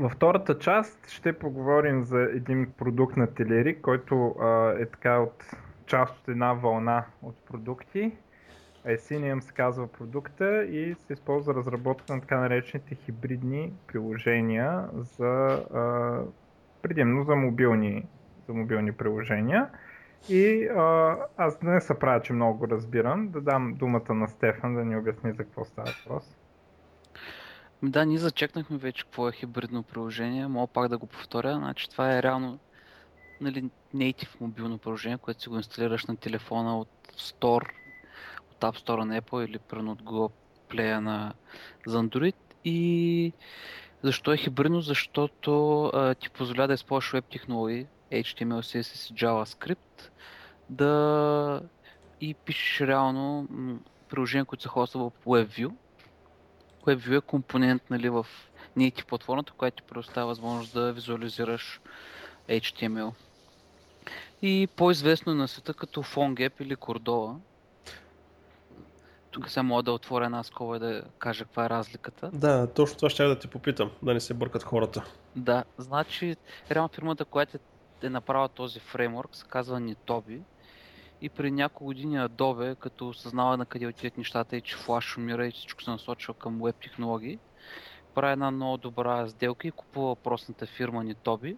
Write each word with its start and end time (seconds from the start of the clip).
Във 0.00 0.12
втората 0.12 0.58
част 0.58 1.08
ще 1.08 1.32
поговорим 1.32 2.04
за 2.04 2.22
един 2.22 2.72
продукт 2.78 3.16
на 3.16 3.34
Телери, 3.34 3.82
който 3.82 4.28
а, 4.40 4.74
е 4.78 4.86
така 4.86 5.18
от 5.18 5.44
част 5.86 6.18
от 6.18 6.28
една 6.28 6.52
вълна 6.52 7.04
от 7.22 7.36
продукти. 7.36 8.12
Asinium 8.86 9.40
се 9.40 9.52
казва 9.52 9.86
продукта 9.86 10.64
и 10.64 10.94
се 10.94 11.12
използва 11.12 11.54
разработка 11.54 12.14
на 12.14 12.20
така 12.20 12.40
наречените 12.40 12.94
хибридни 12.94 13.72
приложения 13.86 14.88
за 14.92 15.62
а, 15.74 16.20
предимно 16.82 17.24
за 17.24 17.36
мобилни, 17.36 18.06
за 18.46 18.54
мобилни 18.54 18.92
приложения. 18.92 19.70
И 20.28 20.68
а, 20.76 21.16
аз 21.36 21.62
не 21.62 21.80
се 21.80 21.98
правя, 21.98 22.22
че 22.22 22.32
много 22.32 22.68
разбирам, 22.68 23.28
да 23.28 23.40
дам 23.40 23.74
думата 23.74 24.14
на 24.14 24.28
Стефан 24.28 24.74
да 24.74 24.84
ни 24.84 24.96
обясни 24.96 25.32
за 25.32 25.44
какво 25.44 25.64
става 25.64 25.88
въпрос. 26.04 26.39
Да, 27.82 28.04
ние 28.04 28.18
зачекнахме 28.18 28.78
вече 28.78 29.04
какво 29.04 29.28
е 29.28 29.32
хибридно 29.32 29.82
приложение. 29.82 30.46
Мога 30.46 30.66
пак 30.66 30.88
да 30.88 30.98
го 30.98 31.06
повторя. 31.06 31.54
Значи 31.54 31.90
това 31.90 32.16
е 32.16 32.22
реално 32.22 32.58
нали, 33.40 33.70
native 33.94 34.40
мобилно 34.40 34.78
приложение, 34.78 35.18
което 35.18 35.42
си 35.42 35.48
го 35.48 35.56
инсталираш 35.56 36.06
на 36.06 36.16
телефона 36.16 36.78
от 36.78 36.88
Store, 37.16 37.68
от 38.50 38.60
App 38.60 38.78
Store 38.78 39.04
на 39.04 39.20
Apple 39.20 39.44
или 39.44 39.58
прено 39.58 39.92
от 39.92 40.02
Google 40.02 40.32
Play 40.70 40.98
на, 40.98 41.34
за 41.86 41.98
Android. 41.98 42.34
И 42.64 43.32
защо 44.02 44.32
е 44.32 44.36
хибридно? 44.36 44.80
Защото 44.80 45.84
а, 45.84 46.14
ти 46.14 46.30
позволява 46.30 46.68
да 46.68 46.74
използваш 46.74 47.12
веб 47.12 47.24
технологии, 47.24 47.86
HTML, 48.12 48.60
CSS 48.60 49.12
и 49.12 49.14
JavaScript, 49.14 50.10
да 50.70 51.62
и 52.20 52.34
пишеш 52.34 52.80
реално 52.80 53.48
приложение, 54.08 54.44
които 54.44 54.62
се 54.62 54.68
хоства 54.68 55.10
в 55.10 55.24
WebView. 55.26 55.72
WebView 56.86 57.18
е 57.18 57.20
компонент 57.20 57.82
нали, 57.90 58.08
в 58.08 58.26
native 58.78 59.06
платформата, 59.06 59.52
която 59.52 59.76
ти 59.76 59.88
предоставя 59.88 60.26
възможност 60.26 60.74
да 60.74 60.92
визуализираш 60.92 61.80
HTML. 62.48 63.12
И 64.42 64.68
по-известно 64.76 65.34
на 65.34 65.48
света 65.48 65.74
като 65.74 66.02
PhoneGap 66.02 66.52
или 66.60 66.76
Cordova. 66.76 67.36
Тук 69.30 69.50
сега 69.50 69.62
мога 69.62 69.82
да 69.82 69.92
отворя 69.92 70.24
една 70.24 70.42
скоба 70.42 70.76
и 70.76 70.78
да 70.78 71.02
кажа 71.18 71.44
каква 71.44 71.64
е 71.64 71.70
разликата. 71.70 72.30
Да, 72.32 72.66
точно 72.66 72.96
това 72.96 73.10
ще 73.10 73.24
да 73.24 73.38
ти 73.38 73.48
попитам, 73.48 73.90
да 74.02 74.14
не 74.14 74.20
се 74.20 74.34
бъркат 74.34 74.62
хората. 74.62 75.04
Да, 75.36 75.64
значи 75.78 76.36
реално 76.70 76.88
фирмата, 76.88 77.24
която 77.24 77.58
е 78.02 78.08
направила 78.08 78.48
този 78.48 78.80
фреймворк, 78.80 79.36
се 79.36 79.44
казва 79.48 79.80
Nitobi. 79.80 80.40
И 81.22 81.28
при 81.28 81.50
няколко 81.50 81.84
години 81.84 82.18
Adobe, 82.18 82.76
като 82.76 83.08
осъзнава 83.08 83.56
на 83.56 83.66
къде 83.66 83.86
отиват 83.86 84.18
нещата 84.18 84.56
и 84.56 84.60
че 84.60 84.76
флаш 84.76 85.16
умира 85.16 85.46
и 85.46 85.50
всичко 85.50 85.82
се 85.82 85.90
насочва 85.90 86.34
към 86.34 86.60
веб 86.62 86.76
технологии, 86.76 87.38
прави 88.14 88.32
една 88.32 88.50
много 88.50 88.76
добра 88.76 89.28
сделка 89.28 89.68
и 89.68 89.70
купува 89.70 90.08
въпросната 90.08 90.66
фирма 90.66 91.04
Nitobi. 91.04 91.56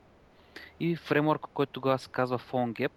И 0.81 0.97
фреймворка, 0.97 1.51
който 1.55 1.73
тогава 1.73 1.99
се 1.99 2.09
казва 2.11 2.39
PhoneGap, 2.39 2.93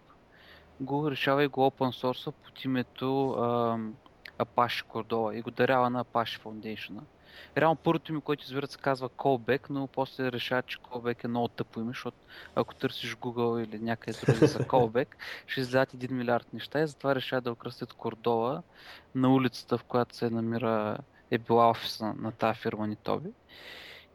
го 0.80 1.12
решава 1.12 1.44
и 1.44 1.48
го 1.48 1.62
open 1.62 2.04
source 2.04 2.32
под 2.32 2.66
името 2.66 3.06
uh, 3.06 3.92
Apache 4.40 4.86
Cordova 4.86 5.34
и 5.34 5.42
го 5.42 5.52
дарява 5.52 5.90
на 5.90 6.06
Apache 6.06 6.42
Foundation. 6.42 7.00
Реално 7.58 7.76
първото 7.76 8.14
ми, 8.14 8.22
което 8.22 8.44
избират 8.44 8.72
се 8.72 8.78
казва 8.78 9.10
Callback, 9.10 9.70
но 9.70 9.88
после 9.88 10.32
решават, 10.32 10.66
че 10.66 10.78
Callback 10.78 11.26
е 11.26 11.28
много 11.28 11.48
тъпо 11.48 11.80
име, 11.80 11.90
защото 11.90 12.18
ако 12.56 12.76
търсиш 12.76 13.16
Google 13.16 13.64
или 13.64 13.80
някъде 13.80 14.20
други 14.26 14.48
за 14.48 14.60
Callback, 14.60 15.08
ще 15.48 15.62
излязат 15.62 15.94
1 15.94 16.12
милиард 16.12 16.54
неща 16.54 16.82
и 16.82 16.88
затова 16.88 17.16
решават 17.16 17.44
да 17.44 17.52
окръстят 17.52 17.94
Кордова 17.94 18.62
на 19.16 19.34
улицата, 19.34 19.78
в 19.78 19.84
която 19.84 20.16
се 20.16 20.30
намира 20.30 20.98
е 21.32 21.38
била 21.38 21.70
офиса 21.70 22.14
на 22.14 22.32
тази 22.32 22.60
фирма 22.60 22.88
Nitobi. 22.88 23.32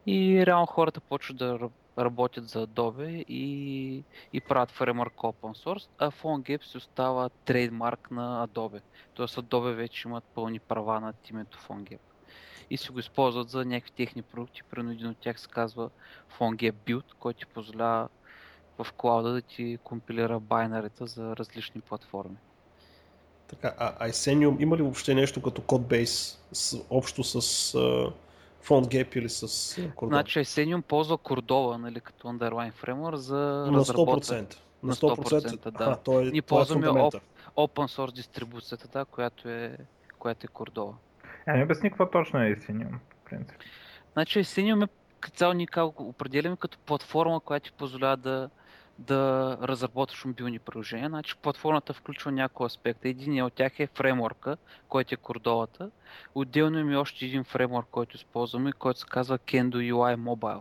И 0.06 0.46
реално 0.46 0.66
хората 0.66 1.00
почват 1.00 1.36
да 1.36 1.58
работят 1.98 2.48
за 2.48 2.66
Adobe 2.66 3.24
и, 3.28 4.04
и 4.32 4.40
правят 4.40 4.70
фреймворк 4.70 5.14
open 5.14 5.64
source, 5.64 5.88
а 5.98 6.10
PhoneGap 6.10 6.64
си 6.64 6.76
остава 6.76 7.28
трейдмарк 7.28 8.10
на 8.10 8.48
Adobe. 8.48 8.80
Тоест 9.14 9.36
Adobe 9.36 9.72
вече 9.74 10.08
имат 10.08 10.24
пълни 10.24 10.58
права 10.58 11.00
над 11.00 11.30
името 11.30 11.58
PhoneGap. 11.58 12.09
И 12.70 12.76
си 12.76 12.92
го 12.92 12.98
използват 12.98 13.50
за 13.50 13.64
някакви 13.64 13.90
техни 13.90 14.22
продукти. 14.22 14.62
Примерно 14.70 14.92
един 14.92 15.08
от 15.08 15.16
тях 15.16 15.40
се 15.40 15.48
казва 15.48 15.90
PhoneGap 16.38 16.72
Build, 16.72 17.04
който 17.18 17.38
ти 17.38 17.46
позволява 17.46 18.08
в 18.78 18.92
клауда 18.92 19.32
да 19.32 19.42
ти 19.42 19.78
компилира 19.84 20.40
байнерите 20.40 21.06
за 21.06 21.36
различни 21.36 21.80
платформи. 21.80 22.36
Така, 23.48 23.74
а 23.78 24.08
Icenium 24.08 24.62
има 24.62 24.76
ли 24.76 24.82
въобще 24.82 25.14
нещо 25.14 25.42
като 25.42 25.62
кодбейс 25.62 26.38
общо 26.90 27.24
с 27.24 27.40
uh, 27.72 28.12
PhoneGap 28.64 29.16
или 29.16 29.28
с 29.28 29.48
Cordova? 29.48 30.08
Значи 30.08 30.38
Icenium 30.38 30.80
ползва 30.80 31.18
Cordova, 31.18 31.76
нали, 31.76 32.00
като 32.00 32.28
underline 32.28 32.72
framework 32.72 33.14
за 33.14 33.36
на 33.36 33.78
разработка. 33.78 34.26
100%. 34.26 34.56
На 34.82 34.94
100%, 34.94 35.16
100% 35.40 35.70
да. 35.70 35.84
А, 35.84 35.96
той, 35.96 36.28
е, 36.28 36.30
Ние 36.30 36.42
ползваме 36.42 36.86
е 36.86 36.90
open 37.56 37.96
source 37.96 38.12
дистрибуцията, 38.12 38.88
да, 38.88 39.04
която 39.04 39.48
е, 39.48 39.78
която 40.18 40.46
е 40.46 40.48
Cordova. 40.48 40.92
А 41.46 41.56
ми 41.56 41.62
обясни 41.64 41.90
какво 41.90 42.10
точно 42.10 42.42
е 42.42 42.56
Icenium, 42.56 42.98
в 43.26 43.30
принцип. 43.30 43.58
Значи 44.12 44.38
Icenium 44.38 44.84
е 44.84 45.30
цяло 45.30 45.52
ние 45.52 45.66
го 45.76 45.94
определяме 45.98 46.56
като 46.56 46.78
платформа, 46.78 47.40
която 47.40 47.70
ти 47.70 47.76
позволява 47.76 48.16
да 48.16 48.50
да 49.00 49.58
разработваш 49.62 50.24
мобилни 50.24 50.58
приложения. 50.58 51.08
Значи 51.08 51.36
платформата 51.42 51.92
включва 51.92 52.32
няколко 52.32 52.64
аспекта. 52.64 53.08
Един 53.08 53.42
от 53.42 53.52
тях 53.52 53.80
е 53.80 53.86
фреймворка, 53.86 54.56
който 54.88 55.14
е 55.14 55.16
кордолата. 55.16 55.90
Отделно 56.34 56.78
има 56.78 57.00
още 57.00 57.24
един 57.24 57.44
фреймворк, 57.44 57.86
който 57.90 58.16
използваме, 58.16 58.72
който 58.72 59.00
се 59.00 59.06
казва 59.06 59.38
Kendo 59.38 59.92
UI 59.92 60.16
Mobile, 60.16 60.60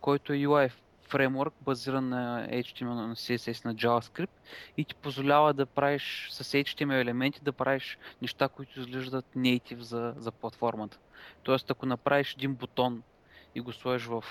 който 0.00 0.32
е 0.32 0.36
UI 0.36 0.70
фреймворк, 1.08 1.54
базиран 1.60 2.08
на 2.08 2.48
HTML, 2.50 2.84
на 2.84 3.16
CSS, 3.16 3.64
на 3.64 3.74
JavaScript 3.74 4.30
и 4.76 4.84
ти 4.84 4.94
позволява 4.94 5.54
да 5.54 5.66
правиш 5.66 6.28
с 6.30 6.44
HTML 6.44 7.00
елементи 7.00 7.40
да 7.42 7.52
правиш 7.52 7.98
неща, 8.22 8.48
които 8.48 8.80
изглеждат 8.80 9.24
native 9.36 9.80
за, 9.80 10.14
за 10.16 10.32
платформата. 10.32 10.98
Тоест, 11.42 11.70
ако 11.70 11.86
направиш 11.86 12.34
един 12.34 12.54
бутон 12.54 13.02
и 13.54 13.60
го 13.60 13.72
сложиш 13.72 14.06
в, 14.06 14.24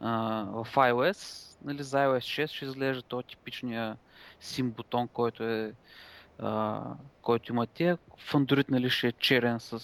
а, 0.00 0.44
в 0.44 0.68
iOS, 0.74 1.52
нали, 1.64 1.82
за 1.82 1.98
iOS 1.98 2.44
6 2.44 2.46
ще 2.46 2.64
изглежда 2.64 3.02
този 3.02 3.26
типичния 3.26 3.96
сим 4.40 4.70
бутон, 4.70 5.08
който 5.08 5.44
е 5.44 5.72
а, 6.38 6.82
който 7.22 7.52
има 7.52 7.66
тия. 7.66 7.98
В 8.16 8.32
Android 8.32 8.70
нали, 8.70 8.90
ще 8.90 9.08
е 9.08 9.12
черен 9.12 9.60
с, 9.60 9.78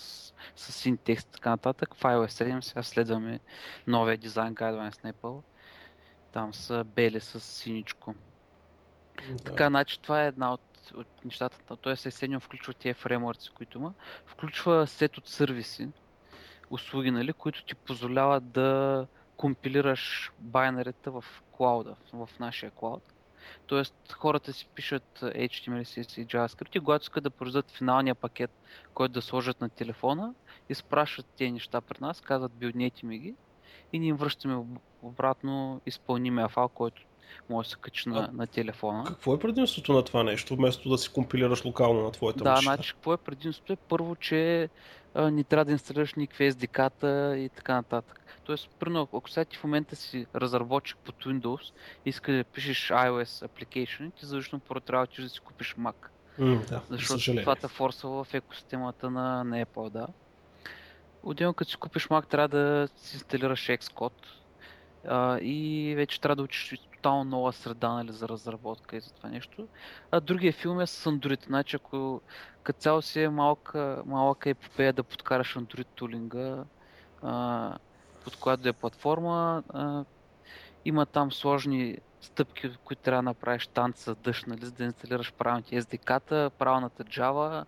с 0.57 0.73
синтекст 0.73 1.29
и 1.29 1.33
така 1.33 1.51
нататък. 1.51 1.95
В 1.95 2.03
iOS 2.03 2.27
7 2.27 2.61
сега 2.61 2.83
следваме 2.83 3.41
новия 3.87 4.19
дизайн 4.19 4.55
Guidelines 4.55 5.05
на 5.05 5.13
Apple. 5.13 5.43
Там 6.33 6.55
са 6.55 6.85
бели 6.85 7.21
с 7.21 7.41
синичко. 7.41 8.15
Да. 9.29 9.45
Така, 9.45 9.69
значи 9.69 10.01
това 10.01 10.25
е 10.25 10.29
една 10.29 10.53
от, 10.53 10.93
от 10.95 11.25
нещата. 11.25 11.77
Тоест 11.77 12.05
Essenium 12.05 12.41
включва 12.41 12.75
тия 12.75 12.95
фреймворци, 12.95 13.51
които 13.51 13.79
има. 13.79 13.95
Включва 14.27 14.87
сет 14.87 15.19
от 15.19 15.29
сервиси, 15.29 15.89
услуги, 16.71 17.11
нали, 17.11 17.33
които 17.33 17.65
ти 17.65 17.75
позволяват 17.75 18.51
да 18.51 19.07
компилираш 19.37 20.33
байнерите 20.39 21.11
в 21.11 21.25
клауда, 21.53 21.97
в 22.13 22.29
нашия 22.41 22.71
клауд. 22.71 23.03
Тоест 23.67 24.13
хората 24.13 24.53
си 24.53 24.69
пишат 24.75 25.19
HTML, 25.21 25.83
CSS 25.83 26.21
и 26.21 26.27
JavaScript 26.27 26.77
и 26.77 26.81
когато 26.81 27.03
искат 27.03 27.25
да 27.25 27.31
произведат 27.31 27.71
финалния 27.71 28.15
пакет, 28.15 28.51
който 28.95 29.13
да 29.13 29.23
сложат 29.23 29.61
на 29.61 29.69
телефона, 29.69 30.35
изпращат 30.69 31.27
тези 31.27 31.51
неща 31.51 31.81
пред 31.81 32.01
нас, 32.01 32.21
казват 32.21 32.53
билднете 32.53 33.07
ми 33.07 33.19
ги 33.19 33.35
и 33.93 33.99
ние 33.99 34.09
им 34.09 34.17
връщаме 34.17 34.65
обратно 35.03 35.81
изпълнимия 35.87 36.49
файл, 36.49 36.69
който 36.69 37.03
може 37.51 37.67
да 37.67 37.71
се 37.71 37.77
качи 37.81 38.09
на, 38.09 38.31
на 38.33 38.47
телефона. 38.47 39.05
Какво 39.05 39.35
е 39.35 39.39
предимството 39.39 39.93
на 39.93 40.03
това 40.03 40.23
нещо, 40.23 40.57
вместо 40.57 40.89
да 40.89 40.99
си 40.99 41.13
компилираш 41.13 41.65
локално 41.65 42.03
на 42.03 42.13
твоята 42.13 42.45
да, 42.45 42.51
машина? 42.51 42.71
Да, 42.71 42.77
значи 42.77 42.93
какво 42.93 43.13
е 43.13 43.17
предимството? 43.17 43.73
Е 43.73 43.77
първо, 43.77 44.17
че 44.17 44.69
а, 45.15 45.31
не 45.31 45.45
трябва 45.45 45.65
да 45.65 45.73
инсталираш 45.73 46.15
никакви 46.15 46.53
SDK-та 46.53 47.37
и 47.37 47.49
така 47.49 47.75
нататък. 47.75 48.21
Тоест, 48.45 48.71
примерно, 48.79 49.09
ако 49.15 49.31
сега 49.31 49.45
ти 49.45 49.57
в 49.57 49.65
момента 49.65 49.97
си 49.97 50.27
разработчик 50.35 50.99
под 51.05 51.15
Windows, 51.25 51.73
иска 52.07 52.33
да 52.33 52.45
пишеш 52.45 52.89
iOS 52.89 53.49
application, 53.49 54.15
ти 54.15 54.27
задължително 54.27 54.63
първо 54.69 54.81
трябва 54.81 55.07
да 55.19 55.29
си 55.29 55.41
купиш 55.41 55.77
Mac. 55.77 55.95
Mm, 56.41 56.69
да, 56.69 56.81
защото 56.91 57.37
това 57.37 57.57
те 57.57 57.69
форсва 57.69 58.25
в 58.25 58.35
екосистемата 58.35 59.11
на, 59.11 59.45
на 59.45 59.65
Apple, 59.65 59.91
да. 59.91 60.07
Отделно 61.23 61.55
като 61.55 61.71
си 61.71 61.77
купиш 61.77 62.09
Mac, 62.09 62.27
трябва 62.27 62.49
да 62.49 62.89
си 62.97 63.17
инсталираш 63.17 63.67
Xcode 63.67 64.27
а, 65.09 65.39
и 65.39 65.95
вече 65.97 66.21
трябва 66.21 66.37
да 66.37 66.43
учиш 66.43 66.81
тотално 66.93 67.25
нова 67.25 67.53
среда 67.53 67.89
нали, 67.89 68.13
за 68.13 68.29
разработка 68.29 68.97
и 68.97 69.01
за 69.01 69.13
това 69.13 69.29
нещо. 69.29 69.69
А 70.11 70.21
другия 70.21 70.53
филм 70.53 70.81
е 70.81 70.87
с 70.87 71.11
Android. 71.11 71.47
Значи 71.47 71.77
ако 71.77 72.21
като 72.63 72.81
цяло 72.81 73.03
си 73.03 73.23
е 73.23 73.29
малка, 73.29 74.03
малка 74.07 74.51
епопея 74.51 74.93
да 74.93 75.03
подкараш 75.03 75.55
Android 75.55 75.87
тулинга, 75.95 76.65
под 78.25 78.37
която 78.37 78.69
е 78.69 78.73
платформа. 78.73 79.63
А, 79.69 80.05
има 80.85 81.07
там 81.07 81.33
сложни 81.33 81.99
стъпки, 82.21 82.77
които 82.85 83.03
трябва 83.03 83.23
да 83.23 83.31
направиш 83.31 83.67
танца 83.67 84.15
дъжд, 84.15 84.47
нали, 84.47 84.65
за 84.65 84.73
да 84.73 84.85
инсталираш 84.85 85.33
правилните 85.33 85.83
SDK-та, 85.83 86.51
правилната 86.51 87.05
Java, 87.05 87.65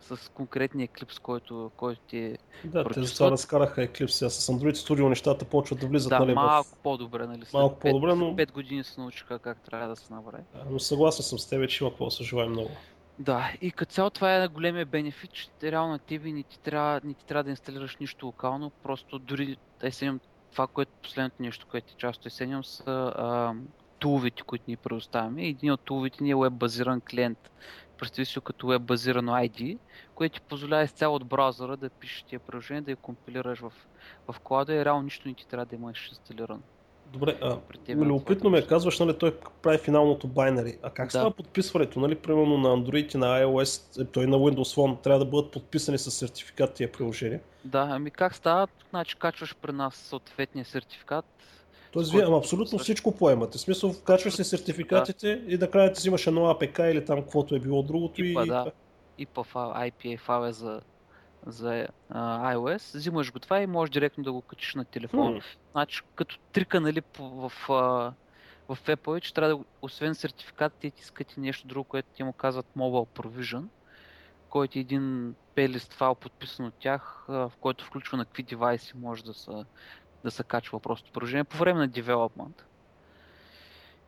с 0.00 0.30
конкретния 0.30 0.88
клипс, 0.88 1.18
който, 1.18 1.70
който 1.76 2.00
ти 2.00 2.18
е 2.18 2.38
Да, 2.64 2.84
те 2.84 3.02
за 3.02 3.14
това 3.14 3.30
разкараха 3.30 3.80
Eclipse. 3.80 4.06
Сега 4.06 4.30
с 4.30 4.52
Android 4.52 4.72
Studio 4.72 5.08
нещата 5.08 5.44
почват 5.44 5.80
да 5.80 5.86
влизат 5.86 6.10
да, 6.10 6.18
нали, 6.18 6.34
малко 6.34 6.68
в... 6.68 6.76
по-добре, 6.82 7.26
нали? 7.26 7.42
Малко 7.52 7.80
5, 7.80 7.80
по-добре, 7.80 8.14
но- 8.14 8.36
5 8.36 8.52
години 8.52 8.84
се 8.84 9.00
научиха 9.00 9.38
как 9.38 9.60
трябва 9.60 9.88
да 9.88 9.96
се 9.96 10.14
направи. 10.14 10.42
Да, 10.54 10.64
но 10.70 10.78
съгласен 10.78 11.24
съм 11.24 11.38
с 11.38 11.46
теб, 11.46 11.70
че 11.70 11.84
има 11.84 11.90
какво 11.90 12.04
да 12.04 12.10
се 12.10 12.24
желая 12.24 12.48
много. 12.48 12.70
Да, 13.18 13.52
и 13.60 13.70
като 13.70 13.92
цяло 13.92 14.10
това 14.10 14.34
е 14.34 14.48
големия 14.48 14.86
бенефит, 14.86 15.32
че 15.32 15.48
реално 15.62 15.92
на 15.92 15.98
тебе 15.98 16.32
не 16.32 16.42
ти 16.42 16.58
трябва, 16.58 17.00
не 17.04 17.14
ти 17.14 17.24
трябва 17.26 17.44
да 17.44 17.50
инсталираш 17.50 17.96
нищо 17.96 18.26
локално, 18.26 18.70
просто 18.70 19.18
дори 19.18 19.56
Asenium, 19.82 20.18
това, 20.52 20.66
което 20.66 20.92
последното 21.02 21.42
нещо, 21.42 21.66
което 21.70 21.92
е 21.92 21.96
част 21.96 22.26
от 22.26 22.32
Asenium 22.32 22.62
са 22.62 23.12
а, 23.16 23.54
туловете, 23.98 24.42
които 24.42 24.64
ни 24.68 24.76
предоставяме. 24.76 25.46
Един 25.46 25.72
от 25.72 25.80
туловете 25.80 26.24
ни 26.24 26.30
е 26.30 26.36
веб 26.36 26.52
базиран 26.52 27.00
клиент. 27.00 27.50
Представи 28.00 28.26
си 28.26 28.40
като 28.44 28.66
веб 28.66 28.82
базирано 28.82 29.32
ID, 29.32 29.78
което 30.14 30.34
ти 30.34 30.40
позволява 30.40 30.82
изцяло 30.82 31.16
от 31.16 31.24
браузъра 31.24 31.76
да 31.76 31.90
пишеш 31.90 32.22
тия 32.22 32.40
приложения, 32.40 32.82
да 32.82 32.90
я 32.90 32.96
компилираш 32.96 33.60
в, 33.60 33.72
в 34.28 34.40
клада 34.40 34.74
и 34.74 34.84
реално 34.84 35.02
нищо 35.02 35.28
не 35.28 35.34
ти 35.34 35.46
трябва 35.48 35.66
да 35.66 35.74
имаш 35.74 36.08
инсталирано. 36.08 36.60
Добре, 37.12 37.38
а, 37.42 37.58
на 37.88 38.04
любопитно 38.04 38.50
ме 38.50 38.58
е, 38.58 38.66
казваш, 38.66 38.98
нали, 38.98 39.18
той 39.18 39.36
прави 39.62 39.78
финалното 39.78 40.26
байнери. 40.26 40.78
А 40.82 40.90
как 40.90 41.06
Да. 41.06 41.10
става 41.10 41.30
подписването? 41.30 42.00
Нали, 42.00 42.14
примерно 42.14 42.58
на 42.58 42.68
Android 42.68 43.14
и 43.14 43.18
на 43.18 43.26
iOS, 43.26 44.02
е, 44.02 44.04
той 44.04 44.26
на 44.26 44.36
Windows 44.36 44.76
Phone 44.76 45.02
трябва 45.02 45.18
да 45.18 45.30
бъдат 45.30 45.52
подписани 45.52 45.98
с 45.98 46.10
сертификат 46.10 46.74
тия 46.74 46.92
приложения. 46.92 47.40
Да, 47.64 47.88
ами 47.90 48.10
как 48.10 48.34
става? 48.34 48.68
Значи 48.90 49.16
качваш 49.16 49.56
при 49.62 49.72
нас 49.72 49.94
съответния 49.94 50.64
сертификат. 50.64 51.24
Тоест, 51.92 52.12
вие 52.12 52.24
ама 52.24 52.38
абсолютно 52.38 52.78
всичко 52.78 53.16
поемате. 53.16 53.58
В 53.58 53.60
смисъл, 53.60 53.94
качваш 54.04 54.34
си 54.34 54.44
сертификатите 54.44 55.42
и 55.48 55.56
накрая 55.56 55.92
ти 55.92 55.98
взимаш 55.98 56.26
едно 56.26 56.40
APK 56.40 56.90
или 56.90 57.04
там 57.04 57.22
каквото 57.22 57.54
е 57.54 57.60
било 57.60 57.82
другото 57.82 58.24
и... 58.24 58.28
Типа, 58.28 58.44
да. 58.44 58.72
и 59.18 59.26
по 59.26 59.44
IPA 59.44 60.18
файл 60.18 60.46
е 60.46 60.52
за, 60.52 60.80
за 61.46 61.86
а, 62.10 62.54
iOS, 62.54 62.98
взимаш 62.98 63.32
го 63.32 63.38
това 63.38 63.60
и 63.60 63.66
можеш 63.66 63.92
директно 63.92 64.24
да 64.24 64.32
го 64.32 64.42
качиш 64.42 64.74
на 64.74 64.84
телефон. 64.84 65.32
Хм, 65.32 65.46
Значи, 65.72 66.02
като 66.14 66.38
трика, 66.52 66.80
нали, 66.80 67.02
в, 67.18 67.52
а, 67.68 68.12
в 68.74 68.78
Apple 68.86 69.20
че 69.20 69.34
трябва 69.34 69.56
да, 69.56 69.64
освен 69.82 70.14
сертификат, 70.14 70.72
те 70.80 70.90
ти 70.90 71.02
искат 71.02 71.36
и 71.36 71.40
нещо 71.40 71.68
друго, 71.68 71.84
което 71.84 72.08
ти 72.14 72.22
му 72.22 72.32
казват 72.32 72.66
Mobile 72.76 73.06
Provision, 73.18 73.64
който 74.48 74.78
е 74.78 74.80
един 74.80 75.34
плейлист 75.54 75.92
файл 75.92 76.14
подписан 76.14 76.66
от 76.66 76.74
тях, 76.74 77.24
в 77.28 77.52
който 77.60 77.84
включва 77.84 78.18
на 78.18 78.24
какви 78.24 78.42
девайси 78.42 78.92
може 78.96 79.24
да 79.24 79.34
се, 79.34 79.50
да 80.24 80.30
се 80.30 80.42
качва 80.42 80.80
просто 80.80 81.12
приложение 81.12 81.44
по 81.44 81.56
време 81.56 81.80
на 81.80 81.88
development. 81.88 82.62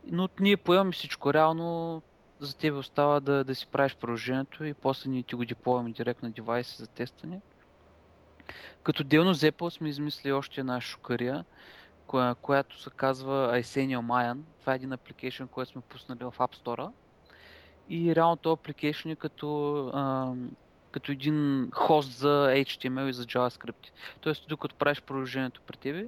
Но 0.05 0.29
ние 0.39 0.57
поемаме 0.57 0.91
всичко. 0.91 1.33
Реално 1.33 2.01
за 2.39 2.57
тебе 2.57 2.77
остава 2.77 3.19
да, 3.19 3.43
да 3.43 3.55
си 3.55 3.67
правиш 3.67 3.95
приложението 3.95 4.63
и 4.63 4.73
после 4.73 5.09
ние 5.09 5.23
ти 5.23 5.35
го 5.35 5.45
депловаме 5.45 5.91
директно 5.91 6.27
на 6.27 6.33
девайси 6.33 6.77
за 6.77 6.87
тестване. 6.87 7.41
Като 8.83 9.03
делно 9.03 9.33
за 9.33 9.51
Apple 9.51 9.69
сме 9.69 9.89
измислили 9.89 10.33
още 10.33 10.59
една 10.59 10.81
шукария, 10.81 11.45
коя, 12.07 12.35
която 12.35 12.81
се 12.81 12.89
казва 12.89 13.59
Isenium 13.59 14.05
Mayan. 14.05 14.39
Това 14.59 14.73
е 14.73 14.75
един 14.75 14.89
application, 14.89 15.47
който 15.47 15.71
сме 15.71 15.81
пуснали 15.81 16.19
в 16.19 16.33
App 16.37 16.55
Store. 16.55 16.91
И 17.89 18.15
реално 18.15 18.35
този 18.35 18.55
application 18.55 19.11
е 19.11 19.15
като, 19.15 19.91
ам, 19.93 20.51
като 20.93 21.11
един 21.11 21.69
хост 21.73 22.11
за 22.11 22.47
HTML 22.49 23.09
и 23.09 23.13
за 23.13 23.25
JavaScript. 23.25 23.89
Тоест, 24.21 24.45
докато 24.47 24.75
правиш 24.75 25.01
приложението 25.01 25.61
при 25.67 25.77
тебе, 25.77 26.05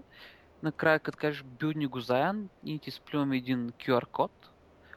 накрая 0.63 0.99
като 0.99 1.17
кажеш 1.17 1.43
билдни 1.43 1.87
го 1.87 1.99
заедно 1.99 2.47
и 2.65 2.79
ти 2.79 2.91
сплюваме 2.91 3.37
един 3.37 3.69
QR 3.69 4.05
код, 4.05 4.31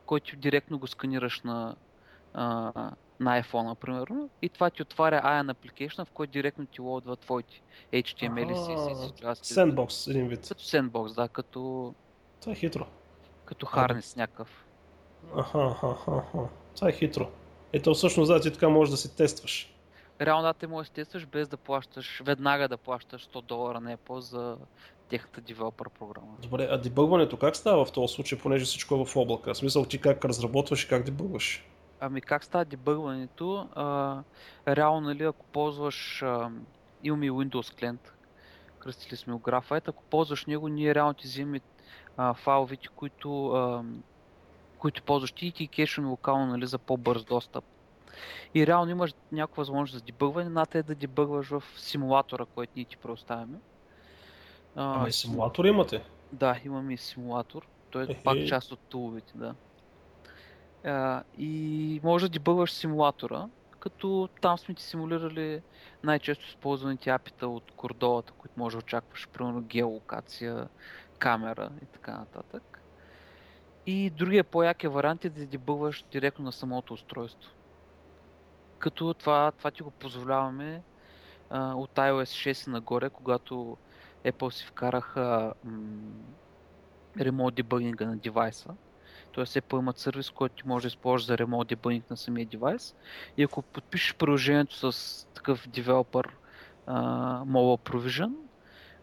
който 0.07 0.37
директно 0.37 0.79
го 0.79 0.87
сканираш 0.87 1.41
на, 1.41 1.77
а, 2.35 2.73
на 3.21 3.43
iPhone, 3.43 3.75
примерно, 3.75 4.31
и 4.43 4.49
това 4.49 4.71
ти 4.71 4.83
отваря 4.83 5.23
IAN 5.25 5.55
application, 5.55 6.05
в 6.05 6.11
който 6.11 6.33
директно 6.33 6.67
ти 6.67 6.81
лоудва 6.81 7.17
твоите 7.17 7.63
HTML, 7.93 8.55
CSS, 8.55 9.07
и 9.07 9.13
JavaScript. 9.23 9.75
Sandbox, 9.75 10.11
един 10.11 10.29
вид. 10.29 10.49
Като 10.49 10.63
sandbox, 10.63 11.15
да, 11.15 11.29
като, 11.29 11.95
Това 12.41 12.53
е 12.53 12.57
хитро. 12.57 12.87
като 13.45 13.67
харнес 13.67 14.17
някакъв. 14.17 14.65
Аха, 15.37 15.59
аха, 15.59 15.87
аха. 16.11 16.49
Това 16.75 16.89
е 16.89 16.93
хитро. 16.93 17.31
Ето 17.73 17.95
всъщност, 17.95 18.29
да, 18.29 18.41
ти 18.41 18.53
така 18.53 18.69
можеш 18.69 18.91
да 18.91 18.97
си 18.97 19.17
тестваш. 19.17 19.75
Реално 20.21 20.43
да, 20.43 20.55
те 20.55 20.67
можеш 20.67 20.89
да 20.91 20.95
тестваш 20.95 21.27
без 21.27 21.49
да 21.49 21.57
плащаш, 21.57 22.23
веднага 22.25 22.69
да 22.69 22.77
плащаш 22.77 23.29
100 23.29 23.43
долара 23.43 23.81
на 23.81 23.97
Apple 23.97 24.19
за 24.19 24.57
техната 25.09 25.41
девелопър 25.41 25.89
програма. 25.89 26.35
Добре, 26.43 26.69
а 26.71 26.79
дебъгването 26.79 27.37
как 27.37 27.57
става 27.57 27.85
в 27.85 27.93
този 27.93 28.15
случай, 28.15 28.39
понеже 28.39 28.65
всичко 28.65 28.95
е 28.95 29.05
в 29.05 29.17
облака? 29.17 29.55
В 29.55 29.57
смисъл 29.57 29.85
ти 29.85 30.01
как 30.01 30.25
разработваш 30.25 30.85
и 30.85 30.89
как 30.89 31.05
дебъгваш? 31.05 31.65
Ами 32.01 32.21
как 32.21 32.45
става 32.45 32.65
дебъгването? 32.65 33.69
А, 33.75 34.23
реално, 34.69 35.01
нали, 35.01 35.25
ако 35.25 35.45
ползваш, 35.45 36.23
а, 36.23 36.51
имаме 37.05 37.27
и 37.27 37.31
Windows 37.31 37.79
клиент, 37.79 38.13
кръстили 38.79 39.17
сме 39.17 39.33
го 39.33 39.41
Graphite, 39.41 39.89
ако 39.89 40.03
ползваш 40.03 40.47
него, 40.47 40.69
ние 40.69 40.95
реално 40.95 41.15
ти 41.15 41.27
вземем 41.27 41.61
а, 42.17 42.35
файловете, 42.35 42.89
които, 42.89 43.47
а, 43.49 43.85
които 44.79 45.03
ползваш 45.03 45.33
ти 45.33 45.47
и 45.47 45.53
ти 45.53 45.69
кешваме 45.69 46.09
локално 46.09 46.47
нали, 46.47 46.67
за 46.67 46.79
по-бърз 46.79 47.25
достъп. 47.25 47.65
И 48.55 48.67
реално 48.67 48.91
имаш 48.91 49.15
някаква 49.33 49.61
възможност 49.61 49.95
за 49.95 50.01
дебъгване, 50.01 50.47
едната 50.47 50.79
е 50.79 50.83
да 50.83 50.95
дебъгваш 50.95 51.49
в 51.49 51.63
симулатора, 51.77 52.45
който 52.45 52.73
ние 52.77 52.85
ти 52.85 52.97
предоставяме. 52.97 53.59
А, 54.77 54.95
Ама 54.95 55.09
и 55.09 55.13
симу- 55.13 55.13
симулатор 55.13 55.65
имате. 55.65 56.03
да, 56.33 56.57
имаме 56.65 56.95
и 56.95 56.99
симулатор. 56.99 57.67
Той 57.91 58.03
е 58.03 58.07
Ехе. 58.11 58.23
пак 58.23 58.47
част 58.47 58.73
от 58.73 58.79
туловете, 58.81 59.33
да. 59.37 59.55
А, 60.85 61.23
и 61.39 62.01
може 62.03 62.25
да 62.25 62.33
дебъгваш 62.33 62.73
симулатора, 62.73 63.47
като 63.81 64.29
там 64.41 64.59
сме 64.59 64.75
ти 64.75 64.83
симулирали 64.83 65.63
най-често 66.05 66.45
използваните 66.47 67.11
апита 67.11 67.49
от 67.49 67.73
кордолата, 67.77 68.33
които 68.33 68.55
може 68.57 68.77
да 68.77 68.79
очакваш, 68.79 69.29
примерно 69.29 69.61
геолокация, 69.61 70.69
камера 71.19 71.71
и 71.83 71.87
така 71.87 72.13
нататък. 72.13 72.83
И 73.87 74.11
другия 74.11 74.45
по-якия 74.45 74.91
вариант 74.91 75.25
е 75.25 75.31
да 75.31 75.47
дебъгваш 75.47 76.05
директно 76.13 76.45
на 76.45 76.53
самото 76.53 76.95
устройство. 76.95 77.51
Като 78.79 79.15
това, 79.15 79.53
това 79.53 79.71
ти 79.71 79.83
го 79.83 79.91
позволяваме 79.91 80.83
а, 81.51 81.75
от 81.75 81.91
iOS 81.95 82.53
6 82.53 82.69
нагоре, 82.69 83.11
когато 83.11 83.77
Apple 84.25 84.51
си 84.51 84.67
вкараха 84.67 85.55
м- 85.65 85.73
ремонт 87.21 87.55
дебъгинга 87.55 88.07
на 88.07 88.17
девайса. 88.17 88.75
Тоест 89.33 89.55
Apple 89.55 89.79
имат 89.79 89.99
сервис, 89.99 90.31
който 90.31 90.55
ти 90.55 90.69
може 90.69 90.83
да 90.83 90.89
използваш 90.89 91.27
за 91.27 91.39
ремонт 91.39 91.69
дебъгинг 91.69 92.11
на 92.11 92.17
самия 92.17 92.47
девайс. 92.47 92.95
И 93.37 93.43
ако 93.43 93.63
подпишеш 93.63 94.15
приложението 94.15 94.93
с 94.93 95.27
такъв 95.35 95.69
девелопър 95.69 96.37
Mobile 96.87 97.91
Provision, 97.91 98.33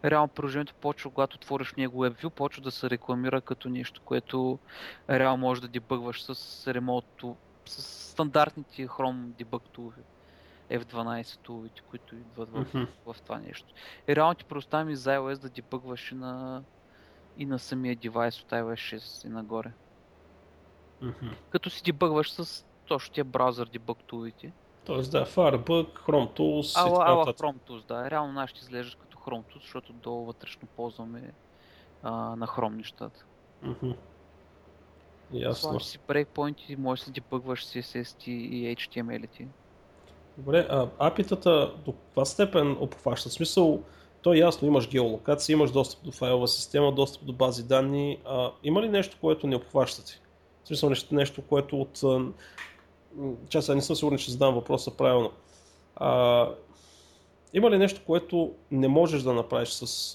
реално 0.04 0.28
приложението 0.28 0.74
почва, 0.74 1.10
когато 1.10 1.36
отвориш 1.36 1.74
него 1.74 2.04
WebView, 2.04 2.30
почва 2.30 2.62
да 2.62 2.70
се 2.70 2.90
рекламира 2.90 3.40
като 3.40 3.68
нещо, 3.68 4.00
което 4.04 4.58
реално 5.10 5.36
може 5.36 5.60
да 5.60 5.68
дебъгваш 5.68 6.24
с 6.24 6.74
ремонт, 6.74 7.04
тул- 7.20 7.36
с 7.66 7.82
стандартните 7.82 8.88
Chrome 8.88 9.44
debug 9.44 9.62
тулове. 9.72 10.02
F12 10.70 11.38
туловете, 11.38 11.80
които 11.80 12.14
идват 12.14 12.48
в 12.52 12.86
в 13.06 13.16
това 13.22 13.38
нещо. 13.38 13.74
И 14.08 14.16
реално 14.16 14.34
ти 14.34 14.44
предоставям 14.44 14.90
и 14.90 14.96
за 14.96 15.10
iOS 15.10 15.38
да 15.38 15.48
дебъгваш 15.48 16.12
и 16.12 16.14
на, 16.14 16.62
и 17.36 17.46
на 17.46 17.58
самия 17.58 17.96
девайс 17.96 18.40
от 18.40 18.50
iOS 18.50 18.96
6 18.96 19.26
и 19.26 19.28
нагоре. 19.28 19.72
Като 21.50 21.70
си 21.70 21.82
дебъгваш 21.82 22.32
с 22.32 22.66
точно 22.86 23.14
тия 23.14 23.24
браузър 23.24 23.68
дебъг 23.68 23.98
тулите. 24.06 24.52
Тоест 24.84 25.12
да, 25.12 25.26
Firebug, 25.26 25.86
Chrome 26.06 26.38
Tools 26.38 26.78
и 26.78 26.88
Ала, 26.88 26.98
така 26.98 27.10
ала. 27.10 27.24
Chrome 27.26 27.68
Tools, 27.68 27.86
да. 27.86 28.10
Реално 28.10 28.32
нашите 28.32 28.60
изглеждат 28.60 29.00
като 29.00 29.18
Chrome 29.18 29.42
Tools, 29.42 29.60
защото 29.60 29.92
долу 29.92 30.24
вътрешно 30.24 30.68
ползваме 30.76 31.32
а, 32.02 32.12
на 32.36 32.46
Chrome 32.46 32.76
нещата. 32.76 33.24
Мгм. 33.62 33.90
Ясно. 35.32 35.60
Слагаш 35.60 35.84
си 35.84 35.98
брейкпоинти 36.08 36.76
можеш 36.76 37.04
да 37.04 37.10
дебъгваш 37.10 37.64
CSS 37.64 38.28
и 38.28 38.76
HTML 38.76 39.30
ти. 39.30 39.46
Добре, 40.38 40.66
а 40.70 40.88
апитата 40.98 41.72
до 41.84 41.92
каква 41.92 42.24
степен 42.24 42.76
обхващат? 42.80 43.32
В 43.32 43.34
смисъл, 43.34 43.82
то 44.22 44.34
е 44.34 44.38
ясно, 44.38 44.68
имаш 44.68 44.88
геолокация, 44.88 45.54
имаш 45.54 45.70
достъп 45.70 46.04
до 46.04 46.12
файлова 46.12 46.48
система, 46.48 46.92
достъп 46.92 47.24
до 47.24 47.32
бази 47.32 47.62
данни. 47.62 48.18
А, 48.24 48.52
има 48.62 48.82
ли 48.82 48.88
нещо, 48.88 49.16
което 49.20 49.46
не 49.46 49.56
обхващате? 49.56 50.20
В 50.64 50.68
смисъл 50.68 50.88
нещо, 50.88 51.14
нещо 51.14 51.42
което 51.42 51.80
от... 51.80 52.00
Ча 53.48 53.62
сега 53.62 53.76
не 53.76 53.82
съм 53.82 53.96
сигурен, 53.96 54.18
че 54.18 54.30
задам 54.30 54.54
въпроса 54.54 54.90
правилно. 54.90 55.30
А, 55.96 56.48
има 57.52 57.70
ли 57.70 57.78
нещо, 57.78 58.00
което 58.06 58.54
не 58.70 58.88
можеш 58.88 59.22
да 59.22 59.32
направиш 59.32 59.68
с 59.68 60.14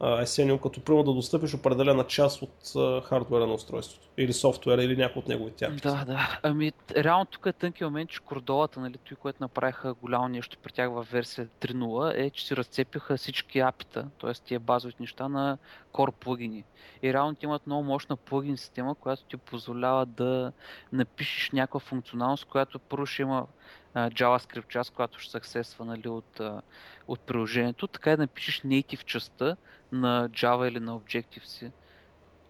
Asenium, 0.00 0.60
като 0.60 0.80
примерно 0.80 1.04
да 1.04 1.12
достъпиш 1.12 1.54
определена 1.54 2.06
част 2.06 2.42
от 2.42 2.72
а, 2.76 3.00
хардуера 3.00 3.46
на 3.46 3.54
устройството? 3.54 4.08
Или 4.16 4.32
софтуера, 4.32 4.84
или 4.84 4.96
някой 4.96 5.20
от 5.20 5.28
неговите 5.28 5.56
тях? 5.56 5.74
Да, 5.74 6.04
да. 6.04 6.38
Ами, 6.42 6.72
реално 6.96 7.24
тук 7.24 7.46
е 7.46 7.52
тънкият 7.52 7.90
момент, 7.90 8.10
че 8.10 8.20
кордолата, 8.20 8.80
нали, 8.80 8.94
той, 9.08 9.16
което 9.16 9.42
направиха 9.42 9.94
голямо 9.94 10.28
нещо 10.28 10.58
при 10.62 10.72
тях 10.72 10.90
във 10.90 11.10
версия 11.10 11.48
3.0 11.60 12.26
е, 12.26 12.30
че 12.30 12.46
си 12.46 12.56
разцепиха 12.56 13.16
всички 13.16 13.58
апита, 13.58 14.06
т.е. 14.20 14.32
тия 14.32 14.60
базови 14.60 14.94
неща 15.00 15.28
на 15.28 15.58
core 15.92 16.12
плагини. 16.12 16.64
И 17.02 17.12
реално 17.12 17.34
ти 17.34 17.46
имат 17.46 17.66
много 17.66 17.82
мощна 17.82 18.16
плагин 18.16 18.56
система, 18.56 18.94
която 18.94 19.24
ти 19.24 19.36
позволява 19.36 20.06
да 20.06 20.52
напишеш 20.92 21.50
някаква 21.50 21.80
функционалност, 21.80 22.44
която 22.44 22.78
първо 22.78 23.06
ще 23.06 23.22
има 23.22 23.46
а, 23.94 24.10
JavaScript 24.10 24.68
част, 24.68 24.90
която 24.90 25.18
ще 25.18 25.30
се 25.30 25.36
аксесва 25.36 25.84
нали, 25.84 26.08
от, 26.08 26.40
а, 26.40 26.62
от 27.08 27.20
приложението, 27.20 27.86
така 27.86 28.12
и 28.12 28.16
да 28.16 28.22
напишеш 28.22 28.60
native 28.60 29.04
частта 29.04 29.56
на 29.92 30.28
Java 30.28 30.68
или 30.68 30.80
на 30.80 30.98
Objective-C, 30.98 31.70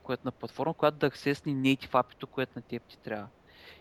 което 0.03 0.23
на 0.25 0.33
платформа, 0.33 0.75
която 0.75 0.99
да 0.99 1.07
аксесни 1.07 1.57
native 1.57 1.95
апито, 1.95 2.27
което 2.27 2.53
на 2.57 2.63
теб 2.63 2.83
ти 2.83 2.99
трябва. 2.99 3.29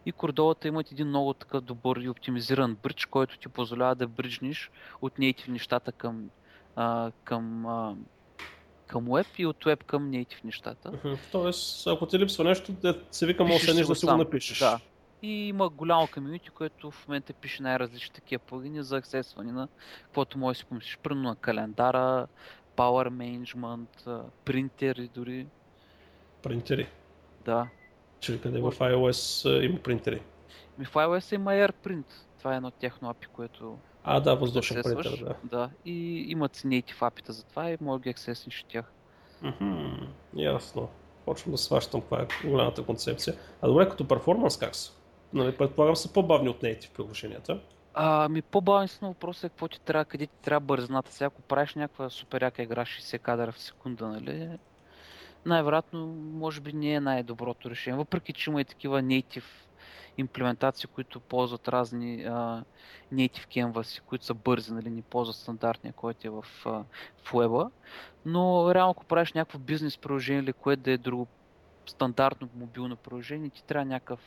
И 0.05 0.11
кордолата 0.11 0.67
имат 0.67 0.91
един 0.91 1.07
много 1.07 1.33
такъв 1.33 1.61
добър 1.61 1.97
и 1.97 2.09
оптимизиран 2.09 2.77
бридж, 2.83 3.05
който 3.05 3.39
ти 3.39 3.47
позволява 3.47 3.95
да 3.95 4.07
бриджниш 4.07 4.71
от 5.01 5.17
native 5.17 5.47
нещата 5.47 5.91
към, 5.91 6.29
а, 6.75 7.11
към, 7.23 7.65
а, 7.65 7.95
към 8.87 9.07
web 9.07 9.27
и 9.37 9.45
от 9.45 9.65
web 9.65 9.83
към 9.83 10.11
native 10.11 10.43
нещата. 10.43 10.91
Тоест, 11.31 11.87
ако 11.87 12.07
ти 12.07 12.19
липсва 12.19 12.43
нещо, 12.43 12.71
да 12.71 13.01
се 13.11 13.25
вика, 13.25 13.43
може 13.43 13.73
да 13.73 13.85
да 13.87 13.95
си 13.95 14.05
го 14.05 14.17
напишеш. 14.17 14.59
Да. 14.59 14.79
И 15.21 15.47
има 15.47 15.69
голямо 15.69 16.07
комьюнити, 16.13 16.49
което 16.49 16.91
в 16.91 17.07
момента 17.07 17.33
пише 17.33 17.63
най-различни 17.63 18.13
такива 18.13 18.39
плагини 18.39 18.83
за 18.83 18.97
аксесване 18.97 19.51
на 19.51 19.67
каквото 20.03 20.37
може 20.37 20.55
да 20.55 20.59
си 20.59 20.65
помислиш. 20.65 20.97
Примерно 20.97 21.29
на 21.29 21.35
календара, 21.35 22.27
Power 22.77 23.09
Management, 23.09 24.23
принтери 24.45 25.09
дори. 25.13 25.47
Принтери? 26.43 26.87
Да. 27.45 27.67
Че 28.19 28.41
къде 28.41 28.59
в 28.59 28.71
iOS 28.71 29.61
има 29.65 29.79
принтери? 29.79 30.21
Ми 30.77 30.85
в 30.85 30.93
iOS 30.93 31.35
има 31.35 31.51
AirPrint. 31.51 32.05
Това 32.37 32.53
е 32.53 32.57
едно 32.57 32.71
тяхно 32.71 33.13
API, 33.13 33.27
което 33.27 33.77
а, 34.03 34.19
да, 34.19 34.35
въздушен 34.35 34.81
принтер, 34.83 35.23
да. 35.23 35.35
Да, 35.43 35.69
и 35.85 36.25
имат 36.31 36.57
native 36.57 37.07
апита 37.07 37.33
за 37.33 37.43
това 37.43 37.69
и 37.69 37.77
може 37.81 37.99
да 37.99 38.03
ги 38.03 38.09
аксесниш 38.09 38.65
тях. 38.69 38.91
Мхм, 39.41 40.05
ясно. 40.35 40.89
Почвам 41.25 41.51
да 41.51 41.57
сващам 41.57 42.01
каква 42.01 42.21
е 42.21 42.47
голямата 42.47 42.83
концепция. 42.83 43.35
А 43.61 43.67
добре, 43.67 43.89
като 43.89 44.07
перформанс 44.07 44.57
как 44.57 44.75
са? 44.75 44.98
Нали, 45.33 45.57
предполагам 45.57 45.95
са 45.95 46.13
по-бавни 46.13 46.49
от 46.49 46.61
native 46.61 46.91
приложенията. 46.91 47.59
Ами 47.93 48.41
по-бавни 48.41 48.87
са, 48.87 48.99
но 49.01 49.07
въпросът 49.07 49.43
е 49.43 49.49
какво 49.49 49.67
ти 49.67 49.81
трябва, 49.81 50.05
къде 50.05 50.27
ти 50.27 50.41
трябва 50.41 50.59
бързината. 50.59 51.11
Сега 51.11 51.25
ако 51.25 51.41
правиш 51.41 51.75
някаква 51.75 52.09
супер 52.09 52.41
яка 52.41 52.63
игра 52.63 52.85
60 52.85 53.19
кадра 53.19 53.51
в 53.51 53.59
секунда, 53.59 54.07
нали? 54.07 54.49
Най-вероятно, 55.45 56.07
може 56.33 56.61
би 56.61 56.73
не 56.73 56.93
е 56.93 56.99
най-доброто 56.99 57.69
решение. 57.69 57.97
Въпреки, 57.97 58.33
че 58.33 58.49
има 58.49 58.61
и 58.61 58.65
такива 58.65 59.01
native 59.01 59.43
имплементации, 60.17 60.89
които 60.93 61.19
ползват 61.19 61.67
разни 61.67 62.23
а, 62.23 62.63
native 63.13 64.01
които 64.05 64.25
са 64.25 64.33
бързи, 64.33 64.73
нали, 64.73 64.89
не 64.89 65.01
ползват 65.01 65.35
стандартния, 65.35 65.93
който 65.93 66.27
е 66.27 66.29
в, 66.29 66.45
а, 66.65 66.83
в 67.23 67.31
web 67.31 67.69
но 68.25 68.73
реално 68.73 68.91
ако 68.91 69.05
правиш 69.05 69.33
някакво 69.33 69.59
бизнес 69.59 69.97
приложение 69.97 70.41
или 70.41 70.53
което 70.53 70.81
да 70.81 70.91
е 70.91 70.97
друго 70.97 71.27
стандартно 71.85 72.49
мобилно 72.55 72.95
приложение, 72.95 73.49
ти 73.49 73.63
трябва 73.63 73.85
някакъв 73.85 74.19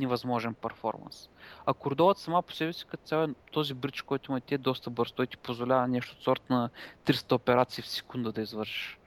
невъзможен 0.00 0.54
перформанс. 0.54 1.28
А 1.66 1.74
кордовата 1.74 2.20
сама 2.20 2.42
по 2.42 2.52
себе 2.52 2.72
си 2.72 2.84
като 2.84 3.06
цяло 3.06 3.28
този 3.52 3.74
бридж, 3.74 4.02
който 4.02 4.32
има 4.32 4.40
ти 4.40 4.54
е 4.54 4.58
доста 4.58 4.90
бърз. 4.90 5.12
Той 5.12 5.26
ти 5.26 5.36
позволява 5.36 5.88
нещо 5.88 6.14
от 6.18 6.24
сорт 6.24 6.42
на 6.50 6.70
300 7.06 7.32
операции 7.32 7.82
в 7.82 7.88
секунда 7.88 8.32
да 8.32 8.42
извършиш. 8.42 8.98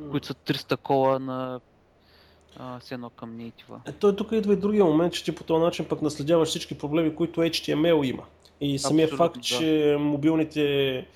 Mm. 0.00 0.10
Които 0.10 0.26
са 0.26 0.34
300 0.34 0.76
кола 0.76 1.18
на 1.18 1.60
с 2.80 2.92
едно 2.92 3.10
към 3.10 3.38
native. 3.38 3.88
Е, 3.88 3.92
той 3.92 4.16
тук 4.16 4.32
идва 4.32 4.52
и 4.52 4.56
другия 4.56 4.84
момент, 4.84 5.12
че 5.12 5.24
ти 5.24 5.34
по 5.34 5.44
този 5.44 5.64
начин 5.64 5.88
пък 5.88 6.02
наследяваш 6.02 6.48
всички 6.48 6.78
проблеми, 6.78 7.14
които 7.14 7.40
HTML 7.40 8.06
има. 8.06 8.22
И 8.60 8.78
самия 8.78 9.04
Абсолютно, 9.04 9.24
факт, 9.24 9.34
да. 9.34 9.40
че 9.40 9.96
мобилните 10.00 11.06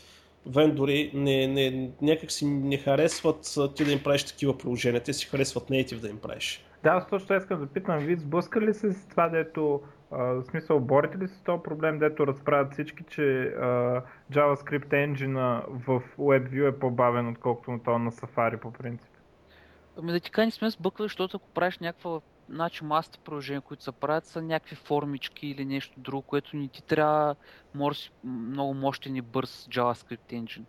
вендори 0.46 1.10
не, 1.14 1.46
не, 1.46 1.90
някак 2.02 2.32
си 2.32 2.46
не 2.46 2.78
харесват 2.78 3.56
ти 3.76 3.84
да 3.84 3.92
им 3.92 4.02
правиш 4.02 4.24
такива 4.24 4.58
приложения, 4.58 5.02
те 5.02 5.12
си 5.12 5.26
харесват 5.26 5.68
native 5.68 6.00
да 6.00 6.08
им 6.08 6.18
правиш. 6.18 6.64
Да, 6.86 7.06
точно 7.10 7.36
искам 7.36 7.60
да 7.60 7.66
питам, 7.66 7.98
вие 7.98 8.16
сблъскали 8.16 8.66
ли 8.66 8.74
се 8.74 8.92
с 8.92 9.08
това, 9.08 9.28
дето 9.28 9.80
в 10.10 10.42
смисъл, 10.42 10.80
борите 10.80 11.18
ли 11.18 11.28
се 11.28 11.34
с 11.34 11.42
този 11.42 11.62
проблем, 11.62 11.98
дето 11.98 12.26
разправят 12.26 12.72
всички, 12.72 13.04
че 13.08 13.20
uh, 13.20 14.02
JavaScript 14.32 14.88
engine 14.88 15.64
в 15.68 16.02
WebView 16.18 16.68
е 16.68 16.78
по-бавен, 16.78 17.28
отколкото 17.28 17.70
на 17.70 17.78
това 17.78 17.98
на 17.98 18.12
Safari 18.12 18.60
по 18.60 18.72
принцип? 18.72 19.10
Ами 19.98 20.12
да 20.12 20.20
ти 20.20 20.30
кажа, 20.30 20.46
не 20.46 20.50
сме 20.50 20.70
сбъквали, 20.70 21.04
защото 21.04 21.36
ако 21.36 21.48
правиш 21.48 21.78
някаква 21.78 22.20
значи 22.48 22.84
масата 22.84 23.18
приложения, 23.24 23.60
които 23.60 23.84
се 23.84 23.92
правят, 23.92 24.26
са 24.26 24.42
някакви 24.42 24.76
формички 24.76 25.46
или 25.46 25.64
нещо 25.64 26.00
друго, 26.00 26.22
което 26.22 26.56
ни 26.56 26.68
ти 26.68 26.82
трябва 26.82 27.34
много 28.24 28.74
мощен 28.74 29.16
и 29.16 29.22
бърз 29.22 29.68
JavaScript 29.70 30.32
engine. 30.32 30.64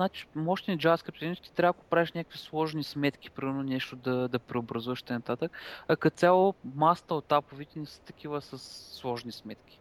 Значи, 0.00 0.26
мощен 0.34 0.78
JavaScript 0.78 1.42
ти 1.42 1.52
трябва, 1.52 1.70
ако 1.70 1.84
правиш 1.84 2.12
някакви 2.12 2.38
сложни 2.38 2.84
сметки, 2.84 3.30
примерно 3.30 3.62
нещо 3.62 3.96
да, 3.96 4.28
да 4.28 4.38
преобразуваш 4.38 5.04
и 5.10 5.12
нататък. 5.12 5.52
А 5.88 5.96
като 5.96 6.16
цяло 6.16 6.54
маста 6.74 7.14
от 7.14 7.24
таповите 7.24 7.78
не 7.78 7.86
са 7.86 8.00
такива 8.00 8.40
с 8.40 8.58
сложни 8.98 9.32
сметки. 9.32 9.80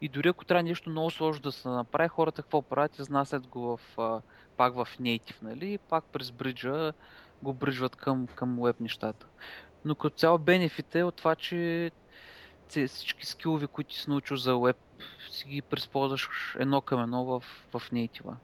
И 0.00 0.08
дори 0.08 0.28
ако 0.28 0.44
трябва 0.44 0.62
нещо 0.62 0.90
много 0.90 1.10
сложно 1.10 1.42
да 1.42 1.52
се 1.52 1.68
направи, 1.68 2.08
хората 2.08 2.42
какво 2.42 2.62
правят? 2.62 2.98
Изнасят 2.98 3.46
го 3.46 3.76
в, 3.76 3.98
пак 4.56 4.74
в 4.74 4.88
native, 5.00 5.42
нали? 5.42 5.78
Пак 5.78 6.04
през 6.04 6.30
бриджа 6.30 6.92
го 7.42 7.54
брижват 7.54 7.96
към, 7.96 8.26
към 8.26 8.58
web 8.58 8.80
нещата. 8.80 9.26
Но 9.84 9.94
като 9.94 10.16
цяло 10.16 10.38
бенефит 10.38 10.94
е 10.94 11.04
от 11.04 11.14
това, 11.14 11.34
че 11.34 11.90
всички 12.68 13.26
скилови, 13.26 13.66
които 13.66 13.94
си 13.94 14.10
научил 14.10 14.36
за 14.36 14.52
web, 14.52 14.76
си 15.30 15.44
ги 15.48 15.62
преизползваш 15.62 16.56
едно 16.58 16.80
към 16.80 17.02
едно 17.02 17.24
в, 17.24 17.44
в 17.72 17.90
native. 17.90 18.34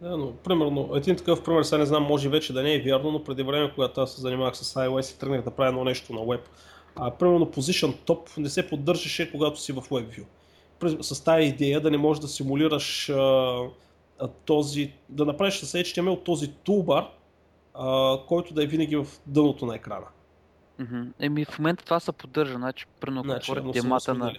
Да, 0.00 0.16
но 0.16 0.32
примерно, 0.32 0.90
един 0.94 1.16
такъв 1.16 1.44
пример, 1.44 1.62
сега 1.62 1.78
не 1.78 1.86
знам, 1.86 2.02
може 2.02 2.28
вече 2.28 2.52
да 2.52 2.62
не 2.62 2.74
е 2.74 2.82
вярно, 2.82 3.10
но 3.10 3.24
преди 3.24 3.42
време, 3.42 3.72
когато 3.74 4.00
аз 4.00 4.14
се 4.14 4.20
занимавах 4.20 4.56
с 4.56 4.74
iOS 4.74 5.14
и 5.14 5.18
тръгнах 5.18 5.42
да 5.42 5.50
правя 5.50 5.68
едно 5.68 5.84
нещо 5.84 6.12
на 6.12 6.20
web, 6.20 6.40
а, 6.96 7.10
примерно 7.10 7.46
Position 7.46 7.94
Top 8.06 8.38
не 8.38 8.48
се 8.48 8.68
поддържаше, 8.68 9.30
когато 9.30 9.60
си 9.60 9.72
в 9.72 9.82
WebView. 9.82 10.24
С 11.00 11.24
тази 11.24 11.46
идея 11.46 11.80
да 11.80 11.90
не 11.90 11.96
можеш 11.96 12.20
да 12.20 12.28
симулираш 12.28 13.08
а, 13.08 13.68
този, 14.44 14.92
да 15.08 15.24
направиш 15.24 15.58
с 15.58 15.78
HTML 15.78 16.24
този 16.24 16.52
тулбар, 16.52 17.04
а, 17.74 18.18
който 18.28 18.54
да 18.54 18.62
е 18.62 18.66
винаги 18.66 18.96
в 18.96 19.06
дъното 19.26 19.66
на 19.66 19.74
екрана. 19.74 20.06
Еми 21.20 21.44
в 21.44 21.58
момента 21.58 21.84
това 21.84 22.00
се 22.00 22.12
поддържа, 22.12 22.54
значи 22.54 22.86
прено 23.00 23.22
значи, 23.22 23.52
темата 23.72 24.14
на, 24.14 24.32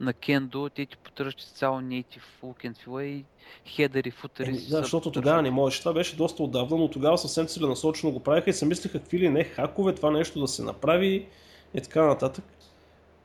на 0.00 0.14
Kendo, 0.14 0.74
те 0.74 0.86
ти 0.86 0.96
поддържат 0.96 1.40
цяло 1.40 1.80
native 1.80 2.22
look 2.42 2.70
and 2.70 2.86
feel 2.86 3.02
и 3.02 3.24
хедери, 3.66 4.10
футери. 4.10 4.52
да, 4.52 4.58
защото 4.58 5.12
тогава 5.12 5.42
не 5.42 5.50
можеш. 5.50 5.80
Това 5.80 5.92
беше 5.92 6.16
доста 6.16 6.42
отдавна, 6.42 6.76
но 6.76 6.90
тогава 6.90 7.18
съвсем 7.18 7.46
целенасочено 7.46 8.12
го 8.12 8.20
правиха 8.20 8.50
и 8.50 8.52
се 8.52 8.66
мислиха 8.66 8.98
какви 8.98 9.18
ли 9.18 9.28
не 9.28 9.44
хакове 9.44 9.94
това 9.94 10.10
нещо 10.10 10.40
да 10.40 10.48
се 10.48 10.62
направи 10.62 11.26
и 11.74 11.80
така 11.80 12.06
нататък. 12.06 12.44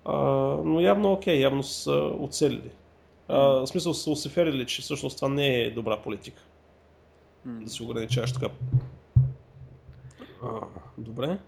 А, 0.05 0.13
но 0.65 0.81
явно 0.81 1.11
окей, 1.11 1.39
явно 1.39 1.63
са 1.63 2.11
оцелили. 2.19 2.71
А, 3.27 3.37
в 3.37 3.67
смисъл 3.67 3.93
са 3.93 4.11
усеферили, 4.11 4.65
че 4.65 4.81
всъщност 4.81 5.15
това 5.15 5.29
не 5.29 5.61
е 5.61 5.71
добра 5.71 5.97
политика. 5.97 6.41
Mm. 7.47 7.63
Да 7.63 7.69
се 7.69 7.83
ограничаваш 7.83 8.33
така 8.33 8.47
а, 10.43 10.59
добре. 10.97 11.39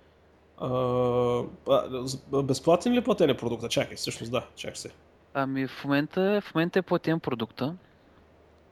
А, 0.58 2.44
безплатен 2.44 2.94
ли 2.94 2.98
е 2.98 3.04
платен 3.04 3.38
продукта? 3.38 3.70
Чакай, 3.70 3.96
всъщност 3.96 4.32
да, 4.32 4.46
чакай 4.56 4.76
се. 4.76 4.90
Ами 5.38 5.68
в 5.68 5.84
момента, 5.84 6.42
в 6.42 6.56
момента 6.56 6.80
е 6.80 6.82
платен 6.82 7.20
продукта, 7.20 7.76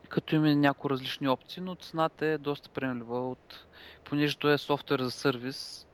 като 0.09 0.35
има 0.35 0.55
някои 0.55 0.89
различни 0.89 1.27
опции, 1.27 1.63
но 1.63 1.75
цената 1.75 2.25
е 2.25 2.37
доста 2.37 2.69
приемлива 2.69 3.29
от... 3.29 3.65
Понеже 4.03 4.37
той 4.37 4.53
е 4.53 4.57
софтуер 4.57 4.99
за 4.99 5.11
сервис, 5.11 5.87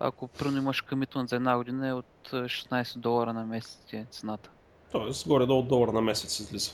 ако 0.00 0.28
пръвно 0.28 0.58
имаш 0.58 0.80
комитмент 0.80 1.28
за 1.28 1.36
една 1.36 1.56
година 1.56 1.88
е 1.88 1.92
от 1.92 2.30
16 2.32 2.98
долара 2.98 3.32
на 3.32 3.46
месец 3.46 3.92
е 3.92 4.06
цената. 4.10 4.50
Тоест 4.92 5.28
горе-долу 5.28 5.62
долар 5.62 5.88
на 5.88 6.00
месец 6.00 6.40
излиза. 6.40 6.72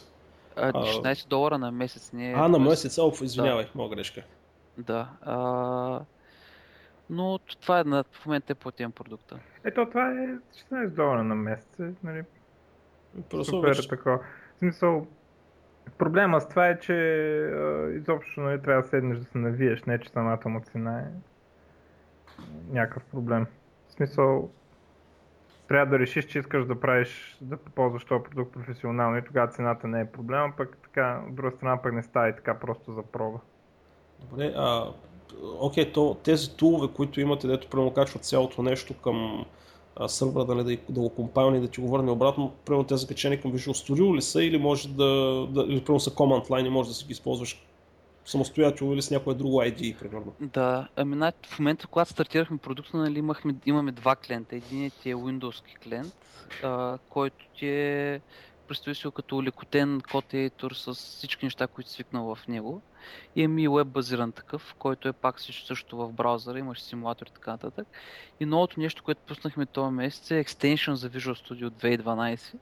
А, 0.56 0.72
16 0.72 1.28
долара 1.28 1.58
на 1.58 1.72
месец 1.72 2.12
не 2.12 2.30
е... 2.30 2.34
А, 2.34 2.48
на 2.48 2.58
месец, 2.58 2.98
а, 2.98 3.10
извинявай, 3.22 3.64
да. 3.64 3.70
моя 3.74 3.90
грешка. 3.90 4.22
Да. 4.78 5.08
А, 5.22 6.00
но 7.10 7.38
това 7.38 7.80
е 7.80 7.84
на, 7.84 8.04
в 8.12 8.26
момента 8.26 8.52
е 8.52 8.54
платен 8.54 8.92
продукта. 8.92 9.38
Ето, 9.64 9.86
това 9.88 10.10
е 10.10 10.26
16 10.72 10.88
долара 10.88 11.24
на 11.24 11.34
месец, 11.34 11.96
нали? 12.02 12.22
Просто 13.30 13.44
Супер 13.44 13.68
вече... 13.68 13.88
такова. 13.88 14.18
В 14.56 14.58
смисъл, 14.58 15.06
проблема 15.98 16.40
с 16.40 16.48
това 16.48 16.68
е, 16.68 16.78
че 16.78 16.94
а, 16.94 17.90
изобщо 17.92 18.40
нали, 18.40 18.62
трябва 18.62 18.82
да 18.82 18.88
седнеш 18.88 19.18
да 19.18 19.24
се 19.24 19.38
навиеш, 19.38 19.84
не 19.84 19.98
че 19.98 20.08
самата 20.08 20.48
му 20.48 20.60
цена 20.60 21.00
е 21.00 21.06
някакъв 22.70 23.04
проблем. 23.04 23.46
В 23.88 23.92
смисъл, 23.92 24.50
трябва 25.68 25.86
да 25.86 25.98
решиш, 25.98 26.26
че 26.26 26.38
искаш 26.38 26.66
да 26.66 26.80
правиш, 26.80 27.38
да 27.40 27.56
ползваш 27.56 28.04
този 28.04 28.24
продукт 28.24 28.52
професионално 28.52 29.18
и 29.18 29.24
тогава 29.24 29.48
цената 29.48 29.88
не 29.88 30.00
е 30.00 30.12
проблема, 30.12 30.52
пък 30.56 30.78
така, 30.82 31.22
от 31.28 31.34
друга 31.34 31.56
страна 31.56 31.82
пък 31.82 31.92
не 31.92 32.02
става 32.02 32.28
и 32.28 32.36
така 32.36 32.58
просто 32.58 32.92
за 32.92 33.02
проба. 33.02 33.38
Добре, 34.20 34.52
а 34.56 34.92
окей, 35.60 35.92
то, 35.92 36.14
тези 36.24 36.56
тулове, 36.56 36.94
които 36.94 37.20
имате, 37.20 37.46
дето 37.46 37.70
прямо 37.70 37.94
качват 37.94 38.24
цялото 38.24 38.62
нещо 38.62 38.94
към 39.02 39.46
сървъра, 40.08 40.44
да, 40.44 40.64
да, 40.64 40.76
да 40.88 41.00
го 41.00 41.08
компайлне 41.08 41.58
и 41.58 41.60
да 41.60 41.68
ти 41.68 41.80
го 41.80 41.88
върне 41.88 42.10
обратно, 42.10 42.52
примерно 42.64 42.84
те 42.84 42.96
закачени 42.96 43.40
към 43.40 43.52
Visual 43.52 43.92
Studio 43.92 44.16
ли 44.16 44.22
са 44.22 44.44
или 44.44 44.58
може 44.58 44.88
да, 44.88 45.04
да 45.50 45.60
или 45.60 45.80
примерно 45.80 46.00
са 46.00 46.10
command 46.10 46.48
line 46.48 46.66
и 46.66 46.70
може 46.70 46.88
да 46.88 46.94
си 46.94 47.04
ги 47.06 47.12
използваш 47.12 47.62
самостоятелно 48.24 48.92
или 48.92 49.02
с 49.02 49.10
някое 49.10 49.34
друго 49.34 49.62
ID, 49.62 49.98
примерно. 49.98 50.32
Да, 50.40 50.88
ами 50.96 51.16
в 51.46 51.58
момента, 51.58 51.86
когато 51.86 52.10
стартирахме 52.10 52.58
продукта, 52.58 52.96
нали, 52.96 53.18
имахме, 53.18 53.54
имаме 53.66 53.92
два 53.92 54.16
клиента. 54.16 54.56
Единият 54.56 55.06
е 55.06 55.14
Windows 55.14 55.62
клиент, 55.84 56.14
а, 56.62 56.98
който 57.08 57.46
ти 57.58 57.66
е 57.66 58.20
представи 58.70 58.94
си 58.94 59.08
като 59.14 59.42
лекотен 59.42 60.00
код 60.10 60.34
едитор 60.34 60.72
с 60.72 60.94
всички 60.94 61.46
неща, 61.46 61.66
които 61.66 61.90
свикнал 61.90 62.34
в 62.34 62.48
него. 62.48 62.82
И 63.36 63.48
ми 63.48 63.68
веб 63.68 63.86
базиран 63.86 64.32
такъв, 64.32 64.74
който 64.78 65.08
е 65.08 65.12
пак 65.12 65.38
всичко 65.38 65.66
също 65.66 65.96
в 65.96 66.12
браузъра, 66.12 66.58
имаш 66.58 66.82
симулатор 66.82 67.26
и 67.26 67.30
така 67.30 67.50
нататък. 67.50 67.88
И 68.40 68.46
новото 68.46 68.80
нещо, 68.80 69.02
което 69.02 69.20
пуснахме 69.26 69.66
този 69.66 69.94
месец 69.94 70.30
е 70.30 70.38
екстеншън 70.38 70.96
за 70.96 71.10
Visual 71.10 71.50
Studio 71.50 71.70
2012, 71.70 72.58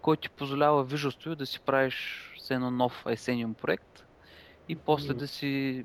който 0.00 0.22
ти 0.22 0.28
позволява 0.28 0.86
Visual 0.86 1.18
Studio 1.18 1.34
да 1.34 1.46
си 1.46 1.60
правиш 1.60 2.30
с 2.38 2.50
едно 2.50 2.70
нов 2.70 3.04
Asenium 3.04 3.54
проект 3.54 4.06
и 4.68 4.76
после 4.76 5.14
да 5.14 5.28
си 5.28 5.84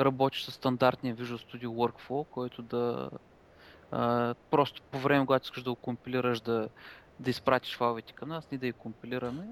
работиш 0.00 0.44
с 0.44 0.50
стандартния 0.50 1.16
Visual 1.16 1.54
Studio 1.54 1.66
Workflow, 1.66 2.26
който 2.30 2.62
да 2.62 3.10
а, 3.90 4.34
просто 4.50 4.82
по 4.82 4.98
време, 4.98 5.26
когато 5.26 5.44
искаш 5.44 5.62
да 5.62 5.70
го 5.70 5.76
компилираш, 5.76 6.40
да, 6.40 6.68
да 7.20 7.30
изпратиш 7.30 7.76
файловете 7.76 8.12
към 8.12 8.28
нас, 8.28 8.50
ние 8.50 8.58
да 8.58 8.66
ги 8.66 8.72
компилираме. 8.72 9.44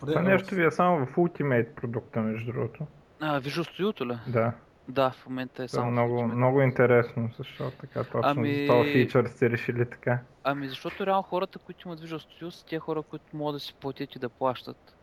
Това 0.00 0.22
нещо 0.22 0.54
ви 0.54 0.66
е 0.66 0.70
само 0.70 1.06
в 1.06 1.16
Ultimate 1.16 1.68
продукта, 1.70 2.20
между 2.20 2.52
другото. 2.52 2.86
А, 3.20 3.40
Visual 3.40 3.62
Studio 3.72 4.06
ли? 4.06 4.18
Да. 4.26 4.52
Да, 4.88 5.10
в 5.10 5.26
момента 5.26 5.62
е 5.62 5.64
е 5.64 5.68
само. 5.68 5.86
в 5.86 5.92
много, 5.92 6.14
Ultimate. 6.14 6.34
много 6.34 6.62
интересно, 6.62 7.30
защото 7.38 7.76
така 7.78 8.04
точно 8.04 8.20
Ами- 8.24 8.54
за 8.56 8.66
този 8.68 8.92
фичър 8.92 9.26
сте 9.26 9.50
решили 9.50 9.86
така. 9.86 10.18
Ами 10.44 10.68
защото 10.68 11.06
реално 11.06 11.22
хората, 11.22 11.58
които 11.58 11.88
имат 11.88 12.00
Visual 12.00 12.16
Studio, 12.42 12.50
са 12.50 12.66
тия 12.66 12.80
хора, 12.80 13.02
които 13.02 13.24
могат 13.32 13.56
да 13.56 13.60
си 13.60 13.74
платят 13.74 14.14
и 14.14 14.18
да 14.18 14.28
плащат. 14.28 14.96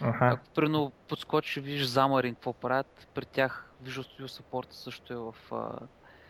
Аха. 0.00 0.26
Ако 0.26 0.46
примерно 0.48 0.92
подскочиш 1.08 1.56
и 1.56 1.60
видиш 1.60 1.82
Xamarin 1.84 2.34
какво 2.34 2.52
правят, 2.52 3.08
при 3.14 3.24
тях 3.24 3.70
Visual 3.84 4.00
Studio 4.20 4.42
Support 4.42 4.66
също 4.70 5.12
е 5.12 5.16
в, 5.16 5.34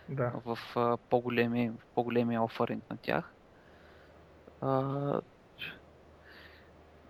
Да. 0.08 0.32
в 0.44 0.58
в 0.66 0.98
по-големия 1.94 2.42
оферинг 2.42 2.90
на 2.90 2.96
тях. 2.96 3.32
А, 4.62 5.20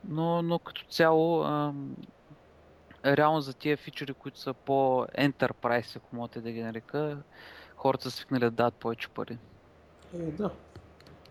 но, 0.09 0.43
но 0.43 0.59
като 0.59 0.85
цяло, 0.91 1.45
ам, 1.45 1.97
реално 3.07 3.41
за 3.41 3.55
тия 3.55 3.77
фичери, 3.77 4.15
които 4.15 4.39
са 4.39 4.55
по-enterprise, 4.55 5.97
ако 5.97 6.17
можете 6.17 6.41
да 6.41 6.51
ги 6.53 6.63
нарека, 6.63 7.19
хората 7.77 8.11
са 8.11 8.17
свикнали 8.17 8.45
да 8.45 8.51
дадат 8.51 8.75
повече 8.75 9.09
пари. 9.09 9.39
Е, 10.15 10.19
да, 10.19 10.51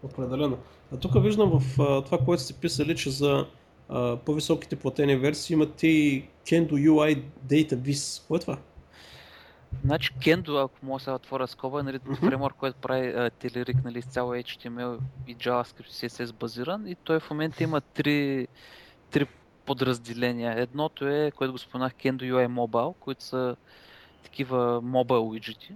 определено. 0.03 0.57
А 0.93 0.97
тук 0.97 1.23
виждам 1.23 1.59
в 1.59 1.79
а, 1.81 2.01
това, 2.01 2.17
което 2.17 2.43
сте 2.43 2.53
писали, 2.53 2.95
че 2.95 3.09
за 3.09 3.47
а, 3.89 4.17
по-високите 4.17 4.75
платени 4.75 5.15
версии 5.15 5.53
имате 5.53 5.87
и 5.87 6.29
Kendo 6.45 6.71
UI 6.71 7.23
Data 7.47 7.75
Viz. 7.75 8.21
Какво 8.21 8.35
е 8.35 8.39
това? 8.39 8.57
Значи 9.85 10.13
Kendo, 10.13 10.65
ако 10.65 10.85
мога 10.85 11.01
да 11.05 11.13
отворя 11.13 11.47
скоба, 11.47 11.79
е 11.79 11.83
нали, 11.83 11.99
Мгм. 12.05 12.15
фреймворк, 12.15 12.55
който 12.55 12.77
прави 12.77 13.07
а, 13.07 13.29
Telerik, 13.29 13.83
нали, 13.83 13.99
изцяло 13.99 14.33
HTML 14.33 14.99
и 15.27 15.35
JavaScript 15.35 16.05
и 16.05 16.09
CSS 16.09 16.33
базиран 16.33 16.87
и 16.87 16.95
той 16.95 17.19
в 17.19 17.29
момента 17.29 17.63
има 17.63 17.81
три, 17.81 18.47
три 19.11 19.27
подразделения. 19.65 20.53
Едното 20.61 21.07
е, 21.07 21.31
което 21.35 21.51
го 21.51 21.57
споменах, 21.57 21.93
Kendo 21.93 22.21
UI 22.33 22.47
Mobile, 22.47 22.93
които 22.99 23.23
са 23.23 23.55
такива 24.23 24.81
mobile 24.81 25.39
widgeti. 25.39 25.73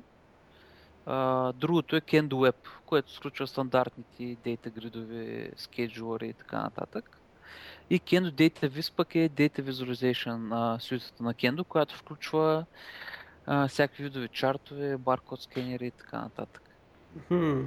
А, 1.05 1.51
другото 1.53 1.95
е 1.95 2.01
Kendo 2.01 2.33
Web, 2.33 2.55
което 2.85 3.15
включва 3.17 3.47
стандартните 3.47 4.37
дейта 4.43 4.69
гридове, 4.69 5.51
скеджулъри 5.57 6.27
и 6.27 6.33
така 6.33 6.61
нататък. 6.61 7.17
И 7.89 8.01
Kendo 8.01 8.31
Data 8.31 8.69
Viz 8.69 8.93
пък 8.95 9.15
е 9.15 9.29
Data 9.29 9.61
Visualization 9.61 10.77
сюитата 10.81 11.23
на 11.23 11.33
Kendo, 11.33 11.63
която 11.63 11.97
включва 11.97 12.65
а, 13.47 13.67
всякакви 13.67 14.03
видове 14.03 14.27
чартове, 14.27 14.97
баркод 14.97 15.41
скенери 15.41 15.87
и 15.87 15.91
така 15.91 16.21
нататък. 16.21 16.61
Хм. 17.27 17.61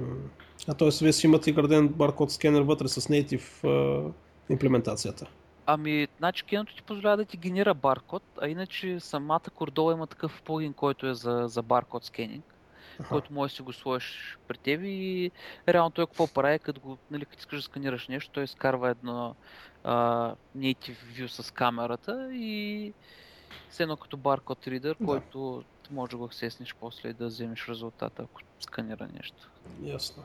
А 0.67 0.73
т.е. 0.73 0.89
вие 1.01 1.13
си 1.13 1.27
имате 1.27 1.51
граден 1.51 1.87
баркод 1.87 2.31
скенер 2.31 2.61
вътре 2.61 2.87
с 2.87 3.01
native 3.01 3.67
а, 3.67 4.11
имплементацията. 4.49 5.25
Ами, 5.71 6.07
значи 6.17 6.43
Kendo 6.43 6.75
ти 6.75 6.81
позволява 6.81 7.17
да 7.17 7.25
ти 7.25 7.37
генера 7.37 7.73
баркод, 7.73 8.23
а 8.41 8.47
иначе 8.47 8.99
самата 8.99 9.39
Cordola 9.39 9.93
има 9.93 10.07
такъв 10.07 10.41
плагин, 10.41 10.73
който 10.73 11.07
е 11.07 11.13
за, 11.13 11.43
за 11.47 11.61
баркод 11.61 12.05
скенинг, 12.05 12.45
Аха. 12.99 13.09
който 13.09 13.33
можеш 13.33 13.53
да 13.53 13.55
си 13.55 13.61
го 13.61 13.73
сложиш 13.73 14.37
при 14.47 14.57
теб 14.57 14.81
и 14.83 15.31
реално 15.67 15.91
той 15.91 16.05
какво 16.05 16.27
прави, 16.27 16.59
като, 16.59 16.81
го, 16.81 16.97
нали, 17.11 17.25
като 17.25 17.39
искаш 17.39 17.59
да 17.59 17.63
сканираш 17.63 18.07
нещо, 18.07 18.31
той 18.31 18.43
изкарва 18.43 18.89
едно 18.89 19.35
а, 19.83 19.93
native 20.57 20.97
view 21.13 21.27
с 21.27 21.51
камерата 21.51 22.29
и 22.33 22.93
все 23.69 23.83
едно 23.83 23.97
като 23.97 24.17
баркод 24.17 24.67
ридър, 24.67 24.95
Да. 24.99 25.05
който 25.05 25.63
може 25.91 26.09
да 26.11 26.17
го 26.17 26.25
аксеснеш 26.25 26.75
после 26.79 27.09
и 27.09 27.13
да 27.13 27.27
вземеш 27.27 27.67
резултата, 27.69 28.23
ако 28.23 28.41
сканира 28.59 29.07
нещо. 29.15 29.49
Ясно. 29.83 30.23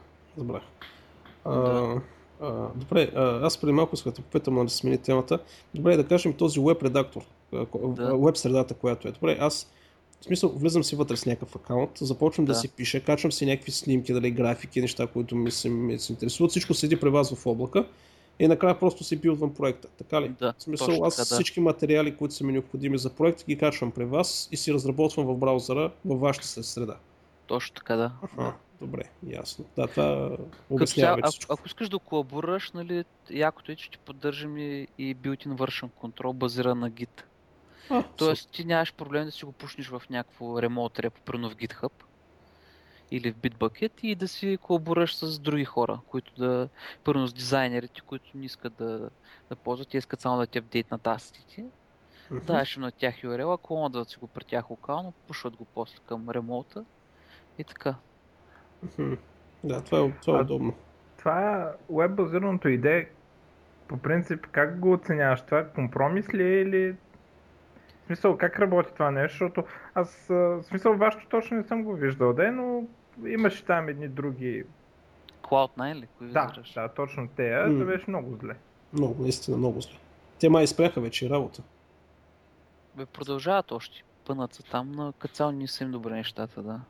А, 1.45 1.55
Да. 1.55 2.01
а, 2.41 2.69
добре, 2.75 3.11
а, 3.15 3.47
аз 3.47 3.59
преди 3.59 3.73
малко 3.73 3.95
исках 3.95 4.13
да 4.13 4.23
попитам, 4.23 4.65
да 4.65 4.71
смени 4.71 4.99
темата. 4.99 5.39
Добре, 5.75 5.97
да 5.97 6.09
кажем 6.09 6.33
този 6.33 6.61
веб 6.61 6.83
редактор, 6.83 7.23
Да. 7.53 8.17
веб 8.17 8.37
средата, 8.37 8.75
която 8.75 9.09
е. 9.09 9.13
Добре, 9.13 9.37
аз 9.41 9.71
в 10.21 10.25
смисъл, 10.25 10.51
влизам 10.51 10.85
си 10.85 10.97
вътре 10.97 11.17
с 11.17 11.27
някакъв 11.27 11.57
акаунт, 11.57 11.91
започвам 12.01 12.45
да, 12.45 12.53
Да. 12.53 12.59
си 12.59 12.69
пиша, 12.69 13.01
качвам 13.05 13.33
си 13.33 13.47
някакви 13.47 13.73
снимки, 13.73 14.13
дали, 14.13 14.31
графики, 14.31 14.81
неща, 14.81 15.07
които 15.07 15.37
ми 15.37 15.51
се, 15.51 15.69
ми 15.69 15.99
се 15.99 16.13
интересуват. 16.13 16.51
Всичко 16.51 16.75
седи 16.75 17.01
при 17.01 17.09
вас 17.09 17.35
в 17.35 17.47
облака 17.47 17.87
и 18.39 18.49
накрая 18.49 18.79
просто 18.79 19.05
си 19.05 19.17
билдвам 19.17 19.55
проекта. 19.55 19.89
Така 19.89 20.23
ли? 20.23 20.29
Да, 20.29 20.55
в 20.59 20.63
смисъл, 20.63 20.87
точно 20.87 21.05
аз 21.05 21.17
да. 21.17 21.25
всички 21.25 21.61
материали, 21.61 22.17
които 22.17 22.35
са 22.35 22.45
ми 22.45 22.53
необходими 22.53 22.99
за 22.99 23.11
проект, 23.11 23.47
ги 23.47 23.59
качвам 23.59 23.91
при 23.91 24.05
вас 24.05 24.49
и 24.53 24.57
си 24.57 24.75
разработвам 24.75 25.27
в 25.27 25.37
браузъра 25.37 25.91
във 26.05 26.21
вашата 26.21 26.47
среда. 26.47 26.97
Точно 27.47 27.75
така, 27.75 27.97
да. 27.97 28.13
Аха, 28.23 28.55
добре, 28.81 29.03
ясно. 29.27 29.65
Да, 29.77 29.87
това 29.87 30.31
Като 30.31 30.45
обяснява 30.71 31.17
цяло, 31.17 31.17
вече 31.17 31.47
ако, 31.49 31.63
искаш 31.67 31.89
да 31.89 31.99
колаборираш, 31.99 32.73
нали, 32.73 33.05
якото 33.31 33.73
е, 33.73 33.77
че 33.77 33.91
ти 33.91 33.99
поддържаме 33.99 34.87
и 34.99 35.17
built-in 35.17 35.57
version 35.57 35.89
control 36.03 36.33
базиран 36.33 36.79
на 36.79 36.91
Git. 36.91 37.23
А, 37.91 38.03
Тоест 38.17 38.51
ти 38.51 38.65
нямаш 38.65 38.95
проблем 38.95 39.25
да 39.25 39.33
си 39.33 39.45
го 39.45 39.53
пушниш 39.53 39.89
в 39.89 40.03
някакво 40.11 40.45
remote 40.45 40.99
репо, 40.99 41.21
в 41.27 41.57
GitHub 41.57 41.93
или 43.11 43.33
в 43.33 43.37
Bitbucket 43.37 43.93
и 44.03 44.15
да 44.15 44.29
си 44.29 44.59
колаборираш 44.63 45.17
с 45.17 45.39
други 45.39 45.65
хора, 45.65 46.01
които 46.07 46.33
да, 46.39 46.69
първо 47.05 47.27
с 47.27 47.33
дизайнерите, 47.33 48.01
които 48.01 48.25
не 48.35 48.45
искат 48.45 48.73
да, 48.79 49.11
да 49.49 49.57
ползват, 49.57 49.89
те 49.89 49.99
искат 49.99 50.21
само 50.21 50.39
да 50.39 50.47
ти 50.47 50.59
апдейтнат 50.59 51.03
тастите. 51.03 51.65
Мгм. 52.31 52.45
Даваш 52.45 52.77
на 52.77 52.93
тях 52.93 53.15
URL, 53.15 53.55
ако 53.55 53.89
да 53.89 54.05
си 54.05 54.17
го 54.19 54.27
при 54.27 54.45
тях 54.45 54.71
локално, 54.71 55.13
пушват 55.27 55.57
го 55.57 55.65
после 55.65 55.99
към 56.07 56.31
ремоута 56.31 56.85
и 57.59 57.65
така. 57.65 57.95
Мгм. 58.83 59.15
Да, 59.65 59.81
това 59.81 59.99
е, 59.99 60.13
това 60.23 60.37
е 60.39 60.41
А- 60.41 60.43
удобно. 60.43 60.75
Това 61.19 61.73
веб 61.91 62.15
базираното 62.15 62.69
идея, 62.69 63.09
по 63.89 63.97
принцип, 63.97 64.47
как 64.47 64.79
го 64.79 64.93
оценяваш? 64.93 65.41
Това 65.41 65.69
компромис 65.69 66.35
ли 66.35 66.43
е 66.43 66.61
или... 66.61 66.97
В 68.05 68.07
смисъл, 68.07 68.37
как 68.37 68.59
работи 68.59 68.93
това 68.93 69.11
нещо? 69.11 69.39
Защото 69.39 69.65
аз, 69.95 70.27
в 70.29 70.63
смисъл, 70.63 70.97
вашето 70.97 71.29
точно 71.29 71.57
не 71.57 71.65
съм 71.65 71.85
го 71.85 71.95
виждал, 71.95 72.33
да, 72.33 72.53
но 72.53 72.85
имаше 73.27 73.65
там 73.65 73.89
едни 73.89 74.09
други... 74.09 74.65
Cloud9 75.43 75.95
ли? 75.95 76.09
Кои 76.19 76.29
Да, 76.29 76.53
да, 76.75 76.89
точно 76.89 77.29
те, 77.37 77.53
а 77.53 77.67
М. 77.67 77.73
това 77.73 77.85
беше 77.85 78.05
много 78.09 78.37
зле. 78.37 78.57
Много, 78.93 79.23
наистина 79.23 79.57
много 79.57 79.81
зле. 79.81 79.95
Те 80.41 80.49
май 80.49 80.67
спряха 80.67 81.01
вече 81.01 81.31
работа. 81.31 81.63
Бе, 82.97 83.07
продължават 83.07 83.73
още. 83.73 84.03
Пънат 84.27 84.55
са 84.55 84.63
там, 84.63 84.93
но 84.93 85.13
като 85.13 85.35
цяло 85.35 85.53
не 85.53 85.69
са 85.69 85.85
им 85.85 85.91
добре 85.91 86.13
нещата, 86.15 86.63
да. 86.63 86.81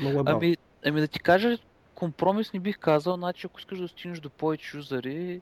Много 0.00 0.18
е. 0.18 0.22
Ами, 0.26 0.56
ами 0.86 1.00
да 1.00 1.08
ти 1.08 1.20
кажа, 1.20 1.58
компромис 1.94 2.52
не 2.52 2.60
бих 2.60 2.78
казал, 2.78 3.16
значи 3.16 3.46
ако 3.46 3.58
искаш 3.58 3.78
да 3.78 3.88
стигнеш 3.88 4.20
до 4.20 4.30
повече 4.30 4.76
юзери, 4.76 5.40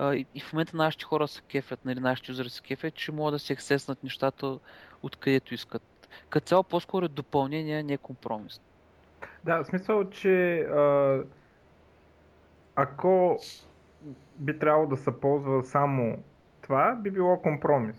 и, 0.00 0.26
и 0.34 0.40
в 0.40 0.52
момента 0.52 0.76
нашите 0.76 1.04
хора 1.04 1.28
са 1.28 1.42
кефят, 1.42 1.84
нали, 1.84 2.00
нашите 2.00 2.32
юзери 2.32 2.50
са 2.50 2.62
кефят, 2.62 2.94
че 2.94 3.12
могат 3.12 3.34
да 3.34 3.38
се 3.38 3.52
ексеснат 3.52 4.02
нещата 4.02 4.58
откъдето 5.02 5.54
искат. 5.54 5.82
Като 6.30 6.46
цяло 6.46 6.62
по-скоро 6.62 7.04
е 7.04 7.08
допълнение, 7.08 7.82
не 7.82 7.92
е 7.92 7.98
компромис. 7.98 8.60
Да, 9.44 9.62
в 9.64 9.66
смисъл, 9.66 10.10
че 10.10 10.58
а, 10.60 11.18
ако 12.76 13.38
би 14.36 14.58
трябвало 14.58 14.86
да 14.86 14.96
се 14.96 15.20
ползва 15.20 15.64
само 15.64 16.18
това, 16.62 16.94
би 16.94 17.10
било 17.10 17.42
компромис. 17.42 17.96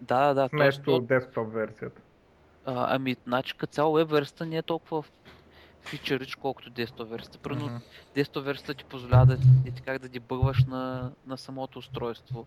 Да, 0.00 0.34
да, 0.34 0.48
Вместо 0.52 0.84
то- 0.84 1.00
десктоп 1.00 1.52
версията. 1.52 2.00
А, 2.64 2.94
ами, 2.94 3.16
значи 3.26 3.56
като 3.56 3.72
цяло 3.72 3.94
веб 3.94 4.10
версията 4.10 4.46
не 4.46 4.56
е 4.56 4.62
толкова 4.62 5.02
фичърич, 5.84 6.34
колкото 6.34 6.70
десктоп 6.70 7.08
версията. 7.08 7.38
Примерно 7.38 7.66
Мгм. 7.66 7.76
десктоп 8.14 8.44
версията 8.44 8.74
ти 8.74 8.84
позволява 8.84 9.26
да, 9.26 9.38
как 9.84 9.98
да 9.98 10.08
дебъгваш 10.08 10.64
на, 10.64 11.12
на 11.26 11.38
самото 11.38 11.78
устройство. 11.78 12.46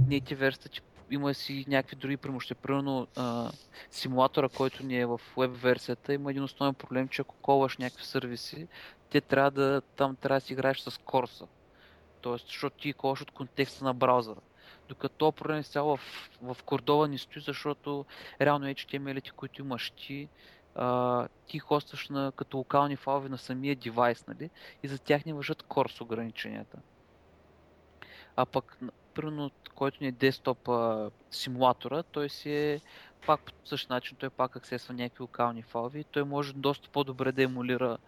Native 0.00 0.34
версията 0.34 0.68
ти 0.68 0.80
има 1.10 1.34
си 1.34 1.64
някакви 1.68 1.96
други 1.96 2.16
преимущества. 2.16 2.62
Примерно 2.62 3.06
а, 3.16 3.50
симулатора, 3.90 4.48
който 4.48 4.86
ни 4.86 5.00
е 5.00 5.06
в 5.06 5.20
веб 5.38 5.50
версията, 5.54 6.14
има 6.14 6.30
един 6.30 6.42
основен 6.42 6.74
проблем, 6.74 7.08
че 7.08 7.22
ако 7.22 7.34
колваш 7.34 7.78
някакви 7.78 8.04
сервиси, 8.04 8.68
те 9.10 9.20
трябва 9.20 9.50
да, 9.50 9.82
там 9.96 10.16
трябва 10.16 10.40
да 10.40 10.46
си 10.46 10.52
играеш 10.52 10.80
с 10.80 11.00
корса. 11.04 11.46
Тоест, 12.20 12.46
защото 12.46 12.76
ти 12.76 12.92
колваш 12.92 13.20
от 13.20 13.30
контекста 13.30 13.84
на 13.84 13.94
браузъра. 13.94 14.40
Докато 14.88 15.32
проблем 15.32 15.58
е 15.58 15.62
цяло 15.62 15.96
в, 15.96 16.30
в 16.42 16.56
Cordova 16.64 17.08
не 17.08 17.18
стои, 17.18 17.42
защото 17.42 18.04
реално 18.40 18.66
HTML-ите, 18.66 19.30
които 19.30 19.62
имаш 19.62 19.90
ти, 19.90 20.28
а, 20.74 21.28
ти 21.46 21.58
хостваш 21.58 22.08
на, 22.08 22.32
като 22.36 22.56
локални 22.56 22.96
файлове 22.96 23.28
на 23.28 23.38
самия 23.38 23.76
девайс, 23.76 24.26
нали? 24.26 24.50
И 24.82 24.88
за 24.88 24.98
тях 24.98 25.26
не 25.26 25.32
въжат 25.32 25.62
корс 25.62 26.00
ограниченията. 26.00 26.78
А 28.36 28.46
пък, 28.46 28.78
примерно, 29.14 29.50
който 29.74 29.98
ни 30.00 30.08
е 30.08 30.12
десктоп 30.12 30.68
а, 30.68 31.10
симулатора, 31.30 32.02
той 32.02 32.28
си 32.28 32.50
е 32.50 32.80
пак 33.26 33.40
по 33.44 33.52
същия 33.66 33.94
начин, 33.94 34.16
той 34.20 34.30
пак 34.30 34.56
аксесва 34.56 34.94
някакви 34.94 35.22
локални 35.22 35.62
файлове 35.62 35.98
и 35.98 36.04
той 36.04 36.24
може 36.24 36.52
доста 36.52 36.88
по-добре 36.88 37.32
да 37.32 37.42
емулира 37.42 37.98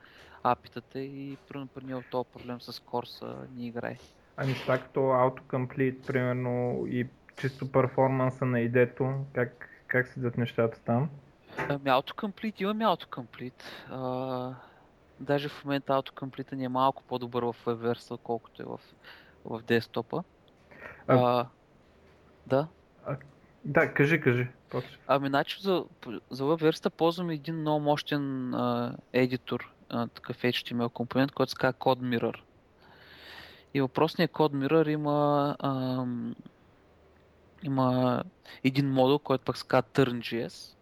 апитата 0.42 1.00
и 1.00 1.36
примерно 1.48 1.68
при 1.68 1.84
него 1.84 2.02
този 2.10 2.28
проблем 2.32 2.60
с 2.60 2.82
корса 2.82 3.36
ни 3.56 3.66
играе. 3.66 3.98
А 4.36 4.46
неща 4.46 4.82
като 4.82 5.00
autocomplete, 5.00 6.06
примерно, 6.06 6.84
и 6.86 7.06
чисто 7.36 7.72
перформанса 7.72 8.44
на 8.44 8.60
идето, 8.60 9.24
как, 9.32 9.68
как 9.86 10.08
седят 10.08 10.38
нещата 10.38 10.80
там? 10.84 11.10
Ами 11.58 11.90
autocomplete, 11.90 12.62
имаме 12.62 12.84
autocomplete. 12.84 13.62
А, 13.90 14.54
даже 15.20 15.48
в 15.48 15.64
момента 15.64 15.92
autocomplete 15.92 16.52
ни 16.52 16.64
е 16.64 16.68
малко 16.68 17.02
по-добър 17.02 17.42
в 17.42 17.56
WebVersa, 17.66 18.18
колкото 18.22 18.62
е 18.62 18.64
в, 18.64 18.80
в 19.44 19.62
десктопа. 19.62 20.24
А- 21.08 21.14
А, 21.16 21.46
да. 22.46 22.68
Да, 23.64 23.94
кажи, 23.94 24.20
кажи. 24.20 24.48
После. 24.70 24.96
Ами, 25.06 25.28
значи 25.28 25.62
за, 25.62 25.84
за 26.30 26.44
WebVersa 26.44 26.90
ползваме 26.90 27.34
един 27.34 27.60
много 27.60 27.80
мощен 27.80 28.54
а, 28.54 28.96
едитор, 29.12 29.72
а, 29.88 30.06
такъв 30.06 30.36
HTML 30.42 30.88
компонент, 30.88 31.32
който 31.32 31.50
се 31.50 31.56
казва 31.56 31.72
CodeMirror. 31.78 32.40
И 33.74 33.80
въпросният 33.80 34.30
CodeMirror 34.32 34.88
има, 34.88 35.56
ам, 35.58 36.34
има 37.62 38.22
един 38.64 38.90
модул, 38.92 39.18
който 39.18 39.44
пък 39.44 39.56
се 39.58 39.66
казва 39.66 39.88
TurnJS, 39.92 40.74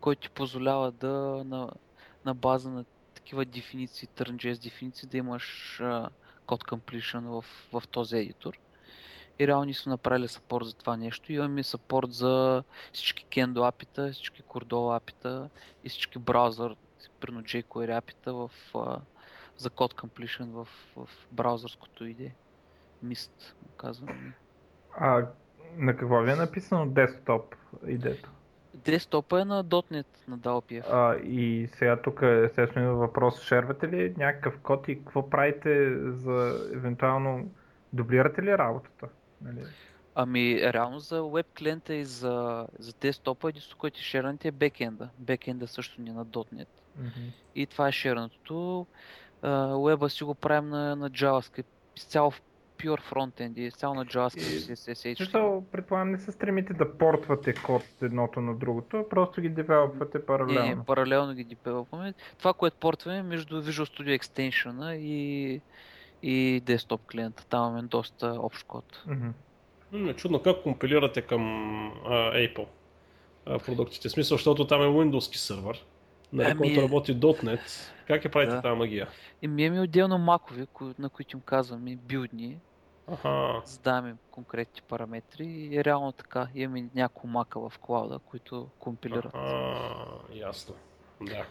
който 0.00 0.22
ти 0.22 0.30
позволява 0.30 0.92
да 0.92 1.08
на, 1.46 1.70
на 2.24 2.34
база 2.34 2.70
на 2.70 2.84
такива 3.14 3.44
дефиниции, 3.44 4.08
TurnJS 4.08 4.62
дефиниции, 4.62 5.08
да 5.08 5.16
имаш 5.16 5.80
а, 5.80 6.08
code 6.46 6.64
completion 6.72 7.20
в, 7.20 7.44
в 7.72 7.88
този 7.88 8.16
едитор. 8.16 8.58
И 9.38 9.46
реално 9.46 9.74
сме 9.74 9.90
направили 9.90 10.28
сапорт 10.28 10.66
за 10.66 10.74
това 10.74 10.96
нещо. 10.96 11.32
Имаме 11.32 11.62
сапорт 11.62 12.12
за 12.12 12.64
всички 12.92 13.26
Kendo 13.26 13.68
апита, 13.68 14.10
всички 14.12 14.42
Cordova 14.42 14.96
апита 14.96 15.50
и 15.84 15.88
всички 15.88 16.18
браузър, 16.18 16.76
примерно 17.20 17.44
jQuery 17.44 17.98
апита 17.98 18.34
в, 18.34 18.50
а, 18.74 19.00
за 19.56 19.70
код 19.70 19.94
completion 19.94 20.50
в, 20.50 20.68
в 20.96 21.08
браузърското 21.32 22.06
иде. 22.06 22.34
Му 23.02 23.14
казвам. 23.76 24.34
А 24.96 25.26
на 25.76 25.96
какво 25.96 26.20
ви 26.20 26.30
е 26.30 26.36
написано 26.36 26.86
десктоп 26.86 27.54
идето? 27.86 28.30
Десктопа 28.86 29.40
е 29.40 29.44
на 29.44 29.64
.NET 29.64 30.06
на 30.28 30.38
DLPF. 30.38 30.84
А, 30.90 31.16
и 31.16 31.68
сега 31.72 31.96
тук 31.96 32.22
естествено 32.22 32.86
има 32.86 32.94
въпрос, 32.94 33.42
шервате 33.42 33.88
ли 33.88 34.14
някакъв 34.16 34.58
код 34.58 34.88
и 34.88 34.98
какво 34.98 35.30
правите 35.30 35.98
за 35.98 36.68
евентуално 36.74 37.50
дублирате 37.92 38.42
ли 38.42 38.58
работата? 38.58 39.08
Нали? 39.42 39.66
Ами, 40.14 40.72
реално 40.72 40.98
за 40.98 41.22
веб 41.24 41.46
клиента 41.58 41.94
и 41.94 42.04
за, 42.04 42.66
за 42.78 42.92
десктопа, 43.00 43.48
единството, 43.48 43.78
което 43.78 43.98
е 43.98 44.02
шернати 44.02 44.48
е 44.48 44.52
бекенда. 44.52 45.08
Бекенда 45.18 45.66
също 45.66 46.00
ни 46.02 46.10
е 46.10 46.12
на 46.12 46.26
.NET. 46.26 46.68
Мгм. 46.98 47.30
И 47.54 47.66
това 47.66 47.88
е 47.88 47.92
шернатото. 47.92 48.86
Уеба 49.76 50.10
си 50.10 50.24
го 50.24 50.34
правим 50.34 50.68
на, 50.70 50.96
на 50.96 51.10
JavaScript. 51.10 51.66
Изцяло 51.96 52.30
в 52.30 52.42
pure 52.78 53.12
frontend, 53.12 53.58
изцяло 53.58 53.94
на 53.94 54.06
JavaScript, 54.06 54.72
И- 54.72 54.76
CSS. 54.76 55.18
Защото 55.18 55.64
предполагам 55.72 56.10
не 56.10 56.18
се 56.18 56.32
стремите 56.32 56.72
да 56.72 56.98
портвате 56.98 57.54
код 57.54 57.82
от 57.82 58.02
едното 58.02 58.40
на 58.40 58.54
другото, 58.54 59.04
просто 59.10 59.40
ги 59.40 59.48
девелопвате 59.48 60.26
паралелно. 60.26 60.76
Не, 60.76 60.84
паралелно 60.84 61.34
ги 61.34 61.44
депелопваме. 61.44 62.14
Това, 62.38 62.52
което 62.52 62.76
портваме 62.76 63.18
е 63.18 63.22
между 63.22 63.62
Visual 63.62 64.00
Studio 64.00 64.20
Extension 64.20 64.96
и, 64.96 65.60
и 66.22 66.60
десктоп 66.60 67.06
клиента. 67.06 67.46
Там 67.46 67.68
имаме 67.68 67.82
доста 67.82 68.26
общ 68.26 68.66
код. 68.66 69.04
Е 69.94 70.14
чудно 70.14 70.42
как 70.42 70.62
компилирате 70.62 71.22
към 71.22 71.42
а, 71.88 72.32
Apple 72.34 72.66
а, 73.46 73.58
продуктите. 73.58 74.08
В 74.08 74.12
смисъл, 74.12 74.36
защото 74.36 74.66
там 74.66 74.82
е 74.82 74.86
Windows 74.86 75.36
сървър, 75.36 75.84
нали, 76.32 76.50
Ами- 76.50 76.58
който 76.58 76.82
работи 76.82 77.16
.NET. 77.16 77.90
Как 78.06 78.24
я 78.24 78.30
правите 78.30 78.54
Да. 78.56 78.62
тази 78.62 78.78
магия? 78.78 79.08
И 79.42 79.48
ми 79.48 79.62
имаме 79.64 79.80
отделно 79.82 80.18
макове, 80.18 80.66
на 80.98 81.08
които 81.08 81.36
им 81.36 81.40
казваме 81.40 81.96
билдни, 81.96 82.58
Аха, 83.12 83.62
задаваме 83.64 84.14
конкретни 84.30 84.82
параметри 84.88 85.44
и 85.44 85.76
е 85.78 85.84
реално 85.84 86.12
така. 86.12 86.48
Имаме 86.54 86.84
няколко 86.94 87.26
мака 87.26 87.60
в 87.68 87.78
клауда, 87.78 88.18
които 88.18 88.68
компилират. 88.78 89.34
аха, 89.34 90.18
ясно. 90.34 90.74
Да. 91.20 91.46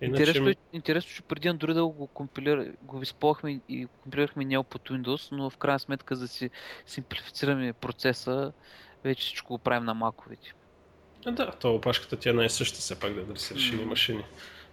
Интересно, 0.00 0.48
е, 0.48 0.54
интересно, 0.72 1.10
че 1.10 1.22
преди 1.22 1.48
Android 1.48 1.74
да 1.74 1.86
го 1.86 2.06
компилира, 2.06 2.72
го 2.82 3.02
използвахме 3.02 3.60
и 3.68 3.86
компилирахме 4.02 4.44
него 4.44 4.64
под 4.64 4.82
Windows, 4.82 5.32
но 5.32 5.50
в 5.50 5.56
крайна 5.56 5.78
сметка 5.78 6.16
за 6.16 6.24
да 6.24 6.28
си 6.28 6.50
симплифицираме 6.86 7.72
процеса, 7.72 8.52
вече 9.04 9.20
всичко 9.20 9.52
го 9.54 9.58
правим 9.58 9.84
на 9.84 9.94
маковете. 9.94 10.54
А, 11.26 11.30
да, 11.30 11.50
то 11.60 11.74
опашката 11.74 12.16
ти 12.16 12.28
е 12.28 12.32
най-съща 12.32 12.78
все 12.78 13.00
пак, 13.00 13.14
да, 13.14 13.40
са 13.40 13.54
решили 13.54 13.76
М. 13.80 13.86
машини. 13.86 14.24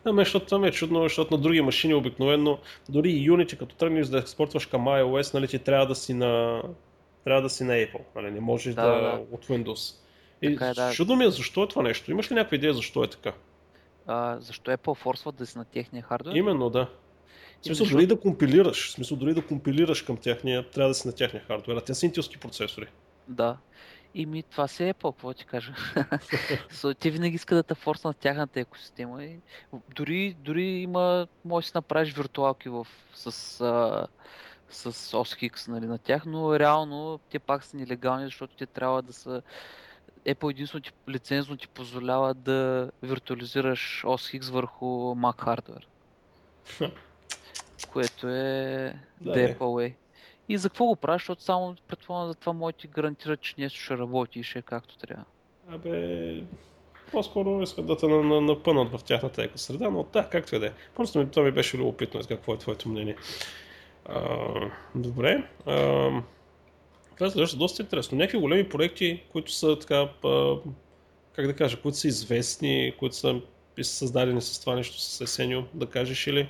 Да, 0.03 0.13
ме, 0.13 0.21
защото 0.23 0.45
там 0.45 0.63
е 0.63 0.71
чудно, 0.71 1.03
защото 1.03 1.33
на 1.35 1.41
други 1.41 1.61
машини 1.61 1.93
обикновено, 1.93 2.59
дори 2.89 3.09
и 3.11 3.31
Unity, 3.31 3.57
като 3.57 3.75
тръгнеш 3.75 4.07
да 4.07 4.17
експортваш 4.19 4.65
към 4.65 4.85
iOS, 4.85 5.33
нали, 5.33 5.47
ти 5.47 5.59
трябва 5.59 5.85
да 5.85 5.95
си 5.95 6.13
на, 6.13 6.61
трябва 7.23 7.41
да 7.41 7.49
си 7.49 7.63
на 7.63 7.73
Apple, 7.73 8.01
нали, 8.15 8.31
не 8.31 8.39
можеш 8.39 8.73
да, 8.73 8.81
Да, 8.81 8.95
да, 8.95 9.01
да. 9.01 9.21
от 9.31 9.45
Windows. 9.45 9.95
И 10.41 10.53
Така 10.53 10.67
е, 10.69 10.73
да. 10.73 10.91
чудно 10.93 11.15
ми 11.15 11.25
е 11.25 11.29
защо 11.29 11.63
е 11.63 11.67
това 11.67 11.81
нещо. 11.81 12.11
Имаш 12.11 12.31
ли 12.31 12.35
някаква 12.35 12.55
идея 12.55 12.73
защо 12.73 13.03
е 13.03 13.07
така? 13.07 13.33
А, 14.07 14.37
защо 14.39 14.71
Apple 14.71 14.95
форсват 14.95 15.35
да 15.35 15.45
си 15.45 15.57
на 15.57 15.65
техния 15.65 16.03
хардвер? 16.03 16.35
Именно, 16.35 16.69
да. 16.69 16.87
В 17.61 17.65
смисъл, 17.65 17.85
защото- 17.85 17.97
дори 17.97 18.07
да 18.07 18.19
компилираш, 18.19 18.87
в 18.87 18.91
смисъл, 18.91 19.17
дори 19.17 19.33
да 19.33 19.41
компилираш 19.45 20.01
към 20.01 20.17
техния, 20.17 20.69
трябва 20.69 20.87
да 20.89 20.93
си 20.93 21.07
на 21.07 21.15
техния 21.15 21.43
хардвер, 21.47 21.75
а 21.75 21.81
те 21.81 21.93
са 21.93 22.05
интелски 22.05 22.37
процесори. 22.37 22.85
Да. 23.27 23.57
И 24.13 24.25
ми 24.25 24.43
това 24.43 24.67
си 24.67 24.83
е 24.83 24.93
Apple, 24.93 25.11
какво 25.11 25.33
ти 25.33 25.45
кажа. 25.45 25.73
so, 26.71 26.97
те 26.99 27.09
винаги 27.09 27.35
искат 27.35 27.57
да 27.57 27.63
те 27.63 27.75
форснат 27.75 28.17
тяхната 28.17 28.59
екосистема. 28.59 29.23
И 29.23 29.39
дори, 29.95 30.35
дори 30.39 30.63
има, 30.63 31.27
може 31.45 31.65
да 31.65 31.67
си 31.67 31.71
направиш 31.75 32.13
виртуалки 32.13 32.69
в, 32.69 32.87
с, 33.13 33.27
а, 33.61 34.07
с 34.69 34.91
OSX 34.91 35.67
нали, 35.67 35.85
на 35.85 35.97
тях, 35.97 36.25
но 36.25 36.59
реално 36.59 37.19
те 37.29 37.39
пак 37.39 37.63
са 37.63 37.77
нелегални, 37.77 38.25
защото 38.25 38.55
те 38.55 38.65
трябва 38.65 39.01
да 39.01 39.13
са 39.13 39.41
Apple 40.25 40.51
единствено 40.51 40.81
ти, 40.81 40.91
лицензно 41.09 41.57
ти 41.57 41.67
позволява 41.67 42.33
да 42.33 42.91
виртуализираш 43.03 44.03
OSX 44.05 44.51
върху 44.51 44.85
Mac 45.15 45.41
хардвер. 45.41 45.87
което 47.91 48.27
е 48.27 48.95
Да, 49.21 49.55
Way. 49.55 49.93
И 50.51 50.57
за 50.57 50.69
какво 50.69 50.85
го 50.85 50.95
правиш, 50.95 51.21
защото 51.21 51.43
само 51.43 51.75
предполагам 51.87 52.27
за 52.27 52.35
това 52.35 52.53
може 52.53 52.73
ти 52.73 52.87
гарантира, 52.87 53.37
че 53.37 53.55
нещо 53.57 53.79
ще 53.79 53.97
работи 53.97 54.39
и 54.39 54.43
ще 54.43 54.59
е 54.59 54.61
както 54.61 54.97
трябва. 54.97 55.23
Абе, 55.69 56.43
по-скоро 57.11 57.61
искат 57.61 57.85
да 57.85 57.97
те 57.97 58.07
на- 58.07 58.23
на- 58.23 58.41
напънат 58.41 58.91
в 58.91 59.03
тяхната 59.03 59.43
екосреда, 59.43 59.91
но 59.91 60.05
да, 60.13 60.29
както 60.29 60.55
и 60.55 60.59
да 60.59 60.65
е. 60.65 60.71
Просто 60.95 61.19
ми, 61.19 61.31
това 61.31 61.43
ми 61.43 61.51
беше 61.51 61.77
любопитно, 61.77 62.21
какво 62.27 62.53
е 62.53 62.57
твоето 62.57 62.89
мнение. 62.89 63.15
А, 64.05 64.25
добре. 64.95 65.43
А, 65.65 65.73
това 67.15 67.27
изглежда 67.27 67.57
доста 67.57 67.81
интересно. 67.81 68.17
Някакви 68.17 68.37
големи 68.37 68.69
проекти, 68.69 69.23
които 69.31 69.51
са 69.51 69.79
така, 69.79 70.09
как 71.33 71.47
да 71.47 71.55
кажа, 71.55 71.81
които 71.81 71.97
са 71.97 72.07
известни, 72.07 72.93
които 72.99 73.15
са 73.15 73.41
създадени 73.81 74.41
с 74.41 74.59
това 74.59 74.75
нещо 74.75 75.01
с 75.01 75.21
Есенио, 75.21 75.63
да 75.73 75.85
кажеш 75.85 76.27
или? 76.27 76.49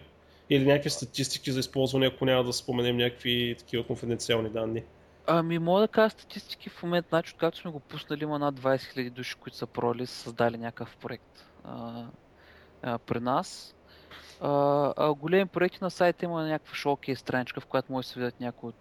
Или 0.51 0.65
някакви 0.65 0.89
статистики 0.89 1.51
за 1.51 1.59
използване, 1.59 2.05
ако 2.05 2.25
няма 2.25 2.43
да 2.43 2.53
споменем 2.53 2.97
някакви 2.97 3.55
такива 3.59 3.87
конфиденциални 3.87 4.49
данни. 4.49 4.83
Ами, 5.27 5.59
мога 5.59 5.81
да 5.81 5.87
кажа 5.87 6.09
статистики 6.09 6.69
в 6.69 6.83
момента, 6.83 7.09
значи, 7.09 7.33
както 7.37 7.59
сме 7.59 7.71
го 7.71 7.79
пуснали, 7.79 8.23
има 8.23 8.39
над 8.39 8.59
20 8.59 8.77
000 8.77 9.09
души, 9.09 9.35
които 9.35 9.57
са 9.57 9.67
проли, 9.67 10.05
са 10.05 10.15
създали 10.15 10.57
някакъв 10.57 10.97
проект 10.97 11.45
а, 11.63 12.05
а, 12.81 12.97
при 12.97 13.19
нас. 13.19 13.75
А, 14.41 14.93
а 14.97 15.13
големи 15.13 15.45
проекти 15.45 15.77
на 15.81 15.91
сайта 15.91 16.25
има 16.25 16.43
някаква 16.43 16.75
шоукейс 16.75 17.19
страничка, 17.19 17.61
в 17.61 17.65
която 17.65 17.91
може 17.91 18.05
да 18.05 18.11
се 18.11 18.19
видят 18.19 18.39
някои 18.39 18.69
от, 18.69 18.75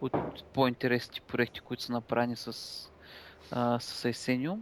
от 0.00 0.44
по-интересните 0.44 1.20
проекти, 1.20 1.60
които 1.60 1.82
са 1.82 1.92
направени 1.92 2.36
с, 2.36 2.48
а, 3.50 3.80
с 3.80 4.08
Esenium. 4.08 4.58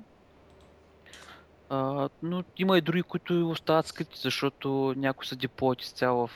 А, 1.70 2.08
но 2.22 2.44
има 2.56 2.78
и 2.78 2.80
други, 2.80 3.02
които 3.02 3.50
остават 3.50 3.86
скрити, 3.86 4.20
защото 4.20 4.94
някои 4.96 5.26
са 5.26 5.36
деплоят 5.36 5.82
изцяло 5.82 6.26
в, 6.26 6.30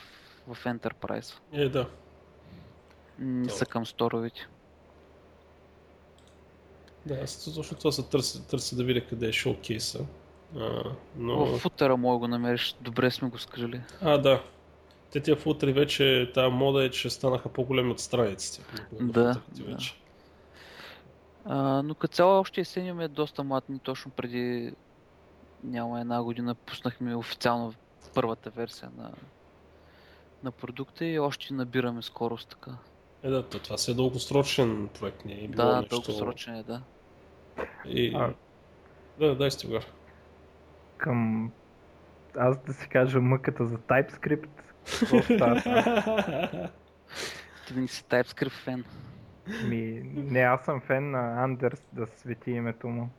в 0.47 0.65
Enterprise. 0.65 1.39
Е, 1.53 1.69
да. 1.69 1.87
Не 3.19 3.49
са 3.49 3.65
към 3.65 3.85
сторовете. 3.85 4.47
Да, 7.05 7.15
аз 7.23 7.53
точно 7.55 7.77
това 7.77 7.91
се 7.91 8.03
търси, 8.03 8.47
търси 8.47 8.75
да 8.75 8.83
видя 8.83 9.07
къде 9.07 9.27
е 9.27 9.31
шоукейса. 9.31 10.05
А, 10.59 10.83
но... 11.17 11.45
В 11.45 11.57
футъра 11.57 11.97
мога 11.97 12.17
го 12.17 12.27
намериш, 12.27 12.75
добре 12.81 13.11
сме 13.11 13.29
го 13.29 13.37
скрили. 13.37 13.81
А, 14.01 14.17
да. 14.17 14.43
Те 15.11 15.19
тия 15.19 15.35
футри 15.35 15.73
вече, 15.73 16.31
тази 16.33 16.55
мода 16.55 16.83
е, 16.83 16.89
че 16.89 17.09
станаха 17.09 17.49
по-големи 17.49 17.91
от 17.91 17.99
страниците. 17.99 18.65
Да, 19.01 19.41
да. 19.51 19.77
А, 21.45 21.81
но 21.81 21.95
като 21.95 22.13
цяло 22.13 22.39
още 22.39 22.61
Есениум 22.61 23.01
е 23.01 23.07
доста 23.07 23.43
млад, 23.43 23.63
точно 23.83 24.11
преди 24.11 24.73
няма 25.65 26.01
една 26.01 26.23
година 26.23 26.55
пуснахме 26.55 27.15
официално 27.15 27.73
първата 28.13 28.49
версия 28.49 28.91
на, 28.97 29.11
на 30.43 30.51
продукта 30.51 31.05
и 31.05 31.19
още 31.19 31.53
набираме 31.53 32.01
скорост 32.01 32.49
така. 32.49 32.71
Е, 33.23 33.29
да, 33.29 33.49
това 33.49 33.77
си 33.77 33.91
е 33.91 33.93
дългосрочен 33.93 34.89
проект, 34.99 35.25
не 35.25 35.33
е 35.33 35.47
било 35.47 35.65
Да, 35.65 35.77
нещо... 35.81 35.89
дългосрочен 35.89 36.55
е, 36.55 36.63
да. 36.63 36.81
И... 37.85 38.15
А. 38.15 38.33
Да, 39.19 39.35
дай 39.35 39.51
сте 39.51 39.67
гар. 39.67 39.85
Към... 40.97 41.51
Аз 42.37 42.57
да 42.63 42.73
си 42.73 42.89
кажа 42.89 43.21
мъката 43.21 43.65
за 43.65 43.77
TypeScript. 43.77 44.49
какво 44.99 45.21
става 45.21 45.61
там? 45.61 46.69
Ти 47.67 47.73
не 47.73 47.87
си 47.87 48.03
TypeScript 48.03 48.63
фен. 48.63 48.85
Ми, 49.67 50.01
не, 50.13 50.39
аз 50.39 50.65
съм 50.65 50.81
фен 50.81 51.11
на 51.11 51.43
Андерс 51.43 51.83
да 51.93 52.07
свети 52.17 52.51
името 52.51 52.87
му. 52.87 53.09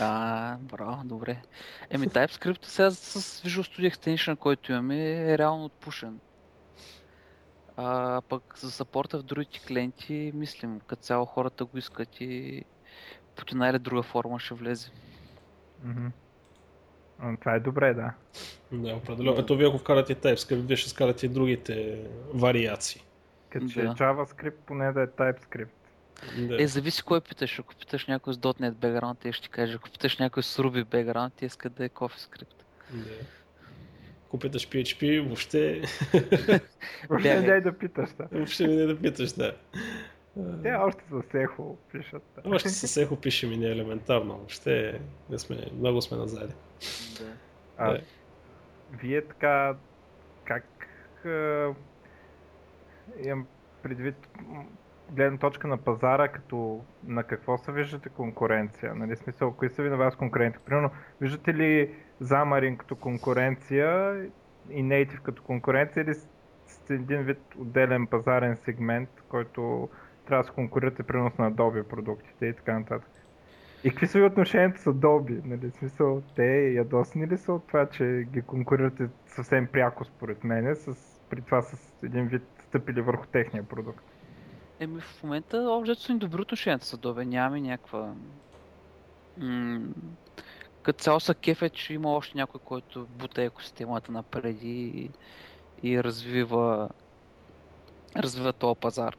А, 0.00 0.56
браво, 0.56 1.02
добре. 1.04 1.42
Еми, 1.90 2.08
TypeScript 2.08 2.64
сега 2.64 2.90
с 2.90 3.42
Visual 3.42 3.60
Studio 3.60 3.94
Extension, 3.94 4.36
който 4.36 4.72
имаме, 4.72 5.32
е 5.32 5.38
реално 5.38 5.64
отпушен. 5.64 6.20
А 7.76 8.20
пък 8.28 8.58
за 8.58 8.70
сапорта 8.70 9.18
в 9.18 9.22
другите 9.22 9.60
клиенти, 9.66 10.32
мислим, 10.34 10.80
като 10.86 11.02
цяло 11.02 11.26
хората 11.26 11.64
го 11.64 11.78
искат 11.78 12.20
и 12.20 12.64
под 13.36 13.52
една 13.52 13.68
или 13.68 13.78
друга 13.78 14.02
форма 14.02 14.40
ще 14.40 14.54
влезе. 14.54 14.90
А, 17.18 17.36
Това 17.36 17.54
е 17.54 17.60
добре, 17.60 17.94
да. 17.94 18.12
Да, 18.72 18.94
определено. 18.94 19.36
Ето 19.38 19.56
вие 19.56 19.68
ако 19.68 19.78
вкарате 19.78 20.14
TypeScript, 20.14 20.66
вие 20.66 20.76
ще 20.76 20.90
скарате 20.90 21.26
и 21.26 21.28
другите 21.28 22.04
вариации. 22.34 23.02
Като 23.50 23.68
че 23.68 23.80
е 23.80 23.84
Да. 23.84 23.94
JavaScript, 23.94 24.56
поне 24.66 24.92
да 24.92 25.02
е 25.02 25.06
TypeScript. 25.06 25.68
Да. 26.38 26.62
Е, 26.62 26.66
зависи 26.66 27.02
кой 27.02 27.20
питаш. 27.20 27.58
Ако 27.58 27.74
питаш 27.74 28.06
някой 28.06 28.34
с 28.34 28.36
.NET 28.36 28.72
background, 28.72 29.18
те 29.18 29.32
ще 29.32 29.42
ти 29.42 29.48
каже. 29.48 29.74
Ако 29.74 29.90
питаш 29.90 30.18
някой 30.18 30.42
с 30.42 30.56
Ruby 30.56 30.84
background, 30.84 31.32
те 31.36 31.46
искат 31.46 31.72
да 31.74 31.84
е 31.84 31.88
CoffeeScript. 31.88 32.62
да. 32.92 33.10
Ако 34.26 34.38
питаш 34.38 34.68
PHP, 34.68 35.20
въобще, 35.20 35.82
Въобще 37.08 37.40
не 37.40 37.46
дай 37.46 37.60
да 37.60 37.78
питаш, 37.78 38.10
да. 38.12 38.28
въобще 38.32 38.66
не 38.66 38.86
да 38.86 39.00
питаш, 39.00 39.32
да. 39.32 39.56
Те 40.62 40.72
още 40.74 41.00
за 41.10 41.22
сехо 41.30 41.76
пишат. 41.92 42.22
Да. 42.36 42.50
Още 42.50 42.68
със 42.68 42.96
Ехо 42.96 43.16
пише 43.16 43.46
ми 43.46 43.56
не 43.56 43.66
е 43.66 43.70
елементарно. 43.70 44.36
Въобще 44.36 45.00
не 45.30 45.38
сме, 45.38 45.66
много 45.74 46.02
сме 46.02 46.16
назади. 46.16 46.52
Да. 47.20 47.32
А, 47.76 47.92
Да. 47.92 48.00
вие 48.92 49.24
така, 49.24 49.76
как 50.44 50.64
имам 53.24 53.46
предвид 53.82 54.16
гледна 55.12 55.38
точка 55.38 55.68
на 55.68 55.76
пазара, 55.76 56.28
като 56.28 56.80
на 57.04 57.22
какво 57.24 57.58
се 57.58 57.72
виждате 57.72 58.08
конкуренция? 58.08 58.94
Нали, 58.94 59.16
смисъл, 59.16 59.52
кои 59.52 59.68
са 59.68 59.82
ви 59.82 59.90
на 59.90 59.96
вас 59.96 60.16
конкуренти? 60.16 60.58
Примерно, 60.66 60.90
виждате 61.20 61.54
ли 61.54 61.94
Xamarin 62.22 62.76
като 62.76 62.96
конкуренция 62.96 64.16
и 64.70 64.84
Native 64.84 65.22
като 65.22 65.42
конкуренция 65.42 66.02
или 66.02 66.14
сте 66.66 66.94
един 66.94 67.22
вид 67.22 67.38
отделен 67.58 68.06
пазарен 68.06 68.56
сегмент, 68.56 69.08
който 69.28 69.88
трябва 70.26 70.42
да 70.42 70.46
се 70.46 70.54
конкурирате 70.54 71.02
примерно 71.02 71.30
с 71.30 71.36
Adobe 71.36 71.82
продуктите 71.82 72.46
и 72.46 72.52
така 72.52 72.78
нататък? 72.78 73.10
И 73.84 73.90
какви 73.90 74.06
са 74.06 74.18
ви 74.18 74.24
отношенията 74.24 74.80
с 74.80 74.84
Adobe? 74.84 75.40
Нали, 75.44 75.70
смисъл, 75.70 76.22
те 76.36 76.72
ядосни 76.72 77.26
ли 77.26 77.38
са 77.38 77.52
от 77.52 77.66
това, 77.66 77.86
че 77.86 78.26
ги 78.32 78.42
конкурирате 78.42 79.08
съвсем 79.26 79.66
пряко 79.66 80.04
според 80.04 80.44
мене, 80.44 80.74
с, 80.74 80.96
при 81.30 81.40
това 81.42 81.62
с 81.62 82.02
един 82.02 82.26
вид 82.26 82.42
стъпили 82.58 83.00
върху 83.00 83.26
техния 83.26 83.62
продукт? 83.62 84.04
Еми 84.80 85.00
в 85.00 85.22
момента 85.22 85.58
общо 85.58 85.94
са 85.94 86.12
ни 86.12 86.18
добри 86.18 86.42
отношения 86.42 86.78
с 86.78 86.96
Adobe. 86.96 87.24
Нямаме 87.24 87.60
някаква... 87.60 88.14
М- 89.38 89.88
като 90.82 91.02
цяло 91.02 91.20
са 91.20 91.34
кефе, 91.34 91.70
че 91.70 91.94
има 91.94 92.12
още 92.12 92.38
някой, 92.38 92.60
който 92.64 93.06
бута 93.06 93.42
екосистемата 93.42 94.12
напреди 94.12 94.92
и, 94.94 95.10
и 95.90 96.04
развива 96.04 96.88
развива 98.16 98.52
този 98.52 98.80
пазар. 98.80 99.16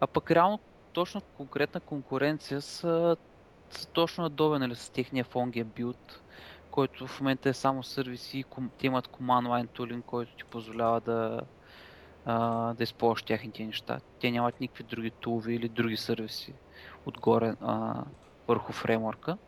А 0.00 0.06
пък 0.06 0.30
реално 0.30 0.58
точно 0.92 1.20
конкретна 1.20 1.80
конкуренция 1.80 2.60
са, 2.60 3.16
са 3.70 3.86
точно 3.86 4.30
Adobe, 4.30 4.58
нали, 4.58 4.74
с 4.74 4.90
техния 4.90 5.24
Fongia 5.24 5.64
build, 5.64 6.20
който 6.70 7.06
в 7.06 7.20
момента 7.20 7.48
е 7.48 7.54
само 7.54 7.82
сервиси 7.82 8.38
и 8.38 8.44
ком- 8.44 8.70
те 8.78 8.86
имат 8.86 9.08
command 9.08 9.46
line 9.48 9.78
tooling, 9.78 10.02
който 10.02 10.36
ти 10.36 10.44
позволява 10.44 11.00
да, 11.00 11.40
а, 12.24 12.74
да 12.74 12.82
използваш 12.82 13.22
тяхните 13.22 13.64
неща. 13.64 14.00
Те 14.20 14.30
нямат 14.30 14.60
никакви 14.60 14.84
други 14.84 15.10
тулове 15.10 15.52
или 15.52 15.68
други 15.68 15.96
сервиси 15.96 16.52
отгоре 17.06 17.54
а, 17.60 18.04
върху 18.48 18.72
фреймворка. 18.72 19.38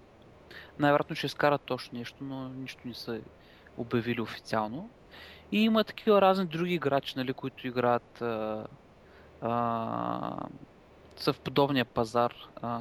Най-вероятно 0.79 1.17
ще 1.17 1.27
изкарат 1.27 1.61
точно 1.61 1.99
нещо, 1.99 2.25
но 2.25 2.49
нищо 2.49 2.81
не 2.85 2.95
са 2.95 3.21
обявили 3.77 4.21
официално. 4.21 4.91
И 5.53 5.63
има 5.63 5.85
такива 5.85 6.21
разни 6.21 6.47
други 6.47 6.75
играчи, 6.75 7.15
нали, 7.17 7.33
които 7.33 7.67
играят 7.67 8.23
а, 8.23 8.67
а, 9.41 10.37
са 11.17 11.33
в 11.33 11.41
подобния 11.41 11.85
пазар. 11.85 12.35
А, 12.63 12.81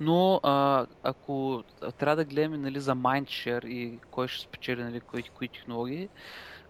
но 0.00 0.40
а, 0.42 0.86
ако 1.02 1.64
трябва 1.98 2.16
да 2.16 2.24
гледаме 2.24 2.56
нали, 2.56 2.80
за 2.80 2.96
Mindshare 2.96 3.66
и 3.66 3.98
кой 4.10 4.28
ще 4.28 4.44
спечели 4.44 4.84
нали, 4.84 5.00
кои, 5.00 5.22
кои 5.22 5.48
технологии, 5.48 6.08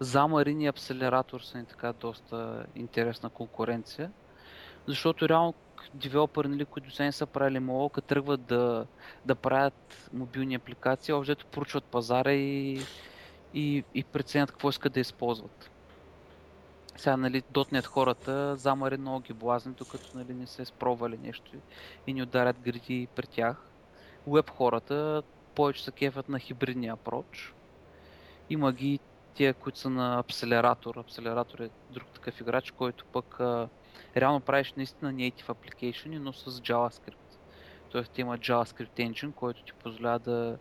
Xamarin 0.01 0.63
и 0.63 0.73
Accelerator 0.73 1.43
са 1.43 1.59
ни 1.59 1.65
така 1.65 1.93
доста 1.93 2.67
интересна 2.75 3.31
конкуренция. 3.31 4.11
Защото 4.87 5.29
реално 5.29 5.55
девелопери, 5.95 6.49
нали, 6.49 6.65
които 6.65 6.91
сега 6.91 7.05
не 7.05 7.13
са 7.13 7.27
правили 7.27 7.67
като 7.93 8.07
тръгват 8.07 8.45
да, 8.45 8.87
да 9.25 9.35
правят 9.35 10.11
мобилни 10.13 10.55
апликации, 10.55 11.15
общо 11.15 11.47
поручват 11.47 11.85
пазара 11.85 12.33
и, 12.33 12.81
и, 13.55 13.85
и 13.95 14.05
преценят 14.05 14.51
какво 14.51 14.69
искат 14.69 14.93
да 14.93 15.01
използват. 15.01 15.71
Сега, 16.97 17.17
нали, 17.17 17.43
дотнет 17.51 17.87
хората, 17.87 18.57
Xamarin 18.59 18.97
много 18.97 19.21
ги 19.21 19.33
блазни, 19.33 19.73
докато 19.73 20.19
нали, 20.19 20.35
не 20.35 20.47
се 20.47 20.65
спробвали 20.65 21.19
нещо 21.19 21.51
и, 22.07 22.13
ни 22.13 22.23
ударят 22.23 22.61
гриди 22.61 23.09
при 23.17 23.27
тях. 23.27 23.57
Веб 24.27 24.51
хората 24.51 25.23
повече 25.55 25.85
са 25.85 25.93
кефят 25.93 26.29
на 26.29 26.39
хибридния 26.39 26.93
апроч. 26.93 27.55
Има 28.51 28.73
ги 28.73 29.01
тия, 29.37 29.55
които 29.55 29.79
са 29.79 29.91
на 29.91 30.23
Accelerator. 30.23 30.85
Accelerator 30.85 31.61
е 31.61 31.71
друг 31.91 32.09
такъв 32.09 32.41
играч, 32.41 32.71
който 32.71 33.05
пък 33.05 33.41
а, 33.41 33.69
реално 34.17 34.41
правиш 34.41 34.75
наистина 34.77 35.13
native 35.13 35.47
application, 35.47 36.19
но 36.19 36.33
с 36.33 36.61
JavaScript. 36.61 37.39
Тоест 37.91 38.19
има 38.19 38.39
JavaScript 38.39 38.97
engine, 38.99 39.35
който 39.35 39.63
ти 39.63 39.73
позволява 39.73 40.19
да 40.19 40.59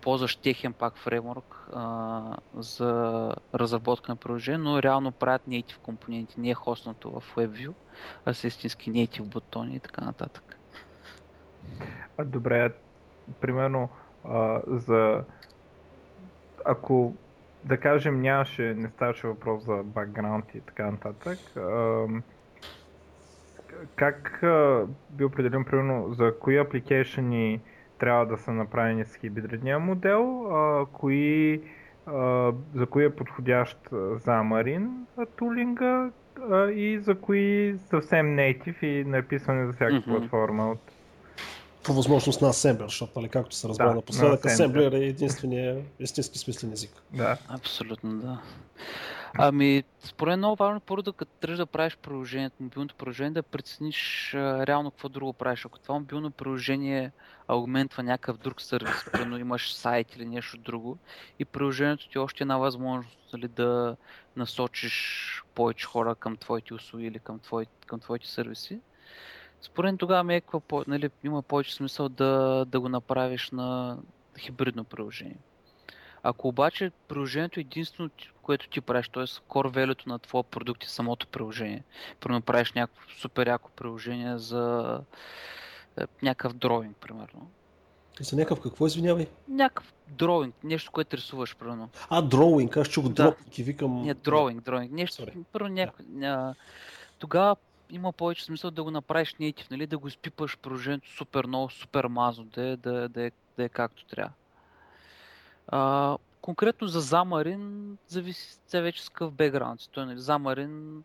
ползваш 0.00 0.36
техен 0.36 0.72
пак 0.72 0.96
фреймворк 0.96 1.68
за 2.54 3.32
разработка 3.54 4.12
на 4.12 4.16
приложение, 4.16 4.58
но 4.58 4.82
реално 4.82 5.12
правят 5.12 5.42
native 5.48 5.78
компоненти, 5.78 6.40
не 6.40 6.50
е 6.50 6.54
хоснато 6.54 7.20
в 7.20 7.36
WebView, 7.36 7.72
а 8.24 8.34
са 8.34 8.46
истински 8.46 8.92
native 8.92 9.22
бутони 9.22 9.76
и 9.76 9.80
така 9.80 10.04
нататък. 10.04 10.56
Добре, 12.24 12.72
примерно 13.40 13.88
а, 14.24 14.60
за 14.66 15.24
ако 16.64 17.14
да 17.64 17.76
кажем 17.76 18.20
нямаше, 18.20 18.74
не 18.74 18.88
ставаше 18.88 19.26
въпрос 19.26 19.64
за 19.64 19.82
бакграунд 19.84 20.54
и 20.54 20.60
така 20.60 20.90
нататък, 20.90 21.38
а, 21.56 22.06
как 23.96 24.42
а, 24.42 24.86
би 25.10 25.24
определен 25.24 25.64
примерно 25.64 26.14
за 26.14 26.38
кои 26.40 26.58
апликейшени 26.58 27.60
трябва 27.98 28.26
да 28.26 28.36
са 28.36 28.52
направени 28.52 29.04
с 29.04 29.16
хибридния 29.16 29.78
модел, 29.78 30.46
а, 30.46 30.86
кои, 30.92 31.62
а, 32.06 32.52
за 32.74 32.86
кои 32.86 33.04
е 33.04 33.16
подходящ 33.16 33.78
а, 33.92 33.94
Xamarin 33.96 34.88
а, 35.16 35.26
тулинга 35.26 36.10
а, 36.50 36.70
и 36.70 36.98
за 36.98 37.14
кои 37.14 37.74
съвсем 37.78 38.26
native 38.26 38.84
и 38.84 39.04
написане 39.04 39.66
за 39.66 39.72
всяка 39.72 39.94
Мгм. 39.94 40.04
платформа 40.04 40.70
от 40.70 40.92
По 41.84 41.92
възможност 41.92 42.42
на 42.42 42.48
асемблер, 42.48 42.86
защото, 42.86 43.20
нали, 43.20 43.28
както 43.28 43.56
се 43.56 43.68
разбра 43.68 43.88
Да, 43.88 43.94
напоследък, 43.94 44.44
на 44.44 44.50
асемблер 44.50 44.92
е 44.92 45.04
единствения 45.04 45.82
истински 46.00 46.38
смислен 46.38 46.72
език. 46.72 47.02
Да. 47.12 47.38
Абсолютно, 47.48 48.18
да. 48.18 48.42
Ами, 49.38 49.84
според 50.04 50.32
е 50.32 50.36
много 50.36 50.56
важно 50.56 50.80
първо 50.80 51.02
да 51.02 51.12
като 51.12 51.32
тръгнеш 51.40 51.58
да 51.58 51.66
правиш 51.66 51.96
приложението, 51.96 52.62
мобилното 52.62 52.94
приложение, 52.94 53.30
да 53.30 53.42
прецениш 53.42 54.32
а, 54.34 54.66
реално 54.66 54.90
какво 54.90 55.08
друго 55.08 55.32
правиш. 55.32 55.64
Ако 55.66 55.78
това 55.78 55.94
мобилно 55.94 56.30
приложение 56.30 57.12
аугментва 57.48 58.02
някакъв 58.02 58.38
друг 58.38 58.62
сервис, 58.62 59.04
примерно 59.12 59.38
имаш 59.38 59.74
сайт 59.74 60.16
или 60.16 60.24
нещо 60.24 60.56
друго, 60.58 60.98
и 61.38 61.44
приложението 61.44 62.08
ти 62.08 62.18
е 62.18 62.20
още 62.20 62.44
една 62.44 62.56
възможност 62.56 63.18
нали, 63.32 63.48
да 63.48 63.96
насочиш 64.36 65.28
повече 65.54 65.86
хора 65.86 66.14
към 66.14 66.36
твоите 66.36 66.74
услуги 66.74 67.06
или 67.06 67.18
към, 67.18 67.38
твои, 67.38 67.66
към 67.86 68.00
твоите 68.00 68.28
сервиси. 68.28 68.80
Според 69.62 69.98
тогава 69.98 70.24
ми 70.24 70.34
е, 70.34 70.40
какво 70.40 70.82
нали, 70.86 71.10
има 71.24 71.42
повече 71.42 71.74
смисъл 71.74 72.08
да, 72.08 72.64
да 72.68 72.80
го 72.80 72.88
направиш 72.88 73.50
на 73.50 73.98
хибридно 74.38 74.84
приложение. 74.84 75.38
Ако 76.22 76.48
обаче 76.48 76.92
приложението 77.08 77.60
е 77.60 77.66
единствено, 77.66 78.10
което 78.42 78.68
ти 78.68 78.80
правиш, 78.80 79.08
т.е. 79.08 79.24
core 79.24 79.70
value 79.70 80.06
на 80.06 80.18
твоя 80.18 80.42
продукт 80.42 80.84
е 80.84 80.88
самото 80.88 81.26
приложение. 81.26 81.84
Примерно 82.20 82.42
правиш 82.42 82.72
някакво 82.72 83.08
супер 83.18 83.46
яко 83.46 83.70
приложение 83.76 84.38
за 84.38 84.98
е, 86.00 86.04
някакъв 86.22 86.52
дроинг, 86.52 86.96
примерно. 86.96 87.50
За 88.20 88.36
някакъв 88.36 88.60
какво, 88.60 88.86
извинявай? 88.86 89.26
Някакъв 89.48 89.92
дроинг, 90.08 90.54
нещо, 90.64 90.90
което 90.92 91.16
рисуваш, 91.16 91.56
примерно. 91.56 91.88
А, 92.10 92.22
дроуинг, 92.22 92.76
аз 92.76 92.88
чух 92.88 93.08
Да. 93.08 93.10
дропник 93.10 93.58
и 93.58 93.62
викам... 93.62 94.02
Не, 94.02 94.14
дроинг, 94.14 94.62
дроинг. 94.62 94.92
Нещо, 94.92 95.26
първо 95.52 95.68
някакво... 95.68 96.02
ня- 96.02 96.54
тогава 97.18 97.56
има 97.92 98.12
повече 98.12 98.44
смисъл 98.44 98.70
да 98.70 98.82
го 98.84 98.90
направиш 98.90 99.34
native, 99.34 99.70
нали? 99.70 99.86
да 99.86 99.98
го 99.98 100.08
изпипаш 100.08 100.58
приложението 100.58 101.10
супер 101.10 101.46
много, 101.46 101.70
супер 101.70 102.04
мазно, 102.04 102.44
да 102.44 102.62
е, 102.62 102.76
да, 102.76 103.08
да, 103.08 103.22
е, 103.22 103.30
да 103.56 103.64
е 103.64 103.68
както 103.68 104.04
трябва. 104.04 104.32
А, 105.68 106.18
конкретно 106.40 106.88
за 106.88 107.00
Замарин 107.00 107.98
зависи 108.08 108.58
се 108.66 108.80
вече 108.80 109.04
с 109.04 109.08
какъв 109.08 109.32
бекграунд. 109.32 109.80
Той, 109.92 110.06
нали, 110.06 110.18
Замарин 110.18 111.04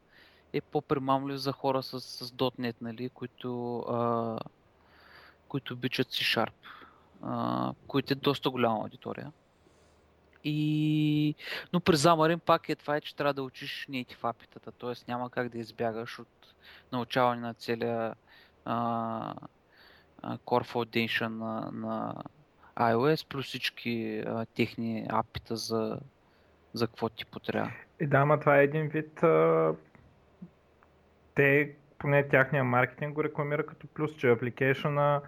е 0.53 0.61
по-примамлив 0.61 1.37
за 1.37 1.51
хора 1.51 1.83
с, 1.83 2.01
с 2.01 2.31
.NET, 2.31 2.75
нали, 2.81 3.09
които, 3.09 3.79
а, 3.79 4.37
които 5.47 5.73
обичат 5.73 6.07
C-Sharp, 6.07 6.51
а, 7.23 7.73
които 7.87 8.13
е 8.13 8.15
доста 8.15 8.49
голяма 8.49 8.79
аудитория. 8.81 9.31
И... 10.43 11.35
Но 11.73 11.79
при 11.79 11.95
Замарин 11.95 12.39
пак 12.39 12.69
е 12.69 12.75
това, 12.75 12.95
е, 12.95 13.01
че 13.01 13.15
трябва 13.15 13.33
да 13.33 13.43
учиш 13.43 13.87
native 13.89 14.29
апитата, 14.29 14.71
т.е. 14.71 14.93
няма 15.07 15.29
как 15.29 15.49
да 15.49 15.57
избягаш 15.57 16.19
от 16.19 16.27
научаване 16.91 17.41
на 17.41 17.53
целия 17.53 18.15
а, 18.65 19.35
Core 20.23 20.73
Foundation 20.73 21.27
на, 21.27 21.69
на 21.73 22.15
iOS, 22.75 23.27
плюс 23.29 23.45
всички 23.45 24.23
а, 24.27 24.45
техни 24.45 25.05
апита 25.09 25.55
за, 25.55 25.99
за 26.73 26.87
какво 26.87 27.09
ти 27.09 27.25
потрябва. 27.25 27.71
И 27.99 28.07
да, 28.07 28.25
ма 28.25 28.39
това 28.39 28.59
е 28.59 28.63
един 28.63 28.87
вид 28.87 29.23
а, 29.23 29.73
те, 31.35 31.75
поне 31.97 32.27
тяхния 32.27 32.63
маркетинг 32.63 33.13
го 33.13 33.23
рекламира 33.23 33.65
като 33.65 33.87
плюс, 33.87 34.15
че 34.15 34.29
апликейшена 34.29 35.21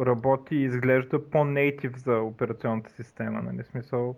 работи 0.00 0.56
и 0.56 0.64
изглежда 0.64 1.30
по-нейтив 1.30 1.96
за 1.96 2.18
операционната 2.18 2.90
система, 2.90 3.42
нали? 3.42 3.64
Смисъл, 3.64 4.16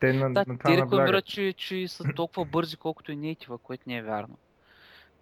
те 0.00 0.12
на, 0.12 0.32
да, 0.32 0.44
на 0.48 0.58
това 0.58 0.70
те 0.70 0.76
рекламират, 0.76 1.24
че, 1.24 1.52
че 1.52 1.88
са 1.88 2.04
толкова 2.16 2.44
бързи, 2.44 2.76
колкото 2.76 3.12
и 3.12 3.16
native, 3.16 3.58
което 3.58 3.84
не 3.86 3.96
е 3.96 4.02
вярно. 4.02 4.38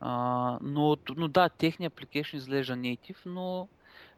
А, 0.00 0.58
но, 0.62 0.96
но 1.16 1.28
да, 1.28 1.48
техният 1.48 1.94
application 1.94 2.34
изглежда 2.36 2.74
native, 2.74 3.16
но 3.26 3.68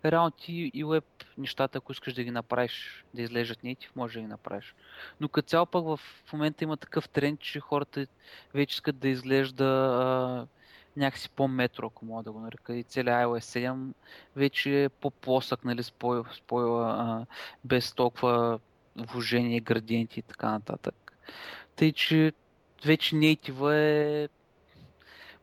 реално 0.04 0.30
ти 0.30 0.52
и 0.74 0.84
web 0.84 1.04
нещата, 1.38 1.78
ако 1.78 1.92
искаш 1.92 2.14
да 2.14 2.24
ги 2.24 2.30
направиш, 2.30 3.04
да 3.14 3.22
излежат 3.22 3.58
native, 3.58 3.96
може 3.96 4.14
да 4.14 4.20
ги 4.20 4.26
направиш. 4.26 4.74
Но 5.20 5.28
като 5.28 5.48
цяло 5.48 5.66
пък 5.66 5.84
в 5.84 6.00
момента 6.32 6.64
има 6.64 6.76
такъв 6.76 7.08
тренд, 7.08 7.40
че 7.40 7.60
хората 7.60 8.06
вече 8.54 8.74
искат 8.74 8.98
да 8.98 9.08
изглежда 9.08 9.64
а, 9.64 10.46
някакси 10.96 11.30
по-метро, 11.30 11.86
ако 11.86 12.04
мога 12.04 12.22
да 12.22 12.32
го 12.32 12.40
нарека. 12.40 12.76
И 12.76 12.84
целият 12.84 13.16
iOS 13.16 13.68
7 13.68 13.92
вече 14.36 14.84
е 14.84 14.88
по-плосък, 14.88 15.64
нали, 15.64 15.82
с 15.82 15.90
по, 15.90 16.24
а, 16.80 17.26
без 17.64 17.92
толкова 17.92 18.58
вложение, 18.96 19.60
градиенти 19.60 20.20
и 20.20 20.22
така 20.22 20.50
нататък. 20.50 21.12
Тъй, 21.76 21.92
че 21.92 22.32
вече 22.84 23.16
native 23.16 23.74
е 23.74 24.28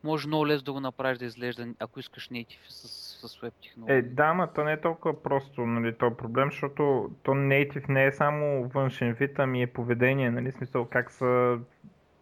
може 0.08 0.28
много 0.28 0.48
лесно 0.48 0.66
да 0.66 0.74
го 0.74 0.80
направиш 0.80 1.18
да 1.18 1.26
изглежда, 1.26 1.68
ако 1.80 2.00
искаш 2.00 2.30
native 2.30 2.70
с, 2.70 2.88
с 3.28 3.42
web 3.42 3.52
технология. 3.64 3.98
Е, 3.98 4.02
да, 4.02 4.34
но 4.34 4.48
то 4.48 4.64
не 4.64 4.72
е 4.72 4.82
толкова 4.82 5.24
просто, 5.24 5.66
нали, 5.66 5.94
то 5.94 6.18
проблем, 6.18 6.50
защото 6.52 7.12
то 7.24 7.32
native 7.32 7.90
не 7.90 8.06
е 8.06 8.12
само 8.12 8.68
външен 8.68 9.14
вид, 9.14 9.40
ами 9.40 9.62
е 9.62 9.68
поведение, 9.68 10.32
нали, 10.32 10.52
смисъл 10.52 10.86
как 10.86 11.12
се 11.12 11.58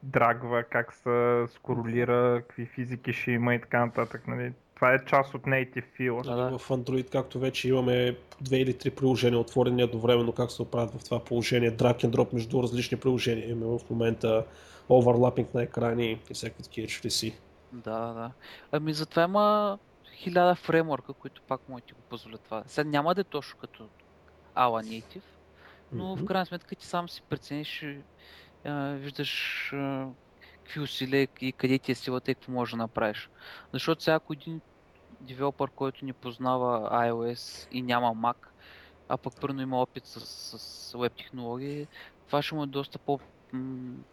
драгва, 0.04 0.64
как 0.64 0.94
се 0.94 1.46
скоролира, 1.56 2.42
какви 2.42 2.66
физики 2.66 3.14
ще 3.14 3.32
има 3.32 3.56
и 3.56 3.62
така 3.62 3.86
нататък, 3.86 4.28
нали. 4.28 4.54
Това 4.76 4.94
е 4.94 5.06
част 5.06 5.34
от 5.34 5.42
native 5.42 5.84
feel. 6.00 6.24
Да, 6.24 6.36
да. 6.36 6.58
В 6.58 6.70
Android, 6.70 7.12
както 7.12 7.40
вече 7.40 7.70
имаме 7.70 8.18
две 8.42 8.58
или 8.58 8.78
три 8.78 8.92
приложения 8.92 9.40
отворени 9.40 9.82
едновременно, 9.82 10.32
как 10.32 10.52
се 10.52 10.62
оправят 10.62 10.94
в 10.94 11.04
това 11.04 11.24
положение, 11.24 11.72
drag 11.72 12.04
and 12.04 12.10
drop 12.10 12.34
между 12.34 12.64
различни 12.64 12.98
приложения. 12.98 13.50
Имаме 13.50 13.80
в 13.80 13.90
момента 13.90 14.46
оверлапинг 14.90 15.54
на 15.54 15.64
екрани 15.64 16.12
и 16.12 16.34
всякакви 16.34 16.64
такива 16.64 17.10
си. 17.10 17.36
Да, 17.72 18.14
да. 18.14 18.32
Ами 18.72 18.94
затова 18.94 19.24
има 19.24 19.78
хиляда 20.14 20.56
фреймворка, 20.56 21.14
които 21.14 21.42
пак 21.42 21.70
могат 21.70 21.84
да 21.84 21.88
ти 21.88 21.94
го 21.94 22.00
позволят 22.10 22.42
това. 22.42 22.64
Сега 22.68 22.90
няма 22.90 23.16
да 23.16 23.22
е 23.22 23.24
точно 23.24 23.60
като 23.60 23.90
Ala 24.56 24.84
Native, 24.84 25.22
но 25.92 26.04
mm-hmm. 26.04 26.22
в 26.22 26.26
крайна 26.26 26.46
сметка 26.46 26.76
ти 26.76 26.86
сам 26.86 27.10
си 27.10 27.22
прецениш 27.22 27.82
и 27.84 28.02
виждаш 28.96 29.74
а, 29.74 30.08
какви 30.64 30.80
усилия 30.80 31.28
и 31.42 31.52
къде 31.52 31.80
ти 31.80 31.92
е 31.92 31.96
силата 31.96 32.32
и 32.32 32.36
какво 32.36 32.52
можеш 32.52 32.72
да 32.72 32.78
направиш. 32.78 33.30
Защото 33.74 34.04
сега 34.04 34.16
ако 34.16 34.34
един 34.34 34.62
девелопър, 35.22 35.70
който 35.70 36.06
не 36.06 36.14
познава 36.14 36.90
iOS 36.92 37.68
и 37.72 37.82
няма 37.82 38.16
Mac, 38.16 38.38
а 39.10 39.18
пък 39.18 39.34
първо 39.42 39.62
има 39.62 39.82
опит 39.82 40.06
с, 40.06 40.20
с 40.60 40.98
веб 40.98 41.14
технологии, 41.14 41.88
това 42.28 42.42
ще 42.42 42.56
му 42.56 42.64
е 42.64 42.68
доста 42.68 43.00
по 43.00 43.20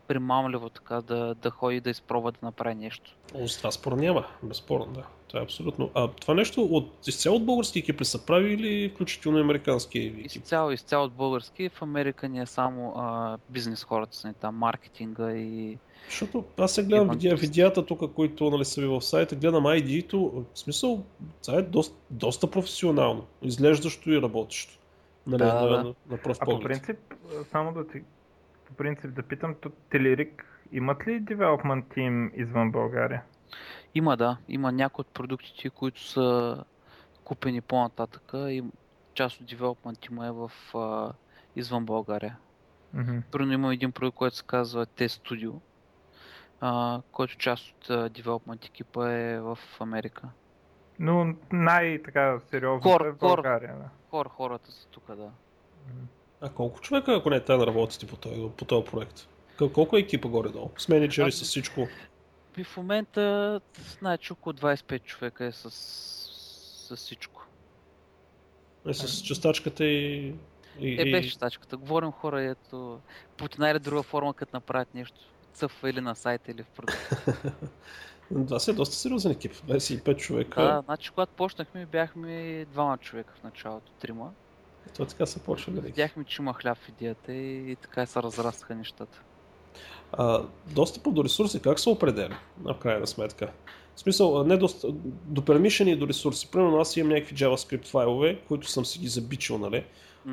примамливо 0.08 0.68
така 0.68 1.00
да, 1.00 1.34
да 1.34 1.50
ходи 1.50 1.80
да 1.80 1.90
изпробва 1.90 2.32
да 2.32 2.38
направи 2.42 2.74
нещо. 2.74 3.16
О, 3.34 3.48
с 3.48 3.56
това 3.56 3.70
спор 3.70 3.92
няма, 3.92 4.26
безспорно, 4.42 4.86
да. 4.86 5.06
Това 5.32 5.40
е 5.40 5.44
абсолютно. 5.44 5.90
А 5.94 6.08
това 6.08 6.34
нещо 6.34 6.62
от, 6.62 7.08
изцяло 7.08 7.36
от 7.36 7.44
български 7.44 7.78
екип 7.78 8.00
ли 8.00 8.04
са 8.04 8.26
прави 8.26 8.52
или 8.52 8.90
включително 8.90 9.38
американски 9.38 9.98
екип? 9.98 10.42
Изцяло, 10.42 10.70
изцяло 10.70 11.04
от 11.04 11.12
български. 11.12 11.68
В 11.68 11.82
Америка 11.82 12.28
ни 12.28 12.40
е 12.40 12.46
само 12.46 12.94
а, 12.96 13.38
бизнес 13.48 13.84
хората 13.84 14.16
са 14.16 14.28
ни 14.28 14.34
там, 14.34 14.54
маркетинга 14.54 15.32
и... 15.32 15.78
Защото 16.08 16.44
аз 16.58 16.72
се 16.72 16.84
гледам 16.84 17.08
видеа, 17.08 17.36
видеята 17.36 17.86
тук, 17.86 18.12
които 18.14 18.50
нали, 18.50 18.64
са 18.64 18.80
ви 18.80 18.86
в 18.86 19.00
сайта, 19.00 19.36
гледам 19.36 19.64
ID-то, 19.64 20.44
в 20.54 20.58
смисъл, 20.58 21.04
това 21.46 21.58
е 21.58 21.62
доста, 21.62 21.96
доста 22.10 22.50
професионално, 22.50 23.26
изглеждащо 23.42 24.10
и 24.10 24.22
работещо. 24.22 24.78
Нали, 25.26 25.38
да, 25.38 25.54
на, 25.54 25.68
да. 25.68 25.84
на, 25.84 25.94
на 26.10 26.16
пръв 26.16 26.38
а 26.40 26.44
по 26.44 26.60
принцип, 26.60 26.98
само 27.50 27.72
да 27.72 27.86
ти 27.86 28.02
по 28.72 28.76
принцип 28.76 29.14
да 29.14 29.22
питам, 29.22 29.54
то 29.60 29.70
Телерик 29.90 30.44
имат 30.72 31.06
ли 31.06 31.20
девелопмент 31.20 31.84
тим 31.94 32.32
извън 32.34 32.70
България? 32.70 33.22
Има, 33.94 34.16
да. 34.16 34.38
Има 34.48 34.72
някои 34.72 35.02
от 35.02 35.14
продуктите, 35.14 35.70
които 35.70 36.02
са 36.02 36.58
купени 37.24 37.60
по-нататъка 37.60 38.52
и 38.52 38.64
част 39.14 39.40
от 39.40 39.46
девелопмент 39.46 40.00
тима 40.00 40.26
е 40.26 40.30
в 40.30 40.50
а, 40.74 41.12
извън 41.56 41.84
България. 41.84 42.36
Mm-hmm. 42.96 43.22
Примерно 43.32 43.52
има 43.52 43.74
един 43.74 43.92
продукт, 43.92 44.16
който 44.16 44.36
се 44.36 44.44
казва 44.46 44.86
Test 44.86 45.28
Studio, 45.28 45.54
а, 46.60 47.00
който 47.12 47.36
част 47.36 47.90
от 47.90 48.12
девелопмент 48.12 48.64
екипа 48.64 49.12
е 49.12 49.40
в 49.40 49.58
Америка. 49.80 50.28
Но 50.98 51.34
най-така 51.52 52.40
сериозно 52.50 52.90
кор, 52.90 53.06
е 53.06 53.10
в 53.10 53.18
България. 53.18 53.74
Да. 53.76 53.88
Хор, 54.10 54.26
хората 54.26 54.72
са 54.72 54.88
тук, 54.88 55.06
да. 55.06 55.14
Mm-hmm. 55.14 56.21
А 56.42 56.48
колко 56.48 56.80
човека, 56.80 57.14
ако 57.14 57.30
не 57.30 57.36
е 57.36 57.40
да 57.40 57.66
работите 57.66 58.06
по 58.06 58.16
този, 58.16 58.40
по 58.56 58.64
този 58.64 58.84
проект? 58.84 59.28
Колко 59.72 59.96
е 59.96 60.00
екипа 60.00 60.28
горе-долу? 60.28 60.70
С 60.78 60.88
менеджери, 60.88 61.28
а, 61.28 61.32
с 61.32 61.44
всичко? 61.44 61.88
И 62.56 62.64
в 62.64 62.76
момента, 62.76 63.60
значи 64.00 64.32
около 64.32 64.52
25 64.52 65.02
човека 65.02 65.44
е 65.44 65.52
с, 65.52 65.70
с 65.70 66.96
всичко. 66.96 67.46
Е, 68.88 68.94
с 68.94 69.22
частачката 69.22 69.84
и... 69.84 70.34
и 70.80 71.02
е, 71.02 71.10
без 71.10 71.26
частачката. 71.26 71.76
Говорим 71.76 72.12
хора, 72.12 72.42
ето, 72.42 73.00
по 73.36 73.44
една 73.44 73.70
или 73.70 73.78
друга 73.78 74.02
форма, 74.02 74.34
като 74.34 74.56
направят 74.56 74.94
нещо. 74.94 75.20
Цъфа 75.54 75.90
или 75.90 76.00
на 76.00 76.14
сайта, 76.14 76.50
или 76.50 76.62
в 76.62 76.68
продукт. 76.68 77.12
Това 78.46 78.58
си 78.58 78.70
е 78.70 78.74
доста 78.74 78.96
сериозен 78.96 79.32
екип. 79.32 79.52
25 79.52 80.16
човека. 80.16 80.62
Да, 80.62 80.82
значи 80.84 81.10
когато 81.10 81.32
почнахме, 81.32 81.86
бяхме 81.86 82.64
двама 82.64 82.98
човека 82.98 83.34
в 83.40 83.42
началото, 83.42 83.92
трима. 83.92 84.32
То 84.96 85.04
така 85.06 85.26
се 85.26 85.42
почва 85.42 85.72
да 85.72 85.80
Видяхме, 85.80 86.24
че 86.24 86.42
има 86.42 86.54
хляб 86.54 86.78
в 86.78 86.88
идеята 86.88 87.32
и, 87.32 87.72
и 87.72 87.76
така 87.76 88.06
се 88.06 88.22
разрастаха 88.22 88.74
нещата. 88.74 89.22
А, 90.12 90.42
достъпът 90.66 91.14
до 91.14 91.24
ресурси 91.24 91.60
как 91.60 91.80
се 91.80 91.88
определя, 91.88 92.38
в 92.62 92.74
крайна 92.74 93.06
сметка? 93.06 93.52
В 93.96 94.00
смисъл, 94.00 94.44
не 94.44 94.56
до, 94.56 94.68
до 95.24 95.44
пермишени 95.44 95.96
до 95.96 96.08
ресурси. 96.08 96.50
Примерно 96.50 96.78
аз 96.78 96.96
имам 96.96 97.12
някакви 97.12 97.36
JavaScript 97.36 97.86
файлове, 97.86 98.40
които 98.48 98.70
съм 98.70 98.84
си 98.84 98.98
ги 98.98 99.08
забичал, 99.08 99.58
нали? 99.58 99.84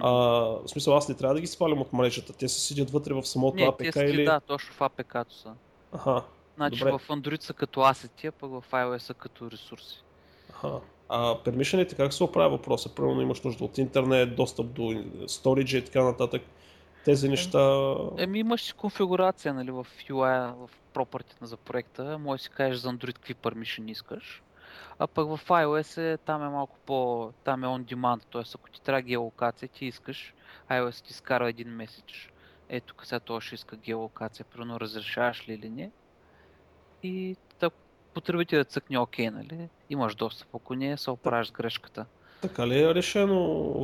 А, 0.01 0.09
в 0.09 0.63
смисъл, 0.67 0.97
аз 0.97 1.09
не 1.09 1.15
трябва 1.15 1.35
да 1.35 1.41
ги 1.41 1.47
свалям 1.47 1.81
от 1.81 1.93
мрежата. 1.93 2.33
Те 2.33 2.47
се 2.47 2.59
седят 2.59 2.89
вътре 2.89 3.13
в 3.13 3.23
самото 3.23 3.55
не, 3.55 3.67
APK 3.67 3.93
те 3.93 3.99
или... 3.99 4.25
Да, 4.25 4.39
точно 4.39 4.73
в 4.73 4.79
APK-то 4.79 5.35
са. 5.35 5.53
Аха. 5.91 6.23
Значи 6.55 6.79
Добре. 6.79 6.91
в 6.91 7.07
Android 7.07 7.41
са 7.41 7.53
като 7.53 7.81
асети, 7.81 8.27
а 8.27 8.31
пък 8.31 8.51
в 8.51 8.63
iOS 8.71 8.97
са 8.97 9.13
като 9.13 9.51
ресурси. 9.51 10.03
Аха. 10.49 10.79
А 11.09 11.37
пермишените 11.43 11.95
как 11.95 12.13
се 12.13 12.23
оправя 12.23 12.49
въпроса? 12.49 12.95
Примерно 12.95 13.21
имаш 13.21 13.41
нужда 13.41 13.63
от 13.63 13.77
интернет, 13.77 14.35
достъп 14.35 14.73
до 14.73 15.03
сторидж 15.27 15.73
и 15.73 15.85
така 15.85 16.03
нататък. 16.03 16.41
Тези 17.05 17.29
неща... 17.29 17.95
Еми 18.17 18.39
имаш 18.39 18.73
конфигурация 18.73 19.53
нали, 19.53 19.71
в 19.71 19.87
UI, 20.09 20.53
в 20.53 20.69
property 20.93 21.33
за 21.41 21.57
проекта. 21.57 22.17
Може 22.17 22.39
да 22.39 22.43
си 22.43 22.49
кажеш 22.49 22.79
за 22.79 22.89
Android 22.89 23.13
какви 23.13 23.35
permission 23.35 23.91
искаш. 23.91 24.43
А 24.99 25.07
пък 25.07 25.27
в 25.27 25.47
iOS 25.47 26.01
е, 26.13 26.17
там 26.17 26.43
е 26.43 26.49
малко 26.49 26.77
по... 26.85 27.31
там 27.43 27.63
е 27.63 27.67
on 27.67 27.95
demand, 27.95 28.21
т.е. 28.31 28.41
ако 28.55 28.69
ти 28.69 28.81
трябва 28.81 29.01
геолокация, 29.01 29.69
ти 29.69 29.85
искаш, 29.85 30.33
iOS 30.71 31.05
ти 31.05 31.13
скара 31.13 31.49
един 31.49 31.69
месец. 31.69 32.05
Ето 32.69 32.87
тук 32.87 33.05
сега 33.05 33.19
това 33.19 33.41
ще 33.41 33.55
иска 33.55 33.75
геолокация, 33.75 34.45
примерно 34.45 34.79
разрешаваш 34.79 35.49
ли 35.49 35.53
или 35.53 35.69
не. 35.69 35.91
И 37.03 37.35
потребителят 38.13 38.71
цъкне 38.71 38.99
ОК, 38.99 39.17
нали? 39.17 39.69
Имаш 39.89 40.15
достъп, 40.15 40.55
ако 40.55 40.75
не, 40.75 40.97
се 40.97 41.11
оправиш 41.11 41.51
грешката. 41.51 42.05
Така 42.41 42.67
ли 42.67 42.83
е 42.83 42.95
решено 42.95 43.37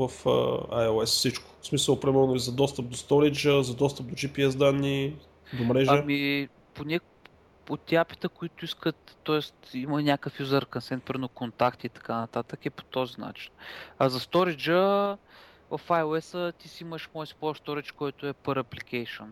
в 0.08 0.24
iOS 0.24 1.06
всичко? 1.06 1.46
В 1.62 1.68
смисъл, 1.68 2.00
примерно 2.00 2.36
и 2.36 2.40
за 2.40 2.52
достъп 2.52 2.90
до 2.90 2.98
сториджа, 2.98 3.64
за 3.64 3.76
достъп 3.76 4.08
до 4.08 4.14
GPS 4.14 4.58
данни, 4.58 5.16
до 5.58 5.64
мрежа? 5.64 5.92
Ами, 5.92 6.48
поне 6.74 7.00
от 7.70 7.82
тяпите, 7.82 8.28
които 8.28 8.66
искат, 8.66 9.18
т.е. 9.26 9.78
има 9.78 10.02
някакъв 10.02 10.40
юзър 10.40 10.66
консент, 10.66 11.04
примерно 11.04 11.30
контакти 11.30 11.88
и 11.88 11.90
така 11.90 12.16
нататък, 12.16 12.66
е 12.66 12.70
по 12.70 12.84
този 12.84 13.22
начин. 13.22 13.52
А 14.00 14.10
за 14.10 14.20
сториджа 14.20 15.18
в 15.70 15.82
iOS 15.88 16.58
ти 16.58 16.68
си 16.68 16.84
имаш 16.84 17.10
мой 17.16 17.28
спор 17.28 17.58
storage, 17.58 17.94
който 17.94 18.28
е 18.28 18.34
per 18.34 18.64
application. 18.64 19.28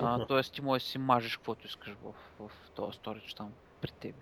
Uh-huh. 0.00 0.28
Т.е. 0.28 0.52
ти 0.52 0.62
можеш 0.62 0.88
си 0.88 0.98
мажеш 0.98 1.36
каквото 1.36 1.66
искаш 1.66 1.94
в, 2.04 2.12
в 2.46 2.70
този 2.74 2.98
storage 2.98 3.36
там 3.36 3.52
при 3.80 3.90
тебе. 3.90 4.18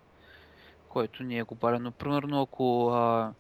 Който 0.96 1.22
не 1.22 1.38
е 1.38 1.42
глобален. 1.42 1.82
Но 1.82 1.90
примерно 1.90 2.42
ако 2.42 2.88
а, 2.88 3.32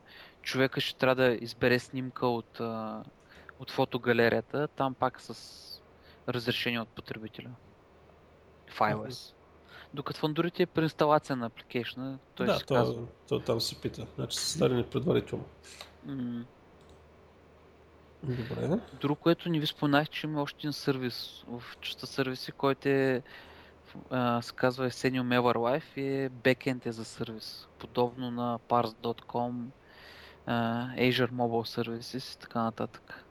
човека 0.42 0.80
ще 0.80 0.98
трябва 0.98 1.14
да 1.14 1.38
избере 1.40 1.78
снимка 1.78 2.26
от, 2.26 2.60
а, 2.60 3.02
от 3.58 3.70
фотогалерията, 3.70 4.68
там 4.68 4.94
пак 4.94 5.20
с 5.20 5.82
разрешение 6.28 6.80
от 6.80 6.88
потребителя. 6.88 7.50
В 8.70 8.78
iOS. 8.78 9.34
Докато 9.94 10.20
в 10.20 10.22
Android 10.22 10.60
е 10.60 10.66
преинсталация 10.66 11.36
на 11.36 11.46
апликейшна, 11.46 12.18
той 12.34 12.46
да, 12.46 12.54
ще 12.54 12.64
то, 12.64 12.74
казва. 12.74 13.02
то, 13.28 13.40
там 13.40 13.60
се 13.60 13.80
пита. 13.80 14.06
Значи 14.14 14.38
са 14.38 14.46
старени 14.46 14.84
предварително. 14.84 15.44
М- 16.04 16.44
Добре. 18.22 18.80
Друго, 19.00 19.16
което 19.16 19.48
не 19.48 19.60
ви 19.60 19.66
споменах, 19.66 20.08
че 20.08 20.26
има 20.26 20.42
още 20.42 20.58
един 20.60 20.72
сервис 20.72 21.44
в 21.48 21.62
частта 21.80 22.06
сервиси, 22.06 22.52
който 22.52 22.88
е 22.88 23.22
а, 24.10 24.42
се 24.42 24.52
казва 24.52 24.86
Senior 24.86 25.38
Life 25.54 26.00
и 26.00 26.24
е 26.24 26.28
бекенд 26.28 26.86
е 26.86 26.92
за 26.92 27.04
сервис. 27.04 27.68
Подобно 27.78 28.30
на 28.30 28.58
Parse.com, 28.58 29.64
а, 30.46 30.54
Azure 30.88 31.30
Mobile 31.30 31.80
Services 31.82 32.36
и 32.36 32.40
така 32.40 32.62
нататък. 32.62 33.24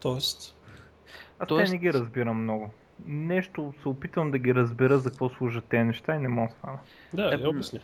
Тоест, 0.00 0.54
Аз 1.38 1.48
Тоест- 1.48 1.72
не 1.72 1.78
ги 1.78 1.92
разбирам 1.92 2.42
много. 2.42 2.70
Нещо 3.06 3.74
се 3.82 3.88
опитвам 3.88 4.30
да 4.30 4.38
ги 4.38 4.54
разбера 4.54 4.98
за 4.98 5.10
какво 5.10 5.28
служат 5.28 5.64
тези 5.64 5.84
неща 5.84 6.14
и 6.14 6.18
не 6.18 6.28
мога 6.28 6.48
да 6.48 6.54
стана. 6.54 6.78
да, 7.12 7.34
Е. 7.34 7.80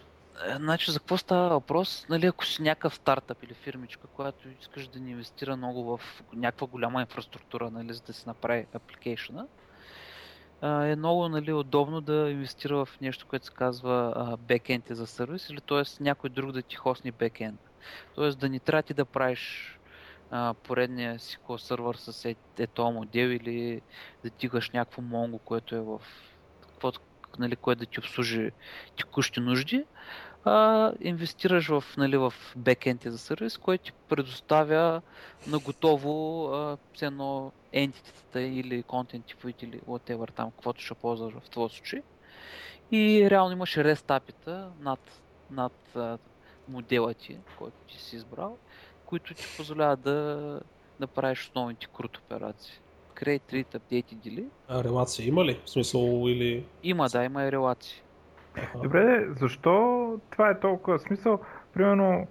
Е, 0.49 0.55
Значи 0.57 0.91
за 0.91 0.99
какво 0.99 1.17
става 1.17 1.49
въпрос? 1.49 2.07
Нали, 2.09 2.27
ако 2.27 2.47
си 2.47 2.63
някакъв 2.63 2.95
стартъп 2.95 3.43
или 3.43 3.55
фирмичка, 3.55 4.07
която 4.07 4.49
искаш 4.61 4.87
да 4.87 5.01
ни 5.01 5.11
инвестира 5.11 5.57
много 5.57 5.85
в 5.85 6.01
някаква 6.33 6.67
голяма 6.67 7.01
инфраструктура, 7.01 7.71
нали, 7.71 7.93
за 7.93 8.03
да 8.03 8.13
си 8.13 8.25
направи 8.27 8.67
апликейшена, 8.75 9.47
е 10.63 10.97
много 10.97 11.29
нали, 11.29 11.53
удобно 11.53 12.01
да 12.01 12.31
инвестира 12.31 12.85
в 12.85 13.01
нещо, 13.01 13.27
което 13.27 13.47
се 13.47 13.53
казва 13.53 14.15
backend 14.47 14.93
за 14.93 15.07
сервис 15.07 15.51
или 15.51 15.61
т.е. 15.61 16.03
някой 16.03 16.31
друг 16.31 16.53
да 16.53 16.63
ти 16.63 16.77
хостни 16.77 17.13
backend. 17.13 17.57
Т.е. 18.17 18.31
да 18.31 18.49
ни 18.49 18.61
трябва 18.61 18.83
ти 18.83 18.95
да 18.95 19.05
правиш 19.05 19.75
а, 20.31 20.55
поредния 20.55 21.19
SQL 21.19 21.57
сервер 21.57 21.95
с 21.95 22.25
е, 22.25 22.37
е 22.59 22.67
този 22.67 22.95
модел 22.95 23.27
или 23.27 23.83
да 24.25 24.31
дигаш 24.31 24.71
някакво 24.71 25.03
Mongo, 25.03 25.39
което 25.39 25.75
е 25.75 25.81
в 25.81 26.01
каквото, 26.61 27.01
нали, 27.39 27.57
което 27.57 27.79
да 27.79 27.87
ти 27.87 27.99
обслужи 27.99 28.51
текущи 28.97 29.41
нужди, 29.41 29.85
а, 30.45 30.93
инвестираш 31.01 31.69
в, 31.69 31.85
нали, 31.97 32.17
в 32.17 32.35
бекенти 32.57 33.11
за 33.11 33.19
сервис, 33.19 33.59
който 33.59 33.85
ти 33.85 33.93
предоставя 34.09 35.03
на 35.47 35.59
готово 35.59 36.45
а, 36.47 36.77
все 36.95 37.07
едно 37.07 37.53
entity 37.75 38.39
или 38.39 38.83
content 38.83 39.25
типовете 39.25 39.67
или 39.67 39.81
whatever 39.81 40.33
там, 40.33 40.51
каквото 40.51 40.81
ще 40.81 40.95
ползваш 40.95 41.35
в 41.35 41.51
твоя 41.51 41.69
случай. 41.69 42.03
И 42.93 43.31
реално 43.31 43.53
имаш 43.53 43.75
REST 43.75 44.21
API-та 44.21 44.69
над, 44.81 45.01
над 45.51 45.97
а, 45.97 46.19
модела 46.69 47.15
ти, 47.15 47.39
който 47.59 47.77
ти 47.89 48.03
си 48.03 48.17
избрал, 48.17 48.59
които 49.07 49.35
ти 49.35 49.45
позволяват 49.57 50.01
да, 50.01 50.61
да 51.01 51.07
правиш 51.07 51.41
основните 51.41 51.87
крут 51.97 52.17
операции. 52.17 52.75
Create, 53.15 53.53
read, 53.53 53.67
update 53.67 54.13
и 54.13 54.17
delete. 54.17 54.49
А 54.69 54.85
релация 54.85 55.29
има 55.29 55.45
ли? 55.45 55.61
В 55.65 55.71
смисъл 55.71 56.29
или... 56.29 56.65
Има, 56.83 57.09
да, 57.09 57.25
има 57.25 57.45
и 57.45 57.53
релации. 57.53 58.03
Добре, 58.83 59.27
защо 59.31 60.21
това 60.31 60.51
е 60.51 60.61
толкова 60.61 60.99
смисъл? 60.99 61.41
Примерно 61.73 62.27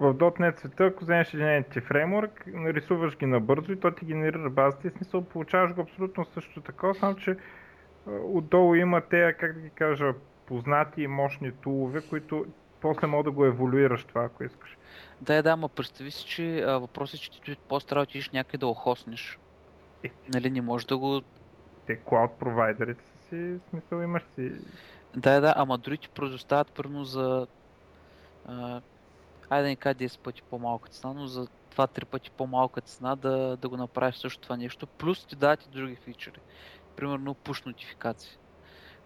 в 0.00 0.14
.NET 0.14 0.58
света, 0.58 0.84
ако 0.84 1.04
вземеш 1.04 1.34
един 1.34 1.64
ти 1.72 1.80
фреймворк, 1.80 2.44
нарисуваш 2.46 3.16
ги 3.16 3.26
набързо 3.26 3.72
и 3.72 3.80
то 3.80 3.90
ти 3.90 4.04
генерира 4.04 4.50
базата 4.50 4.88
и 4.88 4.90
смисъл 4.90 5.24
получаваш 5.24 5.74
го 5.74 5.80
абсолютно 5.80 6.24
също 6.24 6.60
така, 6.60 6.94
само 6.94 7.16
че 7.16 7.36
отдолу 8.06 8.74
има 8.74 9.00
те, 9.00 9.36
как 9.40 9.54
да 9.54 9.60
ги 9.60 9.70
кажа, 9.70 10.14
познати 10.46 11.02
и 11.02 11.06
мощни 11.06 11.52
тулове, 11.52 12.00
които 12.08 12.46
после 12.80 13.06
мога 13.06 13.24
да 13.24 13.30
го 13.30 13.44
еволюираш 13.44 14.04
това, 14.04 14.24
ако 14.24 14.44
искаш. 14.44 14.78
Да, 15.20 15.42
да, 15.42 15.56
ма 15.56 15.68
представи 15.68 16.10
си, 16.10 16.26
че 16.26 16.60
а, 16.60 16.78
въпросът 16.78 17.14
е, 17.14 17.22
че 17.22 17.30
ти 17.30 17.56
после 17.68 17.88
трябва 17.88 18.04
да 18.04 18.08
отидеш 18.08 18.30
някъде 18.30 18.58
да 18.58 18.66
го 18.66 18.74
хоснеш. 18.74 19.38
Е. 20.04 20.10
Нали, 20.34 20.50
не 20.50 20.60
можеш 20.60 20.86
да 20.86 20.98
го... 20.98 21.22
Те 21.86 21.96
клауд 21.96 22.30
провайдерите 22.38 23.04
си, 23.28 23.58
смисъл 23.70 24.02
имаш 24.02 24.22
си... 24.34 24.52
Да, 25.16 25.40
да, 25.40 25.54
ама 25.56 25.78
ти 25.78 26.08
предоставят 26.08 26.72
първо 26.72 27.04
за... 27.04 27.46
А, 28.46 28.80
айде 29.50 29.62
да 29.62 29.68
ни 29.68 29.76
кажа 29.76 29.94
10 29.94 30.18
пъти 30.18 30.42
по-малка 30.42 30.88
цена, 30.88 31.12
но 31.12 31.26
за 31.26 31.46
2-3 31.76 32.04
пъти 32.04 32.30
по-малка 32.30 32.80
цена 32.80 33.16
да, 33.16 33.56
да 33.56 33.68
го 33.68 33.76
направиш 33.76 34.16
също 34.16 34.42
това 34.42 34.56
нещо. 34.56 34.86
Плюс 34.86 35.26
ти 35.26 35.36
дават 35.36 35.64
и 35.64 35.68
други 35.68 35.96
фичери. 35.96 36.40
Примерно 36.96 37.34
push 37.34 37.66
нотификации. 37.66 38.38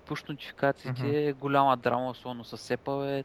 Push 0.07 0.29
нотификациите 0.29 1.03
Мгм. 1.03 1.13
е 1.15 1.33
голяма 1.33 1.77
драма, 1.77 2.11
особено 2.11 2.45
с 2.45 2.77
Apple, 2.77 3.19
е, 3.21 3.25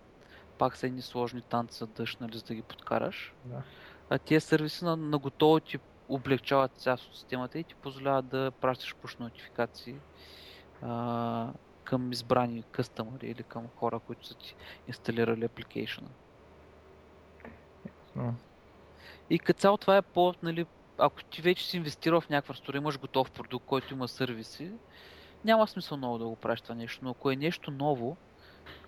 пак 0.57 0.77
са 0.77 0.87
едни 0.87 1.01
сложни 1.01 1.41
танци 1.41 1.77
за 1.77 1.87
дъжд, 1.87 2.21
нали, 2.21 2.37
за 2.37 2.43
да 2.43 2.55
ги 2.55 2.61
подкараш. 2.61 3.33
Да. 3.45 3.61
А 4.09 4.17
тези 4.17 4.45
сервиси 4.45 4.85
на, 4.85 4.95
на 4.97 5.17
готово 5.17 5.59
ти 5.59 5.79
облегчават 6.09 6.83
част 6.83 7.05
от 7.05 7.15
системата 7.15 7.59
и 7.59 7.63
ти 7.63 7.75
позволяват 7.75 8.27
да 8.27 8.51
пращаш 8.61 8.95
push 8.95 9.19
нотификации 9.19 9.95
а, 10.81 11.47
към 11.83 12.11
избрани 12.11 12.63
къстъмъри 12.71 13.27
или 13.27 13.43
към 13.43 13.67
хора, 13.75 13.99
които 13.99 14.27
са 14.27 14.35
ти 14.35 14.55
инсталирали 14.87 15.45
апликейшена. 15.45 16.09
Но, 18.15 18.33
И 19.29 19.39
като 19.39 19.59
цяло 19.59 19.77
това 19.77 19.97
е 19.97 20.01
по, 20.01 20.33
нали, 20.43 20.65
ако 20.97 21.23
ти 21.23 21.41
вече 21.41 21.65
си 21.65 21.77
инвестирал 21.77 22.21
в 22.21 22.29
някаква 22.29 22.55
струя, 22.55 22.77
имаш 22.77 22.99
готов 22.99 23.31
продукт, 23.31 23.65
който 23.65 23.93
има 23.93 24.07
сервиси, 24.07 24.71
няма 25.45 25.67
смисъл 25.67 25.97
много 25.97 26.17
да 26.17 26.25
го 26.25 26.35
правиш 26.35 26.61
това 26.61 26.75
нещо. 26.75 26.99
Но 27.03 27.11
ако 27.11 27.31
е 27.31 27.35
нещо 27.35 27.71
ново, 27.71 28.17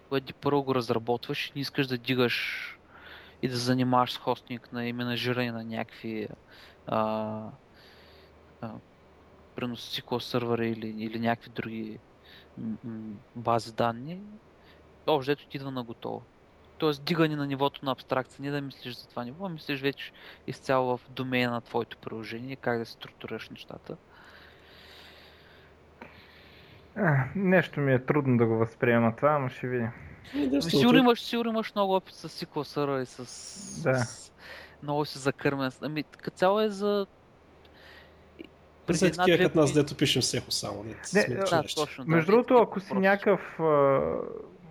което 0.10 0.26
ти 0.26 0.34
първо 0.34 0.64
го 0.64 0.76
разработваш 0.76 1.48
и 1.48 1.52
не 1.56 1.62
искаш 1.62 1.88
да 1.88 1.98
дигаш 1.98 2.78
и 3.42 3.48
да 3.48 3.58
занимаваш 3.58 4.14
с 4.14 4.18
хостинг 4.18 4.72
на 4.74 4.88
и 4.88 4.94
менажиране 4.94 5.52
на 5.52 5.64
някакви 5.64 6.28
а, 6.88 7.50
а, 8.62 8.72
SQL 9.58 10.20
сервера 10.20 10.68
или, 10.68 10.88
или 10.88 11.20
някакви 11.20 11.50
други 11.50 12.00
бази 13.36 13.74
данни, 13.74 14.20
общо 15.08 15.32
дето 15.32 15.48
ти 15.48 15.58
идва 15.58 15.72
на 15.72 15.84
готово. 15.84 16.22
Тоест 16.78 17.04
дигане 17.04 17.36
на 17.36 17.48
нивото 17.48 17.86
на 17.86 17.92
абстракция, 17.92 18.42
не 18.42 18.52
да 18.52 18.62
мислиш 18.62 18.96
за 18.96 19.08
това 19.08 19.24
ниво, 19.24 19.46
а 19.46 19.50
мислиш 19.50 19.82
вече 19.82 20.12
изцяло 20.48 20.98
в 20.98 21.10
домена 21.10 21.52
на 21.52 21.62
твоето 21.62 21.98
приложение 21.98 22.56
как 22.56 22.80
да 22.80 22.86
се 22.86 22.92
структурираш 22.92 23.50
нещата. 23.50 23.98
а, 26.98 27.24
нещо 27.36 27.80
ми 27.80 27.94
е 27.94 28.06
трудно 28.06 28.38
да 28.38 28.46
го 28.46 28.58
възприема 28.58 29.16
това, 29.16 29.30
ама 29.30 29.50
ще 29.50 29.68
видим. 29.68 29.90
Единственото 30.36 30.78
Сигурно 30.78 30.98
е- 30.98 31.02
имаш, 31.02 31.22
сигурно 31.24 31.52
имаш 31.52 31.76
много 31.76 31.96
опит 31.96 32.16
с 32.16 32.30
SQL 32.30 32.64
сервера 32.64 33.02
и 33.02 33.06
с, 33.06 33.18
Да. 33.84 33.96
с 33.96 34.34
много 34.84 35.06
си 35.06 35.20
закърмен. 35.20 35.72
Ами, 35.82 36.04
като 36.04 36.38
цяло 36.38 36.60
е 36.62 36.70
за... 36.70 37.08
преди 38.88 39.06
една-две 39.06 39.32
такива 39.32 39.50
като 39.50 39.60
нас, 39.60 39.74
дето 39.74 39.98
пишем 39.98 40.22
сехо 40.22 40.52
само. 40.52 40.84
Не, 40.84 41.28
Не, 41.28 41.36
Да, 41.36 41.64
точно. 41.76 42.06
да. 42.06 42.12
Между 42.12 42.32
другото, 42.32 42.58
ако 42.58 42.80
си 42.80 42.94
някакъв 42.94 43.60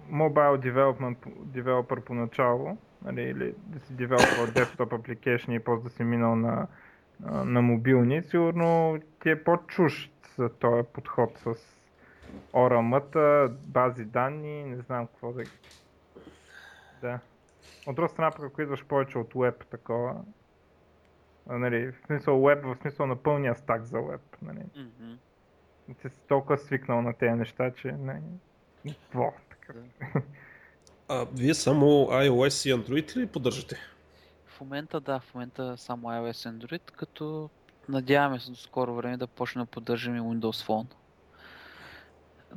мобайл 0.09 0.57
девелопмент 0.57 1.19
девелопър 1.41 2.01
поначало, 2.01 2.77
нали, 3.05 3.23
или 3.23 3.55
да 3.67 3.81
си 3.81 3.93
девелопър 3.93 4.51
десктоп 4.55 4.93
application 4.93 5.57
и 5.57 5.59
после 5.59 5.85
да 5.85 5.91
си 5.91 6.05
минал 6.05 6.37
на, 6.37 6.67
на 7.45 7.63
мобилни, 7.63 8.23
сигурно 8.23 8.99
ти 9.23 9.31
е 9.31 9.45
по-чужд 9.45 10.11
за 10.39 10.49
този 10.49 10.83
подход 10.93 11.39
с 11.39 11.55
ORM-та, 12.53 13.49
бази 13.67 14.05
данни, 14.05 14.65
не 14.65 14.77
знам 14.77 15.07
какво 15.07 15.33
да... 15.33 15.43
Да. 17.01 17.19
От 17.87 17.97
друга 17.97 18.09
страна, 18.09 18.31
пък 18.31 18.45
ако 18.45 18.63
идваш 18.63 18.85
повече 18.85 19.19
от 19.19 19.35
web 19.35 19.65
такова, 19.71 20.15
нали, 21.47 21.93
в 21.93 22.07
смисъл 22.07 22.35
web, 22.41 22.75
в 22.75 22.81
смисъл 22.81 23.07
на 23.07 23.17
пълния 23.17 23.57
стак 23.57 23.85
за 23.85 23.97
web, 23.97 24.21
нали, 24.43 24.61
Мгм. 24.77 25.13
ти 26.03 26.09
си 26.09 26.21
толкова 26.29 26.59
свикнал 26.59 27.03
на 27.03 27.13
тези 27.13 27.33
неща, 27.33 27.71
че 27.71 27.93
не... 27.93 28.21
Какво? 28.89 29.33
Така. 29.51 29.79
А, 31.09 31.27
вие 31.33 31.55
само 31.55 31.87
iOS 32.11 32.71
и 32.71 32.75
Android 32.75 33.17
ли 33.17 33.27
поддържате? 33.27 33.77
В 34.47 34.61
момента 34.61 35.01
да, 35.01 35.21
в 35.21 35.35
момента 35.35 35.77
само 35.77 36.09
iOS 36.09 36.49
и 36.49 36.53
Android, 36.53 36.91
като 36.91 37.51
надяваме 37.89 38.41
се 38.41 38.51
до 38.51 38.57
скоро 38.57 38.95
време 38.95 39.17
да 39.17 39.27
почнем 39.27 39.65
да 39.65 39.71
поддържаме 39.71 40.21
Windows 40.21 40.67
Phone. 40.67 40.95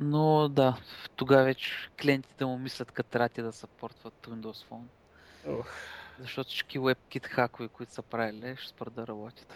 Но 0.00 0.48
да, 0.48 0.76
тогава 1.16 1.44
вече 1.44 1.90
клиентите 2.02 2.44
му 2.44 2.58
мислят 2.58 2.92
като 2.92 3.10
трябва 3.10 3.42
да 3.42 3.52
съпортват 3.52 4.14
Windows 4.26 4.68
Phone. 4.68 4.86
Ох. 5.48 5.68
Защото 6.20 6.48
всички 6.48 6.78
WebKit 6.78 7.26
хакове, 7.26 7.68
които 7.68 7.92
са 7.92 8.02
правили, 8.02 8.56
ще 8.56 8.68
спрат 8.68 8.94
да 8.94 9.06
работят. 9.06 9.54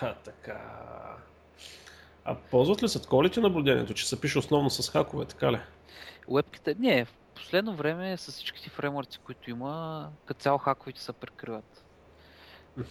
А, 0.00 0.14
така. 0.14 0.60
А 2.24 2.34
ползват 2.34 2.82
ли 2.82 2.88
се 2.88 3.00
ли 3.22 3.30
ти 3.30 3.40
наблюдението, 3.40 3.94
че 3.94 4.08
се 4.08 4.20
пише 4.20 4.38
основно 4.38 4.70
с 4.70 4.90
хакове, 4.90 5.24
така 5.24 5.52
ли? 5.52 5.60
Уебките, 6.26 6.74
не, 6.78 7.04
в 7.04 7.14
последно 7.34 7.74
време 7.74 8.16
с 8.16 8.32
всичките 8.32 8.70
фреймворци, 8.70 9.18
които 9.18 9.50
има, 9.50 10.08
като 10.26 10.40
цяло 10.40 10.58
хаковете 10.58 11.00
се 11.00 11.12
прикриват. 11.12 11.84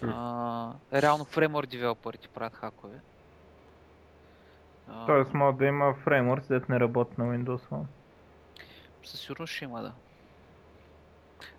А, 0.03 0.73
реално 0.93 1.25
фреймворк 1.25 1.69
девелоперите 1.69 2.27
правят 2.27 2.53
хакове. 2.53 2.99
А, 4.89 5.05
Тоест 5.05 5.33
може 5.33 5.57
да 5.57 5.65
има 5.65 5.93
фреймворк, 5.93 6.45
след 6.45 6.69
не 6.69 6.79
работи 6.79 7.11
на 7.17 7.25
Windows 7.25 7.69
Phone. 7.69 7.85
Със 9.03 9.19
сигурност 9.19 9.53
ще 9.53 9.65
има, 9.65 9.81
да. 9.81 9.91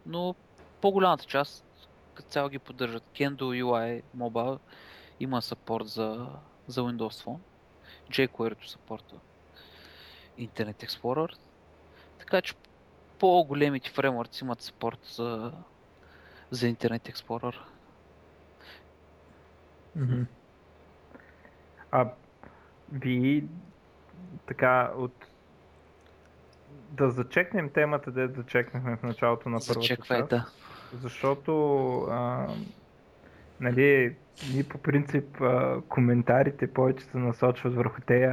Но 0.07 0.35
по-голямата 0.81 1.25
част 1.25 1.65
като 2.15 2.29
цяло 2.29 2.49
ги 2.49 2.59
поддържат. 2.59 3.03
Kendo 3.15 3.63
UI 3.63 4.03
Mobile 4.17 4.59
има 5.21 5.43
саппорт 5.43 5.87
за, 5.87 6.29
за 6.67 6.81
Windows 6.81 7.25
Phone. 7.25 7.41
jQuery 8.11 8.67
саппорта 8.67 9.15
Internet 10.39 10.87
Explorer. 10.87 11.37
Така 12.19 12.43
че 12.43 12.55
по-големите 13.19 13.91
фреймворци 13.91 14.45
имат 14.45 14.63
саппорт 14.63 14.99
за, 15.05 15.53
за 16.51 16.67
Internet 16.67 17.13
Explorer. 17.13 17.57
Mm-hmm. 19.99 20.27
А 21.91 22.13
ви 22.93 23.45
така 24.47 24.93
от 24.97 25.13
да 26.91 27.11
зачекнем 27.11 27.71
темата, 27.71 28.11
да 28.11 28.29
зачекнахме 28.29 28.97
в 28.97 29.03
началото 29.03 29.49
на 29.49 29.59
първата 29.59 29.81
Зачеквай, 29.81 30.19
част. 30.19 30.31
да. 30.31 30.47
Защото 30.93 31.97
а, 32.11 32.47
нали, 33.61 34.17
ние 34.53 34.65
по 34.65 34.79
принцип 34.79 35.41
а, 35.41 35.81
коментарите 35.89 36.73
повече 36.73 37.05
се 37.05 37.19
насочват 37.19 37.75
върху 37.75 38.01
тези, 38.01 38.33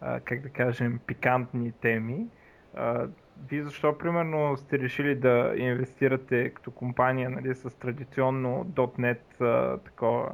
а, 0.00 0.20
как 0.20 0.40
да 0.40 0.48
кажем, 0.48 1.00
пикантни 1.06 1.72
теми. 1.72 2.26
А, 2.74 3.06
вие 3.48 3.62
защо 3.62 3.98
примерно 3.98 4.56
сте 4.56 4.78
решили 4.78 5.14
да 5.14 5.54
инвестирате 5.56 6.50
като 6.50 6.70
компания 6.70 7.30
нали, 7.30 7.54
с 7.54 7.78
традиционно 7.78 8.64
.NET 8.74 9.40
а, 9.40 9.78
такова 9.78 10.30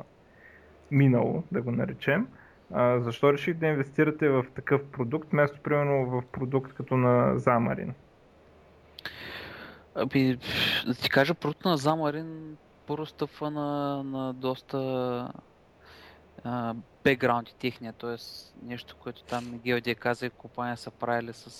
минало, 0.90 1.42
да 1.52 1.62
го 1.62 1.70
наречем, 1.70 2.28
а, 2.72 3.00
защо 3.00 3.32
реших 3.32 3.54
да 3.54 3.66
инвестирате 3.66 4.28
в 4.28 4.44
такъв 4.54 4.84
продукт, 4.84 5.30
вместо 5.30 5.60
примерно 5.60 6.06
в 6.06 6.22
продукт 6.32 6.74
като 6.74 6.96
на 6.96 7.38
Замарин? 7.38 7.94
Ами, 9.94 10.38
да 10.86 10.94
ти 10.94 11.10
кажа, 11.10 11.34
продукта 11.34 11.68
на 11.68 11.76
Замарин 11.76 12.56
първо 12.86 13.06
на, 13.50 14.02
на 14.04 14.34
доста 14.34 14.78
а, 16.44 16.74
бекграунди 17.04 17.54
техния, 17.58 17.92
т.е. 17.92 18.16
нещо, 18.66 18.96
което 18.96 19.22
там 19.22 19.44
GLD 19.44 19.94
каза 19.94 20.26
и 20.26 20.30
компания 20.30 20.76
са 20.76 20.90
правили 20.90 21.32
с, 21.32 21.50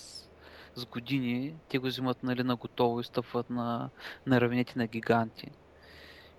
с 0.75 0.87
години, 0.87 1.55
те 1.69 1.79
го 1.79 1.87
взимат 1.87 2.23
нали, 2.23 2.43
на 2.43 2.57
готово 2.57 3.01
и 3.01 3.05
стъпват 3.05 3.51
на, 3.51 3.91
на 4.27 4.41
равнети 4.41 4.79
на 4.79 4.87
гиганти. 4.87 5.51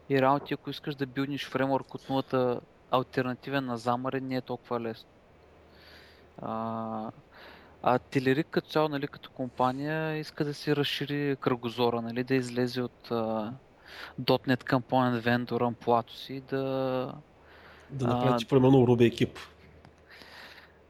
И 0.09 0.21
реално 0.21 0.39
ти 0.39 0.53
ако 0.53 0.69
искаш 0.69 0.95
да 0.95 1.05
билдниш 1.05 1.49
фреймворк 1.49 1.95
от 1.95 2.09
нулата 2.09 2.61
альтернативен 2.91 3.65
на 3.65 3.77
Замарин 3.77 4.27
не 4.27 4.35
е 4.35 4.41
толкова 4.41 4.79
лесно. 4.79 5.09
А, 6.41 7.11
а 7.83 7.99
Телерик 7.99 8.47
като 8.49 8.69
цяло, 8.69 8.89
нали, 8.89 9.07
като 9.07 9.29
компания 9.29 10.17
иска 10.17 10.45
да 10.45 10.53
си 10.53 10.75
разшири 10.75 11.35
кръгозора, 11.39 12.01
нали, 12.01 12.23
да 12.23 12.35
излезе 12.35 12.81
от 12.81 13.11
а, 13.11 13.53
.NET 14.21 14.63
Component 14.63 15.19
Vendor 15.19 15.67
амплуато 15.67 16.15
си 16.15 16.33
и 16.33 16.41
да... 16.41 17.13
Да 17.89 18.07
направите, 18.07 18.45
примерно, 18.45 18.77
Ruby 18.77 19.07
екип. 19.07 19.37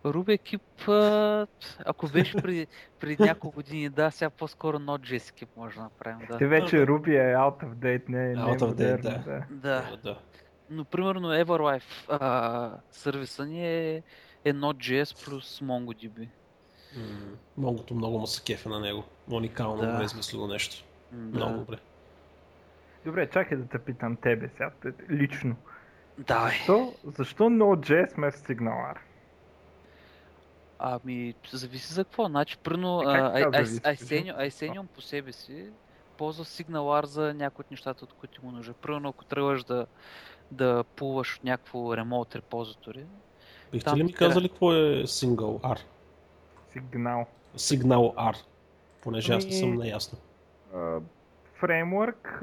Ruby 0.03 0.33
екип, 0.33 0.87
а, 0.87 1.47
ако 1.85 2.07
беше 2.07 2.37
преди, 2.37 2.67
преди 2.99 3.23
няколко 3.23 3.55
години, 3.55 3.89
да, 3.89 4.11
сега 4.11 4.29
по-скоро 4.29 4.79
Node.js 4.79 5.31
екип 5.31 5.49
може 5.57 5.75
да 5.75 5.83
направим, 5.83 6.27
да. 6.27 6.37
Те 6.37 6.47
вече 6.47 6.75
Ruby 6.75 7.31
е 7.31 7.35
out 7.35 7.63
of 7.63 7.75
date, 7.75 8.09
не, 8.09 8.19
не 8.19 8.31
е 8.31 8.35
Out 8.35 8.59
of 8.59 8.73
date, 8.73 8.97
модерно. 8.97 9.23
да. 9.25 9.45
Да, 9.49 9.97
да. 10.03 10.17
Но 10.69 10.85
примерно 10.85 11.27
Everlife 11.27 12.09
а, 12.09 12.71
сервиса 12.91 13.45
ни 13.45 13.67
е, 13.67 14.03
е 14.45 14.53
Node.js 14.53 15.25
плюс 15.25 15.59
MongoDB. 15.59 16.27
М, 16.97 17.01
Многото 17.57 17.95
много 17.95 18.19
му 18.19 18.27
се 18.27 18.43
кефе 18.43 18.69
на 18.69 18.79
него. 18.79 19.03
Уникално 19.31 19.81
Да. 19.81 19.91
добре 19.91 20.03
измислило 20.03 20.47
нещо. 20.47 20.85
М, 21.11 21.17
Много 21.17 21.53
Да. 21.53 21.59
добре. 21.59 21.77
Добре, 23.05 23.29
чакай 23.29 23.57
да 23.57 23.67
те 23.67 23.79
питам 23.79 24.15
тебе 24.15 24.49
сега, 24.49 24.71
лично. 25.09 25.55
Давай. 26.17 26.51
Защо, 26.57 26.93
защо 27.03 27.43
Node.js 27.43 28.15
вместо 28.15 28.53
SignalR? 28.53 28.97
Ами, 30.79 31.35
зависи 31.51 31.93
за 31.93 32.05
какво. 32.05 32.25
Значи, 32.25 32.57
прино, 32.57 33.01
Е? 33.11 33.47
Айсениум 34.37 34.87
по 34.87 35.01
себе 35.01 35.31
си 35.31 35.69
ползва 36.17 36.45
SignalR 36.45 37.05
за 37.05 37.33
някои 37.33 37.63
от 37.63 37.71
нещата, 37.71 38.03
от 38.05 38.13
които 38.13 38.45
му 38.45 38.51
нужда. 38.51 38.73
Примерно, 38.73 39.09
ако 39.09 39.25
тръгваш 39.25 39.63
да, 39.63 39.85
да 40.51 40.83
плуваш 40.95 41.35
от 41.37 41.43
някакво 41.43 41.97
ремонт 41.97 42.35
репозитори, 42.35 43.05
Бихте 43.71 43.95
ли 43.95 44.03
ми 44.03 44.13
казали 44.13 44.49
какво 44.49 44.73
е 44.73 45.03
Single 45.03 45.61
R? 45.61 45.79
Сигнал. 46.71 47.25
Signal 47.55 48.15
R. 48.15 48.35
Понеже 49.01 49.33
аз 49.33 49.45
не 49.45 49.51
съм 49.51 49.69
Ами- 49.69 49.77
наясно. 49.77 50.17
А, 50.75 50.99
Фреймворк 51.53 52.39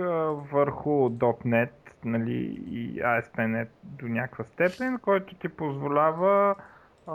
върху 0.52 0.90
.NET 1.10 1.70
нали, 2.04 2.62
и 2.70 3.00
ASP.NET 3.02 3.68
до 3.82 4.08
някаква 4.08 4.44
степен, 4.44 4.98
който 4.98 5.34
ти 5.34 5.48
позволява 5.48 6.54
а, 7.06 7.14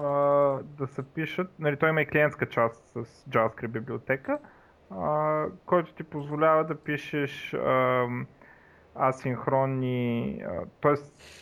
да 0.63 0.87
се 0.87 1.03
пишат, 1.03 1.51
нали, 1.59 1.77
той 1.77 1.89
има 1.89 2.01
и 2.01 2.05
клиентска 2.05 2.49
част 2.49 2.83
с 2.93 3.05
JavaScript 3.29 3.67
библиотека, 3.67 4.39
а, 4.91 5.45
който 5.65 5.93
ти 5.93 6.03
позволява 6.03 6.63
да 6.63 6.75
пишеш 6.75 7.53
а, 7.53 8.07
асинхронни, 8.95 10.43
т.е. 10.81 10.93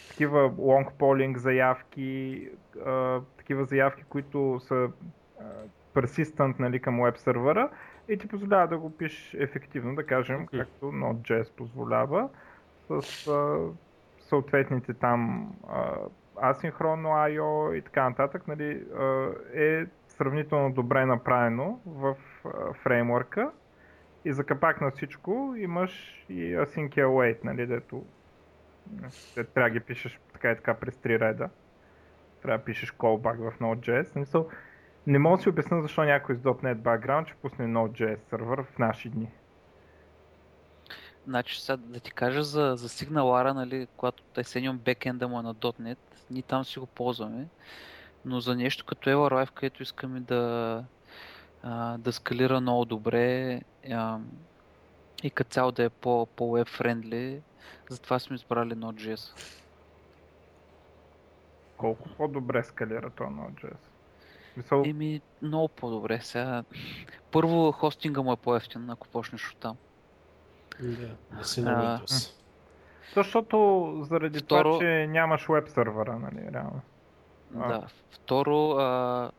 такива 0.09 0.51
long 0.51 0.91
polling 0.99 1.37
заявки, 1.37 2.47
такива 3.37 3.65
заявки, 3.65 4.03
които 4.09 4.59
са 4.59 4.89
persistent 5.93 6.59
нали, 6.59 6.79
към 6.79 7.03
веб 7.03 7.17
сервера 7.17 7.69
и 8.09 8.17
ти 8.17 8.27
позволява 8.27 8.67
да 8.67 8.77
го 8.77 8.97
пишеш 8.97 9.33
ефективно, 9.33 9.95
да 9.95 10.05
кажем, 10.05 10.43
Окей. 10.43 10.59
както 10.59 10.85
Node.js 10.85 11.51
позволява, 11.55 12.29
с 12.87 13.27
а, 13.27 13.57
съответните 14.19 14.93
там 14.93 15.51
а, 15.69 15.95
асинхронно 16.41 17.09
I.O. 17.09 17.73
и 17.73 17.81
така 17.81 18.09
нататък, 18.09 18.47
нали, 18.47 18.83
а, 18.99 19.29
е 19.53 19.85
сравнително 20.07 20.71
добре 20.71 21.05
направено 21.05 21.79
в 21.85 22.15
а, 22.45 22.73
фреймворка. 22.73 23.51
И 24.25 24.33
за 24.33 24.43
капак 24.43 24.81
на 24.81 24.91
всичко 24.91 25.53
имаш 25.57 26.25
и 26.29 26.55
async 26.55 26.97
и 26.97 27.01
await, 27.01 27.43
нали, 27.43 27.67
дето 27.67 28.05
де, 29.35 29.43
трябва 29.43 29.69
да 29.69 29.73
ги 29.73 29.79
пишеш 29.79 30.19
така 30.33 30.51
и 30.51 30.55
така 30.55 30.73
през 30.73 30.97
три 30.97 31.19
реда. 31.19 31.49
Трябва 32.41 32.57
да 32.57 32.63
пишеш 32.63 32.91
callback 32.91 33.51
в 33.51 33.59
Node.js. 33.59 34.03
В 34.03 34.07
Смисъл, 34.07 34.49
не 35.07 35.19
мога 35.19 35.37
да 35.37 35.43
си 35.43 35.49
обясня 35.49 35.81
защо 35.81 36.03
някой 36.03 36.35
с 36.35 36.39
.NET 36.39 36.75
background 36.75 37.27
ще 37.27 37.35
пусне 37.35 37.65
Node.js 37.65 38.19
сервер 38.29 38.63
в 38.63 38.79
наши 38.79 39.09
дни. 39.09 39.31
Значи 41.27 41.61
сега 41.61 41.77
да 41.77 41.99
ти 41.99 42.11
кажа 42.11 42.43
за, 42.43 42.73
за 42.75 42.89
SignalR, 42.89 43.53
нали, 43.53 43.87
когато 43.97 44.23
Asenium 44.23 44.77
бекенда 44.77 45.27
му 45.27 45.39
е 45.39 45.43
на 45.43 45.55
.NET, 45.55 45.97
ние 46.31 46.41
там 46.41 46.65
си 46.65 46.79
го 46.79 46.85
ползваме, 46.85 47.47
но 48.25 48.39
за 48.39 48.55
нещо 48.55 48.85
като 48.85 49.09
Everlife, 49.09 49.53
където 49.53 49.83
искаме 49.83 50.19
да, 50.19 50.83
а, 51.63 51.97
да 51.97 52.13
скалира 52.13 52.61
много 52.61 52.85
добре 52.85 53.61
а, 53.91 54.19
и 55.23 55.29
като 55.29 55.49
цяло 55.49 55.71
да 55.71 55.83
е 55.83 55.89
по, 55.89 56.25
по-web 56.35 56.81
friendly, 56.81 57.39
затова 57.89 58.19
сме 58.19 58.35
избрали 58.35 58.73
Node.js. 58.73 59.43
Колко 61.77 62.09
по-добре 62.09 62.63
скалира 62.63 63.09
то 63.09 63.23
Node.js? 63.23 63.73
В 63.73 64.53
Смисъл, 64.53 64.83
Еми, 64.85 65.21
много 65.41 65.67
по-добре. 65.67 66.19
Сега, 66.21 66.63
първо 67.31 67.71
хостинга 67.71 68.21
му 68.21 68.33
е 68.33 68.37
по-ефтин, 68.37 68.89
ако 68.89 69.07
почнеш 69.07 69.51
от 69.51 69.57
там. 69.57 69.77
Да, 70.79 71.09
не 71.37 71.43
си 71.43 71.61
на 71.61 71.99
Windows. 71.99 72.33
защото 73.15 73.97
заради 74.09 74.39
Второ- 74.39 74.63
това, 74.63 74.79
че 74.79 75.07
нямаш 75.09 75.47
веб 75.49 75.69
сервера, 75.69 76.19
нали, 76.19 76.53
реално. 76.53 76.81
А. 77.59 77.67
Да. 77.67 77.87
Второ, 78.11 78.71
а, 78.71 79.31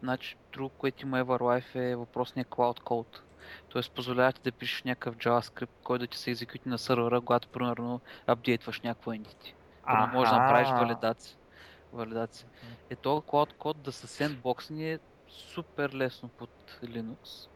значи, 0.00 0.36
друго, 0.52 0.68
което 0.68 1.06
има 1.06 1.24
Everlife 1.24 1.76
е 1.76 1.96
въпросния 1.96 2.44
Cloud 2.44 2.80
Code. 2.80 3.20
Тоест 3.68 3.92
позволява 3.92 4.32
ти 4.32 4.42
да 4.42 4.52
пишеш 4.52 4.82
някакъв 4.82 5.16
JavaScript, 5.16 5.68
който 5.82 6.02
да 6.02 6.06
ти 6.06 6.18
се 6.18 6.30
екзекюти 6.30 6.68
на 6.68 6.78
сървъра, 6.78 7.20
когато 7.20 7.48
примерно 7.48 8.00
апдейтваш 8.26 8.80
някаква 8.80 9.12
entity. 9.12 9.54
Примерно 9.86 10.12
можеш 10.12 10.30
да 10.30 10.40
направиш 10.40 10.68
валидация. 10.68 11.36
валидация. 11.92 12.48
Е 12.90 12.96
този 12.96 13.26
Cloud 13.26 13.54
Code 13.54 13.76
да 13.76 13.92
се 13.92 14.06
сендбоксни 14.06 14.92
е 14.92 14.98
супер 15.28 15.90
лесно 15.94 16.28
под 16.28 16.50
Linux 16.84 17.48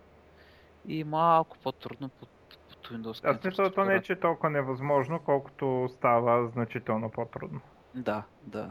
и 0.88 1.05
малко 1.05 1.59
по-трудно 1.59 2.09
под, 2.09 2.28
под 2.68 2.88
Windows. 2.88 3.24
Аз 3.24 3.45
мисля, 3.45 3.72
то 3.72 3.84
не 3.84 3.95
е, 3.95 4.03
че 4.03 4.12
е 4.12 4.20
толкова 4.20 4.51
невъзможно, 4.51 5.20
колкото 5.24 5.88
става 5.97 6.49
значително 6.49 7.11
по-трудно. 7.11 7.61
Да, 7.95 8.22
да. 8.42 8.70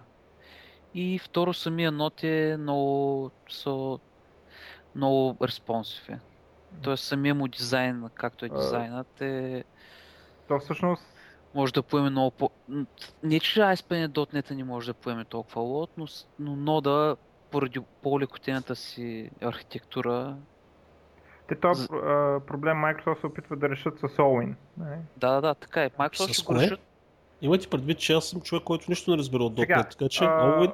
И 0.95 1.19
второ, 1.19 1.53
самия 1.53 1.91
нот 1.91 2.23
е 2.23 2.57
много, 2.59 3.31
so, 3.49 3.99
много 4.95 5.37
респонсив 5.41 6.09
е. 6.09 6.19
Тоест 6.81 7.03
самия 7.03 7.35
му 7.35 7.47
дизайн, 7.47 8.09
както 8.13 8.45
е 8.45 8.49
дизайнът, 8.49 9.21
е... 9.21 9.63
То 10.47 10.59
всъщност... 10.59 11.03
Може 11.55 11.73
да 11.73 11.83
поеме 11.83 12.09
много 12.09 12.31
по... 12.31 12.49
Не, 13.23 13.39
че 13.39 13.59
ASP.NET 13.59 14.51
не 14.51 14.63
може 14.63 14.87
да 14.87 14.93
поеме 14.93 15.25
толкова 15.25 15.61
лот, 15.61 15.89
но, 15.97 16.05
но 16.39 16.55
нода 16.55 17.15
поради 17.51 17.79
по-лекотената 18.01 18.75
си 18.75 19.29
архитектура 19.41 20.35
те 21.47 21.59
този 21.59 21.87
проблем 22.47 22.77
Microsoft 22.77 23.19
се 23.19 23.27
опитва 23.27 23.55
да 23.55 23.69
решат 23.69 23.99
с 23.99 24.03
Owin. 24.03 24.53
Да, 24.77 24.95
да, 25.17 25.41
да, 25.41 25.55
така 25.55 25.83
е. 25.83 25.89
Microsoft 25.89 26.33
ще 26.33 26.43
го 26.43 26.55
решат. 26.55 26.79
Имате 27.41 27.69
предвид, 27.69 27.99
че 27.99 28.13
аз 28.13 28.25
съм 28.25 28.41
човек, 28.41 28.63
който 28.63 28.85
нищо 28.89 29.11
не 29.11 29.17
разбира 29.17 29.43
от 29.43 29.55
.NET, 29.55 29.89
така 29.89 30.09
че 30.09 30.23
а... 30.23 30.73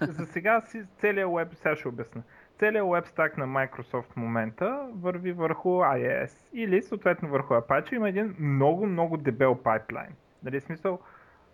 За 0.00 0.26
сега 0.26 0.60
си 0.60 0.82
целият 0.98 1.30
веб, 1.34 1.54
сега 1.54 1.76
ще 1.76 1.88
обясня. 1.88 2.22
Целият 2.58 2.88
веб 2.90 3.06
стак 3.06 3.38
на 3.38 3.46
Microsoft 3.46 4.12
в 4.12 4.16
момента 4.16 4.88
върви 4.94 5.32
върху 5.32 5.68
IIS 5.68 6.30
или 6.52 6.82
съответно 6.82 7.28
върху 7.28 7.54
Apache. 7.54 7.92
Има 7.92 8.08
един 8.08 8.34
много, 8.38 8.86
много 8.86 9.16
дебел 9.16 9.54
пайплайн. 9.54 10.12
Нали, 10.42 10.60
смисъл, 10.60 10.98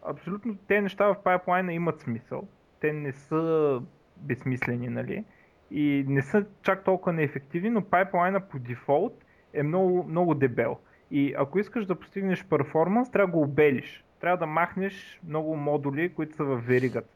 абсолютно 0.06 0.56
те 0.68 0.80
неща 0.80 1.06
в 1.06 1.22
пайплайна 1.24 1.72
имат 1.72 2.00
смисъл. 2.00 2.48
Те 2.80 2.92
не 2.92 3.12
са 3.12 3.82
безсмислени, 4.16 4.88
нали? 4.88 5.24
и 5.70 6.04
не 6.08 6.22
са 6.22 6.44
чак 6.62 6.84
толкова 6.84 7.12
неефективни, 7.12 7.70
но 7.70 7.84
пайплайна 7.84 8.40
по 8.40 8.58
дефолт 8.58 9.24
е 9.54 9.62
много, 9.62 10.04
много 10.04 10.34
дебел. 10.34 10.78
И 11.10 11.34
ако 11.38 11.58
искаш 11.58 11.86
да 11.86 11.94
постигнеш 11.94 12.44
перформанс, 12.44 13.10
трябва 13.10 13.26
да 13.26 13.32
го 13.32 13.42
обелиш. 13.42 14.04
Трябва 14.20 14.38
да 14.38 14.46
махнеш 14.46 15.20
много 15.28 15.56
модули, 15.56 16.14
които 16.14 16.36
са 16.36 16.44
в 16.44 16.56
веригата. 16.56 17.08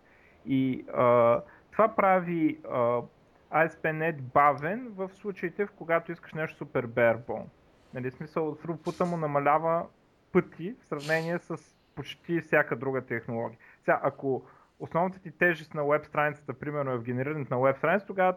И 0.47 0.85
а, 0.95 1.41
това 1.73 1.89
прави 1.89 2.61
а, 2.71 3.03
ASP.NET 3.51 4.21
бавен 4.21 4.89
в 4.97 5.11
случаите, 5.15 5.67
в 5.67 5.73
когато 5.73 6.13
искаш 6.13 6.35
нещо 6.35 6.57
супер 6.57 6.87
barebone. 6.87 7.47
Нали, 7.95 8.11
смисъл, 8.11 8.55
throughput 8.55 9.11
му 9.11 9.17
намалява 9.17 9.87
пъти 10.33 10.77
в 10.81 10.85
сравнение 10.85 11.39
с 11.39 11.57
почти 11.95 12.41
всяка 12.41 12.77
друга 12.77 13.01
технология. 13.01 13.59
Сега, 13.85 14.01
ако 14.03 14.43
основната 14.79 15.19
ти 15.19 15.31
тежест 15.31 15.75
на 15.75 15.85
веб 15.85 16.07
страницата, 16.07 16.55
примерно 16.55 16.91
е 16.91 16.99
в 16.99 17.03
генерирането 17.03 17.55
на 17.55 17.61
веб 17.61 17.77
страница, 17.77 18.07
тогава 18.07 18.37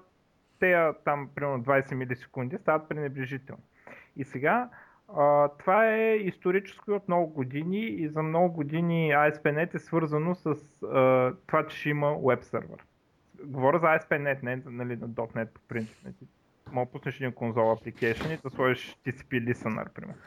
те 0.59 0.91
там 1.05 1.29
примерно 1.35 1.63
20 1.63 1.95
милисекунди 1.95 2.57
стават 2.57 2.89
пренебрежителни. 2.89 3.63
И 4.15 4.23
сега 4.23 4.69
това 5.59 5.89
е 5.89 6.15
историческо 6.15 6.91
от 6.91 7.07
много 7.07 7.33
години 7.33 7.85
и 7.85 8.07
за 8.07 8.23
много 8.23 8.53
години 8.53 9.11
ASP.NET 9.11 9.75
е 9.75 9.79
свързано 9.79 10.35
с 10.35 10.55
а, 10.83 11.33
това, 11.47 11.67
че 11.67 11.77
ще 11.77 11.89
има 11.89 12.17
веб 12.27 12.43
сервер. 12.43 12.85
Говоря 13.43 13.79
за 13.79 13.85
ASP.NET, 13.85 14.43
не 14.43 14.61
нали, 14.65 14.95
на 14.95 15.09
.NET 15.09 15.47
по 15.47 15.61
принцип. 15.67 16.07
Мога 16.71 16.91
пуснеш 16.91 17.15
един 17.15 17.31
конзол 17.31 17.63
application 17.63 18.33
и 18.33 18.37
да 18.37 18.49
сложиш 18.49 18.97
TCP 19.05 19.53
listener, 19.53 19.89
примерно. 19.89 20.21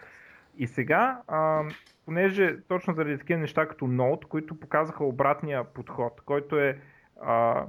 И 0.59 0.66
сега, 0.66 1.22
а, 1.29 1.62
понеже 2.05 2.57
точно 2.68 2.95
заради 2.95 3.18
такива 3.18 3.41
неща 3.41 3.68
като 3.68 3.85
Node, 3.85 4.24
които 4.24 4.61
показаха 4.61 5.05
обратния 5.05 5.64
подход, 5.64 6.20
който 6.24 6.59
е 6.59 6.79
а, 7.20 7.66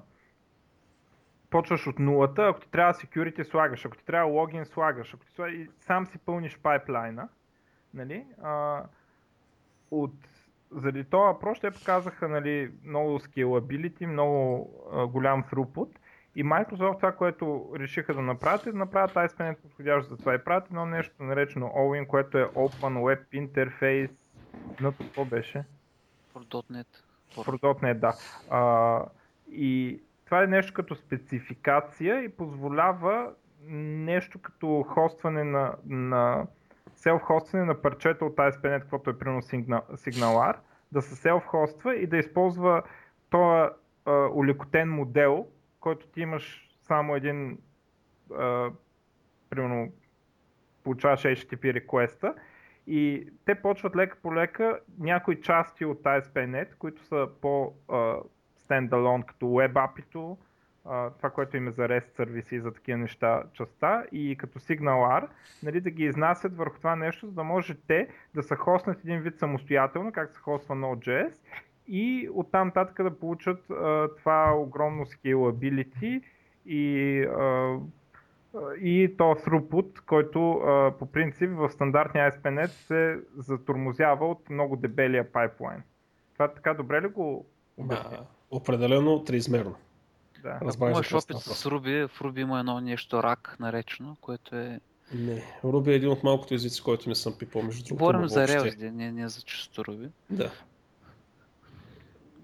почваш 1.50 1.88
от 1.88 2.00
нулата, 2.00 2.48
ако 2.48 2.60
ти 2.60 2.70
трябва 2.70 2.94
security 2.94 3.44
слагаш, 3.44 3.86
ако 3.86 3.98
ти 3.98 4.06
трябва 4.06 4.32
логин 4.32 4.66
слагаш, 4.66 5.14
ако 5.14 5.26
ти 5.26 5.32
слагаш, 5.32 5.56
и 5.56 5.70
сам 5.80 6.06
си 6.06 6.18
пълниш 6.18 6.60
пайплайна, 6.64 7.30
нали, 7.94 8.26
а, 8.44 8.84
от, 9.92 10.14
заради 10.72 11.04
това 11.04 11.32
въпрос 11.32 11.60
те 11.60 11.72
показаха 11.72 12.28
нали, 12.28 12.72
много 12.84 13.20
scalability, 13.20 14.06
много 14.06 14.70
а, 14.94 15.08
голям 15.08 15.44
throughput 15.44 15.90
и 16.38 16.44
Microsoft 16.44 16.96
това, 16.98 17.12
което 17.12 17.72
решиха 17.80 18.14
да 18.14 18.22
направят 18.22 18.68
е 18.68 18.72
да 18.72 18.78
направят 18.78 19.14
ASP.NET 19.14 19.56
подходящо 19.56 20.10
за 20.10 20.18
това 20.18 20.36
и 20.36 20.44
правят 20.44 20.68
едно 20.68 20.86
нещо 20.86 21.24
наречено 21.24 21.66
OWIN, 21.66 22.08
което 22.08 22.38
е 22.38 22.46
Open 22.46 22.98
Web 22.98 23.22
Interface, 23.34 24.12
на 24.82 24.94
какво 24.98 25.26
беше? 25.26 25.64
For.NET. 26.36 26.86
For.NET, 27.36 28.00
да. 28.00 28.14
А, 28.50 29.04
и 29.52 30.02
това 30.28 30.44
е 30.44 30.48
нещо 30.48 30.74
като 30.74 30.96
спецификация 30.96 32.24
и 32.24 32.30
позволява 32.30 33.34
нещо 33.68 34.40
като 34.42 34.84
хостване 34.88 35.44
на, 35.44 35.76
на 35.86 36.48
селф-хостване 36.96 37.64
на 37.64 37.82
парчета 37.82 38.26
от 38.26 38.36
ASP.NET, 38.36 38.80
каквото 38.80 39.10
е 39.10 39.18
примерно 39.18 39.42
Signalar, 39.42 40.56
да 40.92 41.02
се 41.02 41.16
селф-хоства 41.16 41.94
и 41.94 42.08
да 42.08 42.18
използва 42.18 42.82
този 43.30 43.70
улекотен 44.34 44.90
модел, 44.90 45.48
който 45.80 46.08
ти 46.08 46.22
имаш 46.22 46.70
само 46.82 47.16
един 47.16 47.60
а, 48.36 48.72
примерно 49.50 49.92
получаваш 50.84 51.24
HTTP 51.24 51.74
реквеста 51.74 52.36
и 52.88 53.30
те 53.46 53.56
почват 53.56 53.96
лека 53.96 54.18
по 54.22 54.36
лека 54.36 54.80
някои 55.00 55.42
части 55.42 55.86
от 55.86 56.04
ASP.NET, 56.04 56.76
които 56.76 57.04
са 57.04 57.28
по 57.42 57.74
стендалон 58.68 59.24
като 59.24 59.46
Web 59.46 59.74
API-то, 59.74 60.38
това, 61.18 61.30
което 61.30 61.58
им 61.58 61.68
е 61.68 61.72
за 61.72 61.82
REST 61.82 62.16
сервиси 62.16 62.56
и 62.56 62.60
за 62.60 62.74
такива 62.74 62.98
неща 62.98 63.44
частта 63.54 64.06
и 64.12 64.36
като 64.38 64.60
SignalR, 64.60 65.28
нали, 65.64 65.82
да 65.82 65.90
ги 65.90 66.04
изнасят 66.04 66.58
върху 66.58 66.78
това 66.78 66.96
нещо, 66.96 67.28
за 67.28 67.32
да 67.32 67.44
може 67.44 67.76
те 67.88 68.08
да 68.36 68.44
са 68.44 68.56
хоснат 68.56 69.00
един 69.04 69.20
вид 69.20 69.40
самостоятелно, 69.40 70.12
как 70.12 70.32
се 70.32 70.40
хоства 70.40 70.76
Node.js 70.76 71.34
и 71.88 72.30
оттам 72.34 72.72
татък 72.72 73.04
да 73.04 73.20
получат 73.20 73.70
а, 73.70 74.10
това 74.18 74.54
огромно 74.58 75.06
scalability 75.06 76.22
и, 76.66 77.22
а, 77.24 77.78
и 78.80 79.16
то 79.18 79.24
throughput, 79.24 80.06
който 80.06 80.52
а, 80.52 80.98
по 81.00 81.12
принцип 81.12 81.52
в 81.52 81.70
стандартния 81.70 82.32
ASP.NET 82.32 82.68
се 82.68 83.20
затормозява 83.38 84.30
от 84.30 84.50
много 84.50 84.76
дебелия 84.76 85.32
пайплайн. 85.32 85.84
Това 86.34 86.48
така 86.48 86.74
добре 86.74 87.02
ли 87.02 87.08
го 87.08 87.46
обясня? 87.78 88.10
Да. 88.10 88.37
Определено 88.52 89.24
триизмерно. 89.24 89.76
Да. 90.44 90.60
Разбрах 90.62 90.92
имаш 90.92 91.14
опит 91.14 91.38
с 91.38 91.66
Руби, 91.66 92.08
в 92.08 92.22
Руби 92.22 92.42
има 92.42 92.60
едно 92.60 92.82
нещо 92.82 93.24
рак 93.24 93.56
наречено, 93.60 94.16
което 94.22 94.56
е... 94.56 94.80
Не, 95.14 95.44
Руби 95.64 95.92
е 95.92 95.96
един 95.96 96.10
от 96.10 96.24
малкото 96.24 96.54
езици, 96.54 96.84
който 96.84 97.10
не 97.10 97.16
съм 97.16 97.38
пипал 97.38 97.62
между 97.62 97.84
другото. 97.84 98.00
Говорим 98.00 98.28
за 98.28 98.48
Rails, 98.48 98.92
не, 98.92 99.12
не 99.12 99.30
за 99.30 99.42
чисто 99.42 99.86
Руби. 99.86 100.10
Да. 100.30 100.52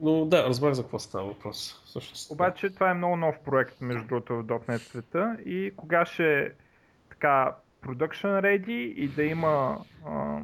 Но 0.01 0.25
да, 0.25 0.43
разбрах 0.43 0.73
за 0.73 0.81
какво 0.81 0.99
става 0.99 1.27
въпрос. 1.27 1.81
Всъщност, 1.85 2.31
Обаче 2.31 2.69
това 2.69 2.91
е 2.91 2.93
много 2.93 3.15
нов 3.15 3.35
проект 3.45 3.81
между 3.81 4.07
другото 4.07 4.35
в 4.35 4.43
.NET 4.43 4.77
света 4.77 5.37
и 5.45 5.73
кога 5.75 6.05
ще 6.05 6.51
така 7.09 7.55
production 7.83 8.41
ready 8.41 8.93
и 8.93 9.07
да 9.07 9.23
има 9.23 9.77
um, 10.05 10.43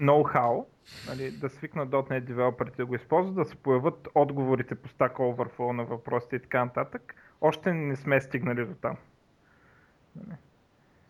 ноу-хау, 0.00 0.64
нали, 1.08 1.30
да 1.30 1.50
свикнат 1.50 1.90
.NET 1.90 2.20
девелоперите 2.20 2.76
да 2.76 2.86
го 2.86 2.94
използват, 2.94 3.34
да 3.34 3.44
се 3.44 3.56
появят 3.56 4.08
отговорите 4.14 4.74
по 4.74 4.88
Stack 4.88 5.12
Overflow 5.12 5.72
на 5.72 5.84
въпросите 5.84 6.36
и 6.36 6.42
така 6.42 6.64
нататък. 6.64 7.14
Още 7.40 7.72
не 7.72 7.96
сме 7.96 8.20
стигнали 8.20 8.66
до 8.66 8.74
там. 8.74 8.96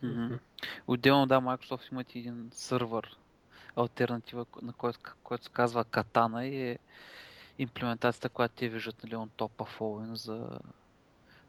Mm-hmm. 0.04 0.38
Отделно 0.86 1.26
да, 1.26 1.40
Microsoft 1.40 1.92
имат 1.92 2.14
един 2.14 2.50
сървър, 2.52 3.16
альтернатива, 3.76 4.46
на 4.62 4.72
който, 4.72 4.98
който 5.22 5.44
се 5.44 5.50
казва 5.50 5.84
Katana 5.84 6.42
и 6.42 6.70
е 6.70 6.78
имплементацията, 7.58 8.28
която 8.28 8.54
те 8.54 8.68
виждат 8.68 9.04
нали, 9.04 9.14
on 9.14 9.28
top 9.28 9.50
of 9.50 9.78
Owen 9.78 10.14
за, 10.14 10.58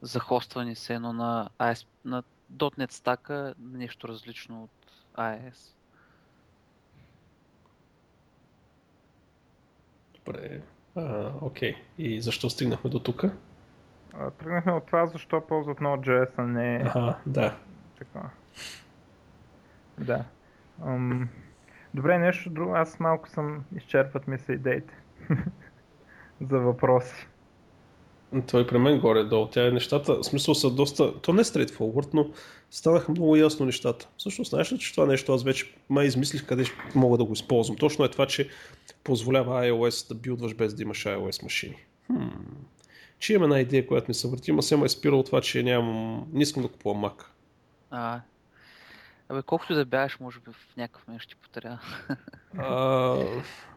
за 0.02 0.20
хостване 0.20 0.76
се 0.76 0.94
едно 0.94 1.14
на, 1.14 1.50
AS, 1.60 1.88
на 2.06 2.24
.NET 2.58 2.92
стака, 2.92 3.54
нещо 3.60 4.08
различно 4.08 4.64
от 4.64 4.92
AES. 5.18 5.76
Добре. 10.26 10.62
А, 10.96 11.32
окей. 11.42 11.76
И 11.98 12.22
защо 12.22 12.50
стигнахме 12.50 12.90
до 12.90 13.00
тук? 13.00 13.24
Тръгнахме 14.40 14.72
от 14.72 14.86
това, 14.86 15.08
защо 15.08 15.48
ползват 15.48 15.78
Node.js, 15.78 16.30
а 16.38 16.42
не... 16.42 16.84
Ага, 16.96 17.18
да. 17.26 17.58
Така. 18.00 18.30
Да. 19.98 20.26
Ам... 20.86 21.30
Добре, 21.94 22.18
нещо 22.18 22.50
друго. 22.50 22.76
Аз 22.76 23.00
малко 23.00 23.30
съм... 23.30 23.66
Изчерпват 23.76 24.28
ми 24.28 24.40
се 24.40 24.54
идеите. 24.54 24.94
За 26.42 26.60
въпроси. 26.60 27.28
И 28.36 28.68
при 28.68 28.78
мен 28.78 29.00
горе-долу. 29.00 29.48
Тя 29.48 29.68
е 29.68 29.72
нещата, 29.72 30.16
в 30.16 30.24
смисъл 30.24 30.56
са 30.56 30.70
доста, 30.70 31.22
то 31.22 31.34
не 31.34 31.42
е 31.42 31.44
straightforward, 31.44 32.08
но 32.14 32.30
станаха 32.72 33.12
много 33.12 33.36
ясно 33.36 33.66
нещата. 33.66 34.08
Всъщност, 34.18 34.50
знаеш 34.50 34.74
ли, 34.74 34.80
че 34.80 34.92
това 34.92 35.06
нещо 35.06 35.34
аз 35.34 35.44
вече 35.44 35.74
май 35.90 36.06
измислих 36.06 36.46
къде 36.46 36.64
мога 36.96 37.18
да 37.18 37.24
го 37.24 37.34
използвам. 37.34 37.78
Точно 37.78 38.06
е 38.06 38.10
това, 38.10 38.26
че 38.26 38.50
позволява 39.04 39.66
iOS 39.66 40.08
да 40.08 40.16
билдваш 40.16 40.54
без 40.54 40.74
да 40.74 40.82
имаш 40.82 41.06
iOS 41.06 41.44
машини. 41.44 41.76
Хм. 42.08 42.28
Че 43.20 43.34
имам 43.34 43.44
една 43.44 43.60
идея, 43.60 43.88
която 43.88 44.06
ми 44.08 44.14
се 44.14 44.28
върти, 44.28 44.52
ма 44.52 44.64
се 44.64 44.78
ме 44.78 44.86
е 44.86 44.90
спирал 44.90 45.24
това, 45.24 45.42
че 45.42 45.64
нямам, 45.64 46.28
не 46.34 46.42
искам 46.42 46.64
да 46.64 46.70
купувам 46.70 47.04
Mac. 47.04 47.24
А, 47.92 48.22
Абе, 49.32 49.42
колкото 49.42 49.76
да 49.76 49.86
бягаш, 49.86 50.20
може 50.20 50.40
би 50.40 50.52
в 50.52 50.78
някакъв 50.78 51.08
момент 51.08 51.22
ще 51.22 51.30
ти 51.30 51.36
потрябва. 51.36 51.80
А, 52.58 53.18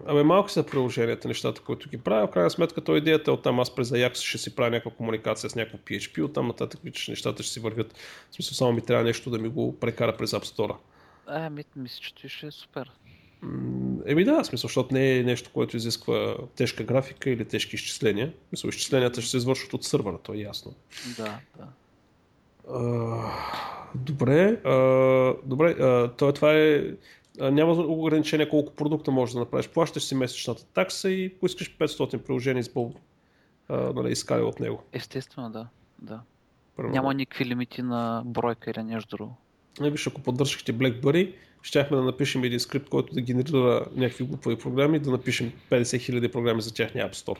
абе, 0.07 0.23
малко 0.23 0.51
са 0.51 0.67
приложенията, 0.67 1.29
нещата, 1.29 1.61
които 1.61 1.89
ги 1.89 1.99
правя. 1.99 2.27
В 2.27 2.31
крайна 2.31 2.51
сметка, 2.51 2.85
то 2.85 2.97
идеята 2.97 3.31
е 3.31 3.35
оттам 3.35 3.61
аз 3.61 3.75
през 3.75 3.91
Ajax 3.91 4.15
ще 4.15 4.39
си 4.39 4.55
правя 4.55 4.71
някаква 4.71 4.91
комуникация 4.91 5.51
с 5.51 5.55
някакво 5.55 5.79
PHP, 5.79 6.25
оттам 6.25 6.47
нататък 6.47 6.81
че 6.93 7.11
нещата 7.11 7.43
ще 7.43 7.53
си 7.53 7.61
вървят. 7.61 7.93
В 8.31 8.35
смисъл, 8.35 8.55
само 8.55 8.73
ми 8.73 8.83
трябва 8.83 9.05
нещо 9.05 9.31
да 9.31 9.39
ми 9.39 9.49
го 9.49 9.81
прекара 9.81 10.17
през 10.17 10.31
App 10.31 10.45
Store. 10.45 10.77
А, 11.27 11.51
ми, 11.51 11.65
мисля, 11.77 12.01
че 12.03 12.15
това 12.15 12.29
ще 12.29 12.47
е 12.47 12.51
супер. 12.51 12.91
Еми 14.07 14.25
да, 14.25 14.45
смисъл, 14.45 14.69
защото 14.69 14.95
не 14.95 15.19
е 15.19 15.23
нещо, 15.23 15.51
което 15.55 15.77
изисква 15.77 16.37
тежка 16.57 16.85
графика 16.85 17.31
или 17.31 17.45
тежки 17.45 17.77
изчисления. 17.77 18.33
В 18.47 18.49
Смисъл, 18.49 18.69
изчисленията 18.69 19.21
ще 19.21 19.31
се 19.31 19.37
извършват 19.37 19.75
от 19.75 19.85
сървъра, 19.85 20.19
то 20.19 20.33
е 20.33 20.37
ясно. 20.37 20.75
Да, 21.17 21.39
да. 21.57 21.67
А, 22.73 23.17
добре, 23.95 24.61
а, 24.65 24.75
добре, 25.45 25.71
а, 25.71 26.09
то, 26.09 26.33
това 26.33 26.53
е... 26.55 26.83
Няма 27.41 27.73
ограничение 27.73 28.49
колко 28.49 28.75
продукта 28.75 29.11
можеш 29.11 29.33
да 29.33 29.39
направиш. 29.39 29.69
Плащаш 29.69 30.03
си 30.03 30.15
месечната 30.15 30.65
такса 30.65 31.11
и 31.11 31.33
ако 31.37 31.47
искаш 31.47 31.77
500 31.77 32.19
приложения 32.19 32.61
избъл, 32.61 32.95
нали, 33.69 34.13
изкали 34.13 34.43
от 34.43 34.61
него. 34.61 34.83
Естествено, 34.93 35.51
да. 35.51 35.67
да. 35.99 36.21
Примерно. 36.77 36.95
Няма 36.95 37.15
никакви 37.15 37.45
лимити 37.45 37.83
на 37.83 38.23
бройка 38.27 38.71
или 38.71 38.83
нещо 38.83 39.17
друго. 39.17 39.37
Не, 39.81 39.91
виж, 39.91 40.07
ако 40.07 40.21
поддържахте 40.21 40.75
BlackBerry, 40.75 41.35
щяхме 41.63 41.97
да 41.97 42.03
напишем 42.03 42.45
един 42.45 42.61
скрипт, 42.61 42.89
който 42.89 43.15
да 43.15 43.21
генерира 43.21 43.87
някакви 43.97 44.25
глупави 44.25 44.57
програми, 44.57 44.99
да 44.99 45.11
напишем 45.11 45.53
50 45.71 45.83
000 45.83 46.33
програми 46.33 46.63
за 46.63 46.75
тяхния 46.75 47.11
App 47.11 47.15
Store 47.15 47.39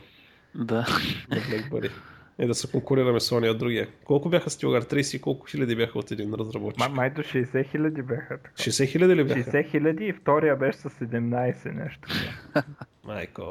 Да. 0.55 0.85
на 1.29 1.37
BlackBerry. 1.37 1.91
И 2.39 2.47
да 2.47 2.55
се 2.55 2.71
конкурираме 2.71 3.19
с 3.19 3.31
ония 3.31 3.53
другия. 3.53 3.87
Колко 4.05 4.29
бяха 4.29 4.49
Стилгар? 4.49 4.83
30 4.83 5.17
и 5.17 5.21
колко 5.21 5.45
хиляди 5.45 5.75
бяха 5.75 5.99
от 5.99 6.11
един 6.11 6.33
разработчик? 6.33 6.89
Ма, 6.89 6.95
май 6.95 7.09
до 7.09 7.21
60 7.21 7.71
хиляди 7.71 8.01
бяха. 8.01 8.37
Така. 8.37 8.55
60 8.55 8.87
хиляди 8.87 9.15
ли 9.15 9.23
бяха? 9.23 9.39
60 9.39 9.69
хиляди 9.69 10.05
и 10.05 10.13
втория 10.13 10.55
беше 10.55 10.77
с 10.77 10.89
17 10.89 11.71
нещо. 11.71 12.09
Майко. 13.03 13.41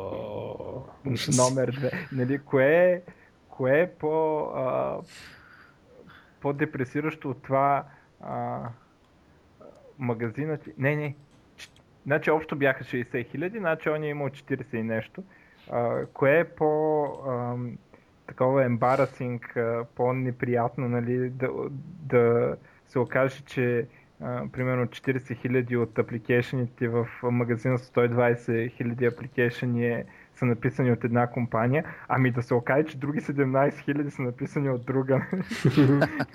Номер 1.36 1.70
2. 1.70 1.92
Нали, 2.12 2.38
кое, 2.38 3.02
кое 3.48 3.80
е 3.80 3.90
по, 3.90 4.40
а, 4.40 4.98
по-депресиращо 6.40 7.30
от 7.30 7.42
това 7.42 7.84
а, 8.20 8.60
магазинът 9.98 10.62
ти... 10.62 10.70
Не, 10.78 10.96
не. 10.96 11.14
Значи 12.06 12.30
общо 12.30 12.56
бяха 12.56 12.84
60 12.84 13.30
хиляди, 13.30 13.58
значи 13.58 13.88
он 13.88 14.02
е 14.02 14.08
имал 14.08 14.28
40 14.28 14.74
и 14.74 14.82
нещо. 14.82 15.22
А, 15.70 16.06
кое 16.06 16.38
е 16.38 16.44
по... 16.44 17.06
ам, 17.28 17.78
такова 18.26 18.64
ембарасинг, 18.64 19.56
по-неприятно, 19.94 20.88
нали, 20.88 21.30
да, 21.30 21.48
да 22.02 22.56
се 22.86 22.98
окаже, 22.98 23.42
че 23.46 23.86
а, 24.20 24.42
примерно 24.52 24.86
40 24.86 25.40
хиляди 25.40 25.76
от 25.76 25.98
апликейшените 25.98 26.88
в 26.88 27.08
магазина 27.22 27.78
с 27.78 27.90
120 27.90 28.76
хиляди 28.76 29.06
апликейшени 29.06 29.86
е, 29.86 30.04
са 30.36 30.46
написани 30.46 30.92
от 30.92 31.04
една 31.04 31.26
компания, 31.26 31.84
ами 32.08 32.30
да 32.30 32.42
се 32.42 32.54
окаже, 32.54 32.86
че 32.86 32.96
други 32.96 33.20
17 33.20 33.84
хиляди 33.84 34.10
са 34.10 34.22
написани 34.22 34.70
от 34.70 34.86
друга. 34.86 35.26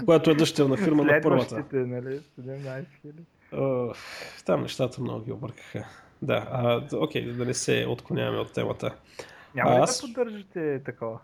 Която 0.06 0.32
е 0.32 0.36
дъщерна 0.36 0.78
фирма 0.78 1.04
на 1.04 1.20
първата. 1.24 1.66
Нали, 1.74 2.22
17 2.42 2.86
хиляди. 3.02 3.24
О, 3.54 3.94
там 4.46 4.62
нещата 4.62 5.02
много 5.02 5.26
ги 5.26 5.32
объркаха. 5.32 5.86
Да, 6.22 6.48
а, 6.52 6.82
окей, 6.96 7.34
да 7.34 7.46
не 7.46 7.54
се 7.54 7.86
отклоняваме 7.90 8.38
от 8.38 8.54
темата. 8.54 8.96
Няма 9.56 9.72
ли 9.72 9.76
Аз- 9.76 10.02
да 10.02 10.08
поддържате 10.08 10.82
такова? 10.86 11.20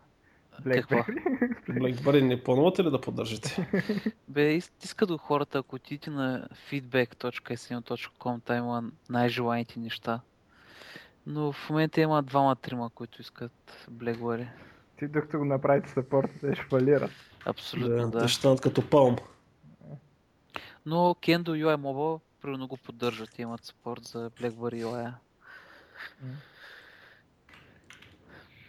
Какво? 0.63 0.95
BlackBerry? 0.95 1.55
BlackBerry 1.69 2.21
не 2.21 2.43
планувате 2.43 2.83
ли 2.83 2.89
да 2.91 3.01
поддържате? 3.01 3.69
Бе, 4.27 4.41
ис- 4.41 4.83
иска 4.83 5.05
до 5.05 5.17
хората, 5.17 5.57
ако 5.57 5.75
отидете 5.75 6.09
на 6.09 6.47
feedback.sm.com, 6.71 8.43
там 8.43 8.57
има 8.57 8.83
най-желаните 9.09 9.79
неща. 9.79 10.21
Но 11.27 11.51
в 11.51 11.69
момента 11.69 12.01
има 12.01 12.23
двама-трима, 12.23 12.89
които 12.89 13.21
искат 13.21 13.87
BlackBerry. 13.91 14.47
Ти 14.99 15.07
докато 15.07 15.37
го 15.37 15.45
направите 15.45 15.89
съпорт, 15.89 16.29
те 16.41 16.55
ще 16.55 16.63
фалира. 16.63 17.09
Абсолютно, 17.45 18.09
да, 18.09 18.19
да. 18.19 18.27
ще 18.27 18.39
станат 18.39 18.61
като 18.61 18.89
палм. 18.89 19.15
Но 20.85 20.95
Kendo 20.95 21.49
UI 21.49 21.75
Mobile 21.77 22.21
примерно 22.41 22.67
го 22.67 22.77
поддържат 22.77 23.39
и 23.39 23.41
имат 23.41 23.61
support 23.61 24.07
за 24.07 24.29
BlackBerry 24.29 24.85
UI. 24.85 25.11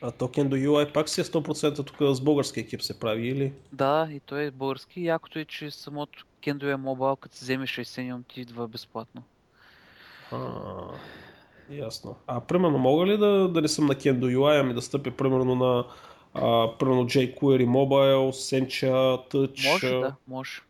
А 0.03 0.11
токен 0.11 0.49
до 0.49 0.57
UI 0.57 0.93
пак 0.93 1.09
си 1.09 1.21
е 1.21 1.25
100% 1.25 1.87
тук 1.87 2.17
с 2.17 2.21
български 2.21 2.61
екип 2.61 2.83
се 2.83 3.01
прави 3.01 3.29
или? 3.29 3.53
Да, 3.73 4.09
и 4.13 4.21
той 4.21 4.45
е 4.45 4.51
български. 4.51 5.05
Якото 5.05 5.39
е, 5.39 5.45
че 5.45 5.71
самото 5.71 6.25
Kendo 6.43 6.63
UI 6.63 6.77
Mobile, 6.77 7.21
като 7.21 7.37
си 7.37 7.45
вземеш 7.45 7.77
Ascenium, 7.77 8.29
ти 8.29 8.41
идва 8.41 8.69
безплатно. 8.69 9.23
А, 10.33 10.39
ясно. 11.71 12.17
А 12.27 12.41
примерно 12.41 12.79
мога 12.79 13.07
ли 13.07 13.19
да, 13.19 13.49
да 13.49 13.61
не 13.61 13.69
съм 13.69 13.87
на 13.87 13.95
Kendo 13.95 14.37
UI, 14.37 14.61
ами 14.61 14.75
да 14.75 14.83
стъпя 14.83 15.11
примерно 15.11 15.55
на 15.55 15.85
а, 16.35 16.79
примерно 16.79 17.05
jQuery 17.05 17.67
Mobile, 17.67 18.31
Sencha, 18.31 19.31
Touch? 19.31 19.73
Може, 19.73 19.91
да, 19.91 20.15
може. 20.29 20.61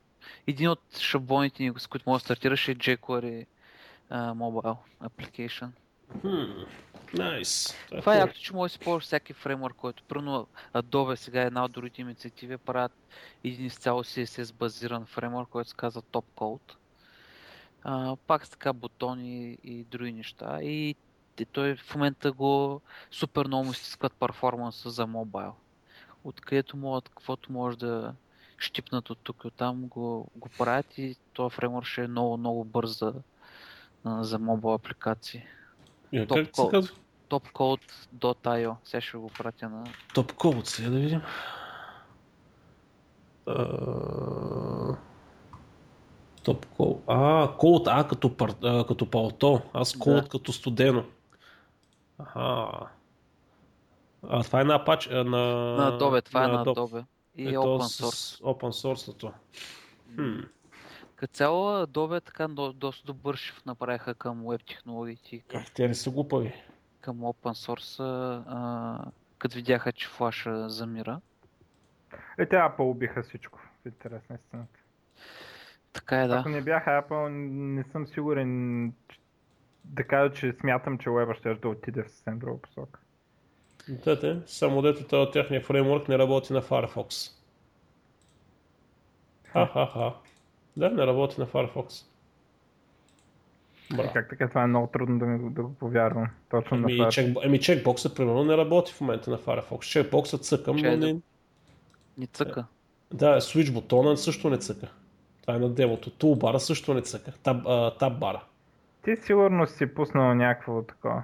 Един 0.47 0.69
от 0.69 0.99
шаблоните 0.99 1.63
ни, 1.63 1.73
с 1.79 1.87
които 1.87 2.11
може 2.11 2.23
да 2.23 2.25
стартираш 2.25 2.69
е 2.69 2.75
jQuery 2.75 3.47
а, 4.11 4.35
Mobile 4.35 4.77
Application. 5.05 5.69
Найс. 7.15 7.75
Това 7.99 8.15
е 8.15 8.19
якото, 8.19 8.41
че 8.41 8.55
може 8.55 8.73
да 8.73 8.79
си 8.79 8.85
ползваш 8.85 9.05
всеки 9.05 9.33
фреймворк, 9.33 9.77
който 9.77 10.03
примерно 10.03 10.47
Adobe 10.75 11.15
сега 11.15 11.43
е 11.43 11.47
една 11.47 11.65
от 11.65 11.73
другите 11.73 12.01
инициативи 12.01 12.59
правят 12.59 12.93
един 13.45 13.67
изцяло 13.67 14.05
CSS 14.05 14.55
базиран 14.55 15.07
фреймворк, 15.07 15.49
който 15.49 15.71
се 15.71 15.77
казва 15.77 16.03
Top 16.03 16.25
Code. 16.37 16.75
А, 17.83 18.17
пак 18.17 18.47
с 18.47 18.51
така 18.51 18.73
бутони 18.73 19.59
и 19.65 19.85
други 19.85 20.13
неща. 20.13 20.63
И 20.63 20.95
той 21.53 21.77
в 21.77 21.95
момента 21.95 22.33
го 22.33 22.81
супер 23.11 23.47
много 23.47 23.65
му 23.65 23.73
стискат 23.73 24.13
перформанса 24.13 24.91
за 24.91 25.07
мобайл. 25.07 25.55
Откъдето 26.25 26.77
могат, 26.77 27.09
каквото 27.09 27.53
може 27.53 27.79
да 27.79 28.15
щипнат 28.59 29.11
от 29.11 29.19
тук 29.23 29.41
и 29.45 29.47
от 29.47 29.55
там, 29.55 29.87
го, 29.87 30.31
го 30.37 30.49
правят 30.59 30.99
и 30.99 31.17
този 31.33 31.55
фреймворк 31.55 31.87
ще 31.87 32.05
е 32.05 32.09
много, 32.09 32.37
много 32.37 32.65
бърз 32.65 32.99
за, 32.99 33.15
за 34.05 34.39
мобайл 34.39 34.75
апликации. 34.75 35.47
Е, 36.13 36.27
Как 36.27 36.47
се 36.47 36.53
Code. 36.53 36.71
казва? 36.71 36.95
topcode.io. 37.31 38.75
Сега 38.85 39.01
ще 39.01 39.17
го 39.17 39.31
пратя 39.39 39.69
на... 39.69 39.85
Топ 40.15 40.33
код, 40.33 40.67
сега 40.67 40.91
да 40.91 40.99
видим. 40.99 41.21
Топ 46.45 46.67
код. 46.67 47.03
А, 47.07 47.51
код, 47.59 47.89
а, 47.91 48.09
като, 48.09 48.37
пар, 48.37 48.55
а, 48.63 48.87
като 48.87 49.11
палто. 49.11 49.61
Аз 49.73 49.93
код 49.93 50.23
Да. 50.25 50.29
като 50.29 50.53
студено. 50.53 51.05
Аха. 52.19 52.69
А, 54.29 54.43
това 54.43 54.61
е 54.61 54.65
на 54.65 54.85
Apache, 54.85 55.13
на... 55.13 55.23
На 55.77 55.99
Adobe, 55.99 56.25
това 56.25 56.45
е 56.45 56.49
на 56.49 56.65
Adobe. 56.65 57.05
И 57.37 57.47
е 57.47 57.49
Ето 57.49 57.59
open 57.61 57.83
с 57.83 58.03
source. 58.03 58.43
Open 58.43 58.95
source 58.95 59.33
Хм. 60.15 60.41
Като 61.17 61.35
цяло 61.35 61.87
Adobe 61.87 62.25
така 62.25 62.49
до, 62.49 62.73
доста 62.73 63.07
добър 63.07 63.37
шифт 63.37 63.67
направиха 63.67 64.15
към 64.15 64.47
веб 64.47 64.61
технологиите 64.65 65.37
и 65.37 65.41
към, 65.41 65.61
Ах, 65.61 65.71
те 65.75 65.89
не 65.89 65.95
са 65.95 66.11
глупави. 66.11 66.55
към 67.01 67.17
open 67.17 67.53
source, 67.67 68.05
а, 68.49 69.11
като 69.39 69.55
видяха, 69.55 69.93
че 69.93 70.09
флаша 70.09 70.69
замира. 70.69 71.21
Е, 72.39 72.47
те 72.47 72.57
Apple 72.57 72.81
убиха 72.81 73.23
всичко, 73.23 73.59
в 73.83 73.87
интерес 73.87 74.29
на 74.29 74.37
истината. 74.37 74.79
Така 75.93 76.21
е, 76.21 76.29
да. 76.29 76.37
Ако 76.37 76.49
не 76.49 76.63
бяха 76.63 76.91
Apple, 76.91 77.29
не 77.29 77.85
съм 77.85 78.07
сигурен 78.07 78.93
че- 79.09 79.19
да 79.85 80.05
кажа, 80.05 80.35
че 80.35 80.57
смятам, 80.61 80.99
че 80.99 81.09
Web 81.09 81.39
ще 81.39 81.55
да 81.55 81.69
отиде 81.69 82.03
в 82.03 82.11
съвсем 82.11 82.39
друга 82.39 82.61
посока. 82.61 83.01
Тете, 84.05 84.41
само 84.47 84.83
дето 84.83 85.05
този 85.05 85.31
техния 85.31 85.61
фреймворк 85.61 86.09
не 86.09 86.19
работи 86.19 86.53
на 86.53 86.63
Firefox. 86.63 87.33
Ха-ха-ха. 89.45 90.13
Да, 90.77 90.91
не 90.91 91.07
работи 91.07 91.41
на 91.41 91.47
Firefox. 91.47 92.07
Браво. 93.97 94.11
Как 94.13 94.29
така, 94.31 94.49
това 94.49 94.63
е 94.63 94.67
много 94.67 94.87
трудно 94.87 95.19
да, 95.19 95.27
ми, 95.27 95.51
да 95.51 95.63
го 95.63 95.75
повярвам. 95.75 96.27
Точно 96.51 96.77
на 96.77 96.83
Еми, 96.83 96.99
това. 96.99 97.11
чек, 97.11 97.37
еми 97.43 97.61
чекбокса, 97.61 98.15
примерно, 98.15 98.45
не 98.45 98.57
работи 98.57 98.93
в 98.93 99.01
момента 99.01 99.31
на 99.31 99.39
Firefox. 99.39 99.81
Чекбокса 99.93 100.39
цъкам, 100.39 100.79
Чай 100.79 100.91
но 100.91 100.97
да- 100.97 101.07
не... 101.07 101.21
Ни 102.19 102.27
цъка. 102.27 102.65
Да, 103.13 103.41
switch 103.41 103.73
бутона 103.73 104.17
също 104.17 104.51
не 104.51 104.59
цъка. 104.59 104.89
Това 105.43 105.55
е 105.55 105.59
на 105.59 105.69
демото. 105.69 106.11
Toolbara 106.11 106.57
също 106.57 106.95
не 106.95 107.03
цъка. 107.03 107.33
Таб, 107.43 107.63
а, 107.67 107.91
таббара. 107.91 108.43
Ти 109.05 109.17
сигурно 109.17 109.67
си 109.67 109.95
пуснал 109.95 110.35
някакво 110.35 110.83
такова. 110.83 111.23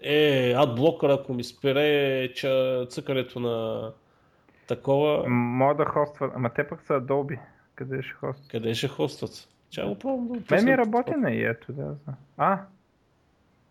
Е, 0.00 0.54
адблокър, 0.56 1.10
ако 1.10 1.34
ми 1.34 1.44
спре 1.44 2.28
че, 2.34 2.84
цъкането 2.88 3.40
на 3.40 3.90
такова, 4.68 5.28
Мога 5.28 5.74
да 5.74 5.84
хостват, 5.84 6.32
ама 6.36 6.50
те 6.50 6.68
пък 6.68 6.82
са 6.82 6.92
Adobe 6.92 7.38
къде 7.82 8.02
ще 8.02 8.14
хостват. 8.14 8.50
Къде 8.50 8.74
ще 8.74 8.88
хостват? 8.88 9.48
Чай 9.70 9.86
го 9.86 9.98
пробвам 9.98 10.28
да 10.28 10.38
описам. 10.38 10.64
Ми 10.64 10.76
работи 10.76 11.10
на 11.10 11.32
ето, 11.32 11.72
да. 11.72 11.96
А, 12.36 12.58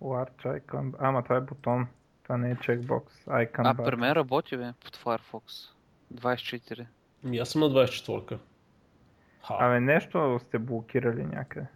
Large 0.02 0.62
Icon. 0.62 0.94
Ама 1.00 1.24
това 1.24 1.36
е 1.36 1.42
бутон. 1.42 1.88
Това 2.24 2.38
не 2.38 2.52
е 2.52 2.56
checkbox. 2.56 3.04
Icon 3.28 3.80
а, 3.80 3.84
при 3.86 3.96
мен 3.96 4.12
работи, 4.12 4.58
бе, 4.58 4.74
под 4.84 4.98
Firefox. 4.98 5.70
24. 6.14 6.86
И 7.32 7.40
аз 7.40 7.50
съм 7.50 7.62
на 7.62 7.70
24-ка. 7.70 8.38
Ха. 9.48 9.58
Абе, 9.60 9.80
нещо 9.80 10.40
сте 10.42 10.60
блокирали 10.60 11.24
някъде. 11.24 11.68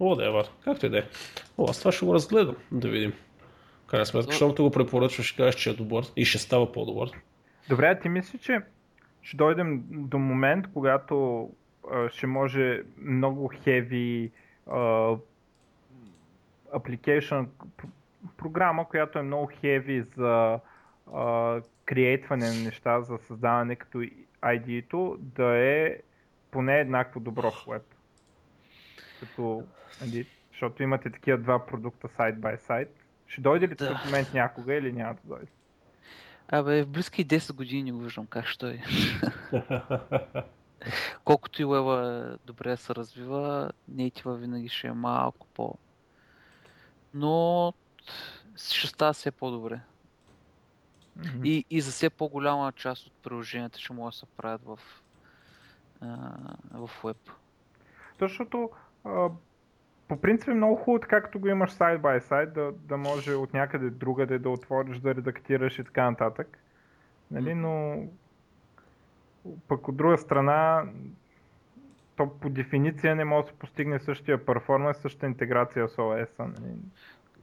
Whatever. 0.00 0.48
Както 0.64 0.86
и 0.86 0.88
да 0.88 0.98
е. 0.98 1.02
О, 1.58 1.66
аз 1.68 1.78
това 1.78 1.92
ще 1.92 2.06
го 2.06 2.14
разгледам, 2.14 2.56
да 2.72 2.88
видим. 2.88 3.12
Крайна 3.86 4.06
сметка, 4.06 4.32
защото 4.32 4.62
го 4.62 4.70
препоръчваш, 4.70 5.26
ще 5.26 5.36
кажеш, 5.36 5.54
че 5.54 5.70
е 5.70 5.74
добър 5.74 6.04
и 6.16 6.24
ще 6.24 6.38
става 6.38 6.72
по-добър. 6.72 7.10
Добре, 7.68 8.00
ти 8.00 8.08
мислиш, 8.08 8.40
че 8.40 8.60
ще 9.22 9.36
дойдем 9.36 9.84
до 9.90 10.18
момент, 10.18 10.66
когато 10.72 11.48
а, 11.90 12.08
ще 12.08 12.26
може 12.26 12.82
много 13.02 13.44
а, 14.66 15.16
application 16.74 17.46
програма, 18.36 18.88
която 18.88 19.18
е 19.18 19.22
много 19.22 19.50
heavy 19.50 20.00
за 20.00 20.60
а, 21.12 21.60
на 22.36 22.64
неща, 22.64 23.00
за 23.00 23.18
създаване 23.18 23.76
като 23.76 23.98
ID-то, 24.42 25.16
да 25.18 25.56
е 25.58 25.96
поне 26.50 26.80
еднакво 26.80 27.20
добро 27.20 27.50
в 27.50 27.66
web. 27.66 27.82
Като, 29.20 29.62
защото 30.50 30.82
имате 30.82 31.10
такива 31.10 31.38
два 31.38 31.66
продукта 31.66 32.08
side 32.08 32.38
by 32.38 32.58
side. 32.58 32.88
Ще 33.26 33.40
дойде 33.40 33.68
ли 33.68 33.74
да. 33.74 33.76
такъв 33.76 34.04
момент 34.04 34.28
някога 34.34 34.74
или 34.74 34.92
няма 34.92 35.14
да 35.14 35.20
дойде? 35.24 35.57
Абе, 36.52 36.82
в 36.82 36.88
близки 36.88 37.26
10 37.26 37.52
години 37.52 37.82
не 37.82 37.92
го 37.92 37.98
виждам 37.98 38.26
как 38.26 38.46
ще 38.46 38.70
е. 38.70 38.82
Колкото 41.24 41.62
и 41.62 41.64
лева 41.64 42.38
добре 42.44 42.76
се 42.76 42.94
развива, 42.94 43.70
нейтива 43.88 44.36
винаги 44.36 44.68
ще 44.68 44.86
е 44.86 44.92
малко 44.92 45.46
по... 45.46 45.74
Но 47.14 47.72
ще 48.56 48.86
става 48.86 49.12
все 49.12 49.30
по-добре. 49.30 49.80
Mm-hmm. 51.18 51.44
И, 51.44 51.64
и 51.70 51.80
за 51.80 51.90
все 51.90 52.10
по-голяма 52.10 52.72
част 52.72 53.06
от 53.06 53.12
приложенията 53.12 53.78
ще 53.78 53.92
могат 53.92 54.12
да 54.12 54.18
се 54.18 54.26
правят 54.26 54.64
в, 54.64 54.78
а, 56.00 56.06
в 56.72 56.90
web. 57.02 57.30
Защото 58.20 58.70
а, 59.04 59.28
по 60.08 60.20
принцип 60.20 60.48
е 60.48 60.54
много 60.54 60.76
хубаво, 60.76 61.04
както 61.08 61.40
го 61.40 61.48
имаш 61.48 61.70
side 61.70 62.00
by 62.00 62.20
side, 62.22 62.52
да, 62.52 62.72
да 62.72 62.96
може 62.96 63.34
от 63.34 63.54
някъде 63.54 63.90
другаде 63.90 64.38
да 64.38 64.50
отвориш, 64.50 64.98
да 64.98 65.14
редактираш 65.14 65.78
и 65.78 65.84
така 65.84 66.10
нататък. 66.10 66.58
Нали? 67.30 67.54
Но 67.54 68.04
пък 69.68 69.88
от 69.88 69.96
друга 69.96 70.18
страна, 70.18 70.84
то 72.16 72.30
по 72.40 72.50
дефиниция 72.50 73.16
не 73.16 73.24
може 73.24 73.46
да 73.46 73.52
се 73.52 73.58
постигне 73.58 73.98
същия 73.98 74.46
перформанс, 74.46 74.96
същата 74.96 75.26
интеграция 75.26 75.88
с 75.88 75.96
OS. 75.96 76.28
Нали? 76.38 76.74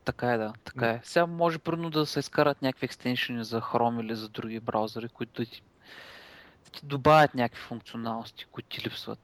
Така 0.05 0.33
е, 0.33 0.37
да. 0.37 0.53
Така 0.63 0.89
е. 0.89 0.99
Сега 1.03 1.25
може 1.25 1.59
пръвно 1.59 1.89
да 1.89 2.05
се 2.05 2.19
изкарат 2.19 2.61
някакви 2.61 2.85
екстеншени 2.85 3.43
за 3.43 3.61
Chrome 3.61 4.01
или 4.01 4.15
за 4.15 4.29
други 4.29 4.59
браузъри, 4.59 5.09
които 5.09 5.41
да 5.41 5.49
ти, 5.49 5.63
ти 6.75 6.85
добавят 6.85 7.35
някакви 7.35 7.63
функционалности, 7.63 8.45
които 8.51 8.69
ти 8.69 8.81
липсват. 8.85 9.19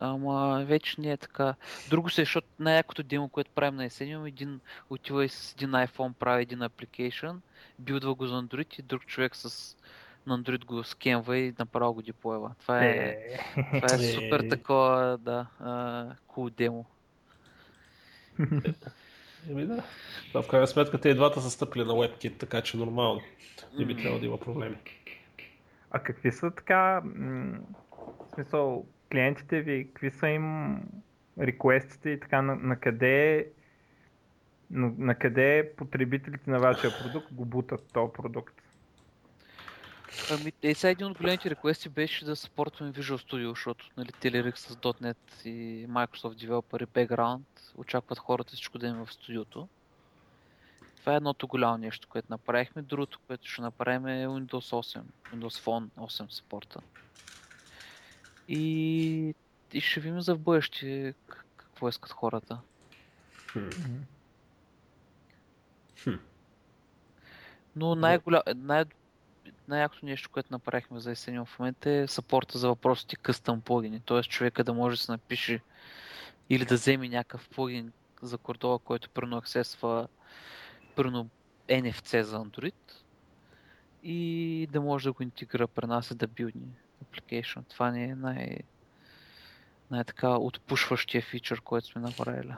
Ама 0.00 0.64
вече 0.66 1.00
не 1.00 1.12
е 1.12 1.16
така. 1.16 1.54
Друго 1.90 2.10
се, 2.10 2.20
е, 2.20 2.24
защото 2.24 2.46
най-якото 2.58 3.02
демо, 3.02 3.28
което 3.28 3.50
правим 3.54 3.76
на 3.76 3.84
есен, 3.84 4.08
имам 4.08 4.26
един, 4.26 4.60
отива 4.90 5.24
и 5.24 5.28
с 5.28 5.52
един 5.52 5.70
iPhone, 5.70 6.12
прави 6.12 6.42
един 6.42 6.58
application, 6.58 7.36
билдва 7.78 8.14
го 8.14 8.26
за 8.26 8.34
Android 8.34 8.78
и 8.78 8.82
друг 8.82 9.06
човек 9.06 9.36
с 9.36 9.76
на 10.26 10.38
Android 10.38 10.64
го 10.64 10.84
скенва 10.84 11.38
и 11.38 11.54
направо 11.58 11.94
го 11.94 12.02
диплоева. 12.02 12.54
Това 12.60 12.84
е, 12.84 13.16
това 13.54 13.94
е 13.94 13.98
супер 13.98 14.48
такова, 14.50 15.18
да, 15.18 15.46
кул 16.26 16.48
cool 16.48 16.52
демо. 16.52 16.86
Еми 19.50 19.66
да. 19.66 19.82
В 20.34 20.48
крайна 20.48 20.66
сметка 20.66 21.00
те 21.00 21.08
и 21.08 21.14
двата 21.14 21.40
са 21.40 21.50
стъпили 21.50 21.84
на 21.84 21.92
WebKit, 21.92 22.38
така 22.38 22.62
че 22.62 22.76
нормално. 22.76 23.20
Не 23.78 23.84
би 23.84 23.96
трябвало 23.96 24.20
да 24.20 24.26
има 24.26 24.38
проблеми. 24.38 24.76
А 25.90 25.98
какви 25.98 26.32
са 26.32 26.50
така, 26.50 27.02
в 27.04 28.34
смисъл, 28.34 28.86
клиентите 29.12 29.60
ви, 29.60 29.86
какви 29.86 30.10
са 30.10 30.28
им 30.28 30.76
реквестите 31.40 32.10
и 32.10 32.20
така, 32.20 32.42
на, 32.42 32.56
на 32.56 32.76
къде 32.76 33.48
на, 34.70 35.14
къде 35.14 35.72
потребителите 35.76 36.50
на 36.50 36.58
вашия 36.58 36.90
продукт 37.02 37.32
го 37.32 37.44
бутат 37.44 37.84
този 37.92 38.12
продукт? 38.12 38.62
Ами, 40.30 40.52
е, 40.62 40.74
сега 40.74 40.90
един 40.90 41.06
от 41.06 41.18
големите 41.18 41.50
реквести 41.50 41.88
беше 41.88 42.24
да 42.24 42.36
съпортваме 42.36 42.92
Visual 42.92 43.30
Studio, 43.30 43.48
защото 43.48 43.90
нали, 43.96 44.08
Telerik 44.08 44.56
с 44.56 44.76
.NET 44.76 45.46
и 45.46 45.86
Microsoft 45.88 46.46
Developer 46.46 46.82
и 46.82 46.86
Background 46.86 47.42
очакват 47.76 48.18
хората 48.18 48.52
всичко 48.52 48.78
да 48.78 48.86
има 48.86 49.06
в 49.06 49.12
студиото. 49.12 49.68
Това 51.00 51.12
е 51.12 51.16
едното 51.16 51.46
голямо 51.46 51.78
нещо, 51.78 52.08
което 52.08 52.26
направихме. 52.30 52.82
Другото, 52.82 53.18
което 53.26 53.48
ще 53.50 53.62
направим 53.62 54.06
е 54.06 54.26
Windows 54.26 54.96
8, 54.96 55.02
Windows 55.34 55.64
Phone 55.64 55.88
8 55.98 56.30
съпорта. 56.30 56.80
И, 58.48 59.34
и 59.72 59.80
ще 59.80 60.00
видим 60.00 60.20
за 60.20 60.34
в 60.34 60.38
бъдеще 60.38 61.14
какво 61.56 61.88
искат 61.88 62.12
хората. 62.12 62.58
Но 67.76 67.94
най-голя... 67.94 68.42
най- 68.56 68.84
най-якото 69.68 70.06
нещо, 70.06 70.30
което 70.30 70.52
направихме 70.52 71.00
за 71.00 71.10
есен 71.10 71.44
в 71.44 71.58
момента 71.58 71.90
е 71.90 72.06
сапорта 72.06 72.58
за 72.58 72.68
въпросите 72.68 73.16
къстъм 73.16 73.60
плагини. 73.60 74.00
Т.е. 74.00 74.22
човека 74.22 74.64
да 74.64 74.74
може 74.74 74.96
да 74.96 75.02
се 75.02 75.12
напише 75.12 75.60
или 76.50 76.64
да 76.64 76.74
вземе 76.74 77.08
някакъв 77.08 77.48
плагин 77.48 77.92
за 78.22 78.38
Cordova, 78.38 78.82
който 78.82 79.10
прено 79.10 79.42
прено 80.96 81.28
NFC 81.68 82.20
за 82.20 82.38
Android 82.38 82.74
и 84.02 84.68
да 84.72 84.80
може 84.80 85.08
да 85.08 85.12
го 85.12 85.22
интегрира 85.22 85.66
при 85.66 85.86
нас 85.86 86.10
и 86.10 86.14
да 86.14 86.26
билдни 86.26 86.68
application. 87.04 87.62
Това 87.68 87.90
не 87.90 88.04
е 88.04 88.14
най- 88.14 88.58
най-така 89.90 90.36
отпушващия 90.36 91.22
фичър, 91.22 91.60
който 91.60 91.86
сме 91.86 92.00
направили. 92.00 92.54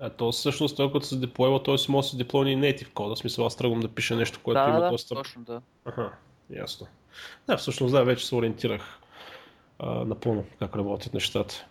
А 0.00 0.10
то 0.10 0.32
всъщност 0.32 0.76
той 0.76 0.92
като 0.92 1.06
се 1.06 1.16
деплойва, 1.16 1.62
той 1.62 1.78
си 1.78 1.90
може 1.90 2.06
да 2.06 2.10
се 2.10 2.16
деплойни 2.16 2.52
и 2.52 2.56
native 2.56 2.92
кода. 2.92 3.14
В 3.14 3.18
смисъл 3.18 3.46
аз 3.46 3.56
тръгвам 3.56 3.80
да 3.80 3.88
пиша 3.88 4.16
нещо, 4.16 4.40
което 4.42 4.60
да, 4.60 4.68
има 4.68 4.80
да, 4.80 4.90
достъп. 4.90 5.18
точно 5.18 5.42
да. 5.42 5.62
Ага, 5.84 6.12
ясно. 6.50 6.86
Да, 7.46 7.56
всъщност 7.56 7.92
да, 7.92 8.04
вече 8.04 8.26
се 8.26 8.34
ориентирах 8.34 8.98
а, 9.78 10.04
напълно 10.04 10.44
как 10.58 10.76
работят 10.76 11.14
нещата. 11.14 11.66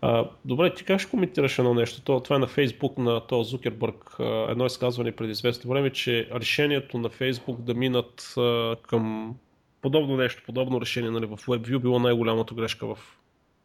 А, 0.00 0.24
добре, 0.44 0.74
ти 0.74 0.84
как 0.84 1.00
ще 1.00 1.10
коментираш 1.10 1.58
едно 1.58 1.74
нещо? 1.74 2.00
То, 2.00 2.20
това 2.20 2.36
е 2.36 2.38
на 2.38 2.46
Фейсбук, 2.46 2.98
на 2.98 3.20
този 3.20 3.50
Зукербърг. 3.50 4.16
Едно 4.48 4.66
изказване 4.66 5.12
преди 5.12 5.32
известно 5.32 5.70
време, 5.70 5.90
че 5.90 6.28
решението 6.34 6.98
на 6.98 7.08
Фейсбук 7.08 7.60
да 7.60 7.74
минат 7.74 8.34
а, 8.36 8.76
към 8.88 9.34
подобно 9.82 10.16
нещо, 10.16 10.42
подобно 10.46 10.80
решение 10.80 11.10
нали, 11.10 11.26
в 11.26 11.36
WebView 11.36 11.78
било 11.78 11.98
най-голямата 11.98 12.54
грешка 12.54 12.86
в 12.86 12.98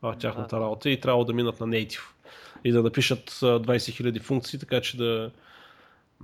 а, 0.01 0.15
тяхната 0.15 0.59
работа 0.59 0.89
и 0.89 0.99
трябва 0.99 1.25
да 1.25 1.33
минат 1.33 1.59
на 1.59 1.67
Native 1.67 2.01
и 2.63 2.71
да 2.71 2.83
напишат 2.83 3.29
20 3.29 3.61
000 3.61 4.21
функции, 4.21 4.59
така 4.59 4.81
че 4.81 4.97
да, 4.97 5.31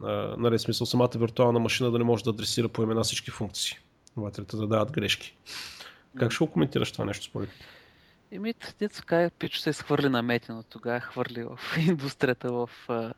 а, 0.03 0.35
нали, 0.37 0.59
смисъл 0.59 0.87
самата 0.87 1.09
виртуална 1.15 1.59
машина 1.59 1.91
да 1.91 1.97
не 1.97 2.03
може 2.03 2.23
да 2.23 2.29
адресира 2.29 2.69
по 2.69 2.83
имена 2.83 3.03
всички 3.03 3.31
функции. 3.31 3.77
Ватрите 4.17 4.57
да 4.57 4.67
дават 4.67 4.91
грешки. 4.91 5.35
Как 6.17 6.31
ще 6.31 6.43
го 6.45 6.51
коментираш 6.51 6.91
това 6.91 7.05
нещо 7.05 7.23
според? 7.23 7.49
Еми, 8.31 8.53
деца 8.79 9.03
кай, 9.05 9.29
пич 9.29 9.57
се 9.59 9.69
изхвърли 9.69 10.09
на 10.09 10.21
метино, 10.21 10.63
тогава 10.63 10.99
хвърли 10.99 11.43
в 11.43 11.59
индустрията 11.87 12.51
в, 12.51 12.69
а, 12.87 13.13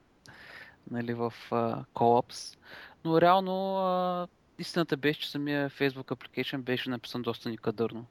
нали, 0.91 1.13
в 1.13 1.33
а, 1.51 1.85
колапс. 1.93 2.57
Но 3.05 3.21
реално 3.21 3.77
а, 3.77 4.27
истината 4.59 4.97
беше, 4.97 5.19
че 5.19 5.29
самия 5.29 5.69
Facebook 5.69 6.15
application 6.15 6.57
беше 6.57 6.89
написан 6.89 7.21
доста 7.21 7.49
никадърно. 7.49 8.05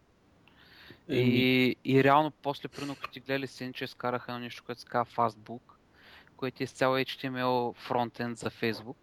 И, 1.09 1.76
и 1.84 2.05
реално 2.05 2.30
после, 2.30 2.68
примерно, 2.68 2.96
като 2.96 3.11
ти 3.11 3.20
гледали 3.20 3.72
че 3.72 3.86
скараха 3.86 4.32
на 4.32 4.38
нещо, 4.38 4.62
което 4.66 4.80
се 4.80 4.86
казва 4.86 5.12
Fastbook, 5.14 5.62
което 6.36 6.62
е 6.62 6.66
с 6.66 6.72
цял 6.72 6.92
HTML 6.92 7.74
фронтенд 7.74 8.38
за 8.38 8.51
Facebook. 8.51 8.96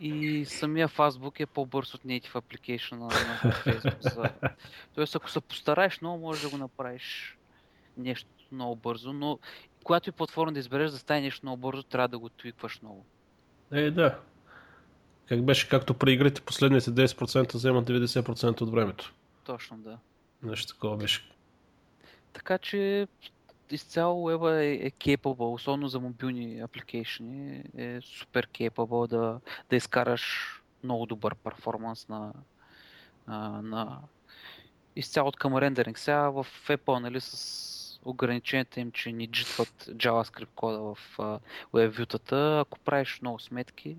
И 0.00 0.44
самия 0.44 0.88
Fastbook 0.88 1.40
е 1.40 1.46
по-бърз 1.46 1.94
от 1.94 2.02
native 2.04 2.32
application 2.32 2.92
на, 2.92 3.06
на 3.06 3.52
Facebook. 3.52 4.14
За... 4.14 4.30
Тоест, 4.94 5.16
ако 5.16 5.30
се 5.30 5.40
постараеш 5.40 6.00
много, 6.00 6.18
можеш 6.18 6.42
да 6.42 6.50
го 6.50 6.56
направиш 6.56 7.38
нещо 7.96 8.28
много 8.52 8.76
бързо, 8.76 9.12
но 9.12 9.38
когато 9.84 10.08
и 10.08 10.12
платформа 10.12 10.52
да 10.52 10.58
избереш 10.58 10.90
да 10.90 10.98
стане 10.98 11.20
нещо 11.20 11.46
много 11.46 11.60
бързо, 11.60 11.82
трябва 11.82 12.08
да 12.08 12.18
го 12.18 12.28
твикваш 12.28 12.82
много. 12.82 13.04
Е, 13.72 13.90
да. 13.90 14.18
Как 15.26 15.44
беше, 15.44 15.68
както 15.68 15.94
при 15.94 16.12
игрите, 16.12 16.40
последните 16.40 16.90
10% 16.90 17.54
вземат 17.54 17.88
90% 17.88 18.60
от 18.60 18.70
времето. 18.70 19.14
Точно, 19.44 19.76
да. 19.76 19.98
Нещо 20.42 20.74
такова 20.74 20.96
беше. 20.96 21.30
Така 22.32 22.58
че 22.58 23.06
изцяло 23.70 24.30
Web 24.30 24.60
е, 24.60 24.86
е 24.86 24.90
capable, 24.90 25.54
особено 25.54 25.88
за 25.88 26.00
мобилни 26.00 26.60
апликейшни, 26.60 27.64
е 27.76 28.00
супер 28.00 28.46
capable 28.46 29.08
да, 29.08 29.40
да 29.70 29.76
изкараш 29.76 30.54
много 30.84 31.06
добър 31.06 31.34
перформанс 31.34 32.08
на, 32.08 32.32
на 33.62 34.00
изцяло 34.96 35.28
от 35.28 35.36
към 35.36 35.56
рендеринг. 35.56 35.98
Сега 35.98 36.30
в 36.30 36.46
Apple, 36.68 36.98
нали, 36.98 37.20
с 37.20 38.00
ограниченията 38.04 38.80
им, 38.80 38.92
че 38.92 39.12
ни 39.12 39.28
джитват 39.28 39.84
JavaScript 39.84 40.48
кода 40.54 40.78
в 40.78 41.18
WebView-тата, 41.72 42.60
ако 42.60 42.78
правиш 42.78 43.20
много 43.20 43.38
сметки, 43.38 43.96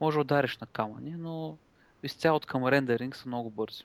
може 0.00 0.16
да 0.16 0.20
удариш 0.20 0.58
на 0.58 0.66
камъни, 0.66 1.14
но 1.18 1.58
изцяло 2.02 2.36
от 2.36 2.46
към 2.46 2.66
рендеринг 2.66 3.16
са 3.16 3.28
много 3.28 3.50
бързи. 3.50 3.84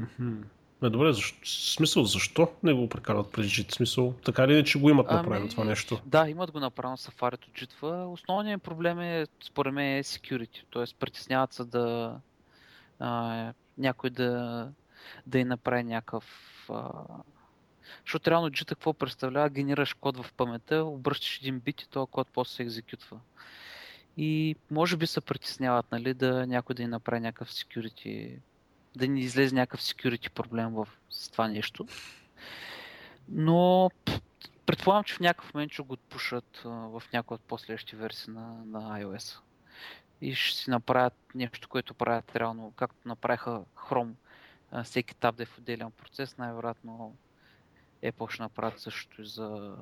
Mm-hmm. 0.00 0.42
Ме, 0.82 0.90
добре, 0.90 1.12
защо, 1.12 1.38
смисъл, 1.46 2.04
защо 2.04 2.52
не 2.62 2.72
го 2.72 2.88
прекарват 2.88 3.32
през 3.32 3.46
JIT? 3.46 3.74
Смисъл, 3.74 4.14
така 4.24 4.48
ли 4.48 4.64
че 4.64 4.78
го 4.78 4.90
имат 4.90 5.10
направено 5.10 5.48
това 5.48 5.64
нещо? 5.64 6.00
Да, 6.06 6.28
имат 6.28 6.50
го 6.50 6.60
направено 6.60 6.96
Safari 6.96 7.34
от 7.34 7.58
JIT. 7.58 8.04
Основният 8.12 8.62
проблем 8.62 9.00
е, 9.00 9.26
според 9.44 9.74
мен, 9.74 9.98
е 9.98 10.02
security. 10.02 10.64
Т.е. 10.72 10.84
притесняват 10.98 11.52
се 11.52 11.64
да 11.64 12.16
а, 12.98 13.52
някой 13.78 14.10
да, 14.10 14.68
да 15.26 15.38
и 15.38 15.44
направи 15.44 15.82
някакъв... 15.82 16.24
А... 16.68 16.90
Защото 18.04 18.30
реално 18.30 18.50
JIT 18.50 18.68
какво 18.68 18.94
представлява? 18.94 19.50
Генерираш 19.50 19.94
код 19.94 20.16
в 20.16 20.32
паметта, 20.32 20.84
обръщаш 20.84 21.38
един 21.38 21.60
бит 21.60 21.82
и 21.82 21.88
този 21.88 22.10
код 22.10 22.28
после 22.32 22.54
се 22.54 22.62
екзекютва. 22.62 23.20
И 24.16 24.56
може 24.70 24.96
би 24.96 25.06
се 25.06 25.20
притесняват, 25.20 25.92
нали, 25.92 26.14
да 26.14 26.46
някой 26.46 26.74
да 26.74 26.82
ни 26.82 26.88
направи 26.88 27.20
някакъв 27.20 27.50
security 27.50 28.38
да 28.96 29.08
ни 29.08 29.20
излезе 29.20 29.54
някакъв 29.54 29.80
security 29.80 30.30
проблем 30.30 30.70
в, 30.74 30.88
с 31.10 31.30
това 31.30 31.48
нещо. 31.48 31.86
Но 33.28 33.90
предполагам, 34.66 35.04
че 35.04 35.14
в 35.14 35.20
някакъв 35.20 35.54
момент 35.54 35.72
ще 35.72 35.82
го 35.82 35.92
отпушат 35.92 36.60
в 36.64 37.02
някои 37.12 37.34
от 37.34 37.40
последващи 37.40 37.96
версии 37.96 38.32
на, 38.32 38.64
на 38.66 39.00
iOS. 39.00 39.38
И 40.20 40.34
ще 40.34 40.58
си 40.58 40.70
направят 40.70 41.14
нещо, 41.34 41.68
което 41.68 41.94
правят 41.94 42.36
реално, 42.36 42.72
както 42.76 43.08
направиха 43.08 43.64
Chrome, 43.76 44.12
всеки 44.84 45.14
таб 45.14 45.36
да 45.36 45.42
е 45.42 45.46
в 45.46 45.58
отделен 45.58 45.90
процес, 45.90 46.38
най-вероятно 46.38 47.16
Apple 48.04 48.30
ще 48.30 48.42
направят 48.42 48.80
също 48.80 49.22
и 49.22 49.26
за, 49.26 49.76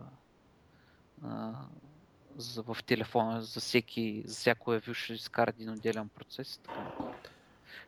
за 2.36 2.62
в 2.62 2.76
телефона, 2.86 3.42
за 3.42 3.60
всеки, 3.60 4.22
за 4.26 4.34
всяко 4.34 4.74
е 4.74 4.82
ще 4.92 5.12
изкара 5.12 5.50
един 5.50 5.70
отделен 5.70 6.08
процес. 6.08 6.60
Така 6.64 7.37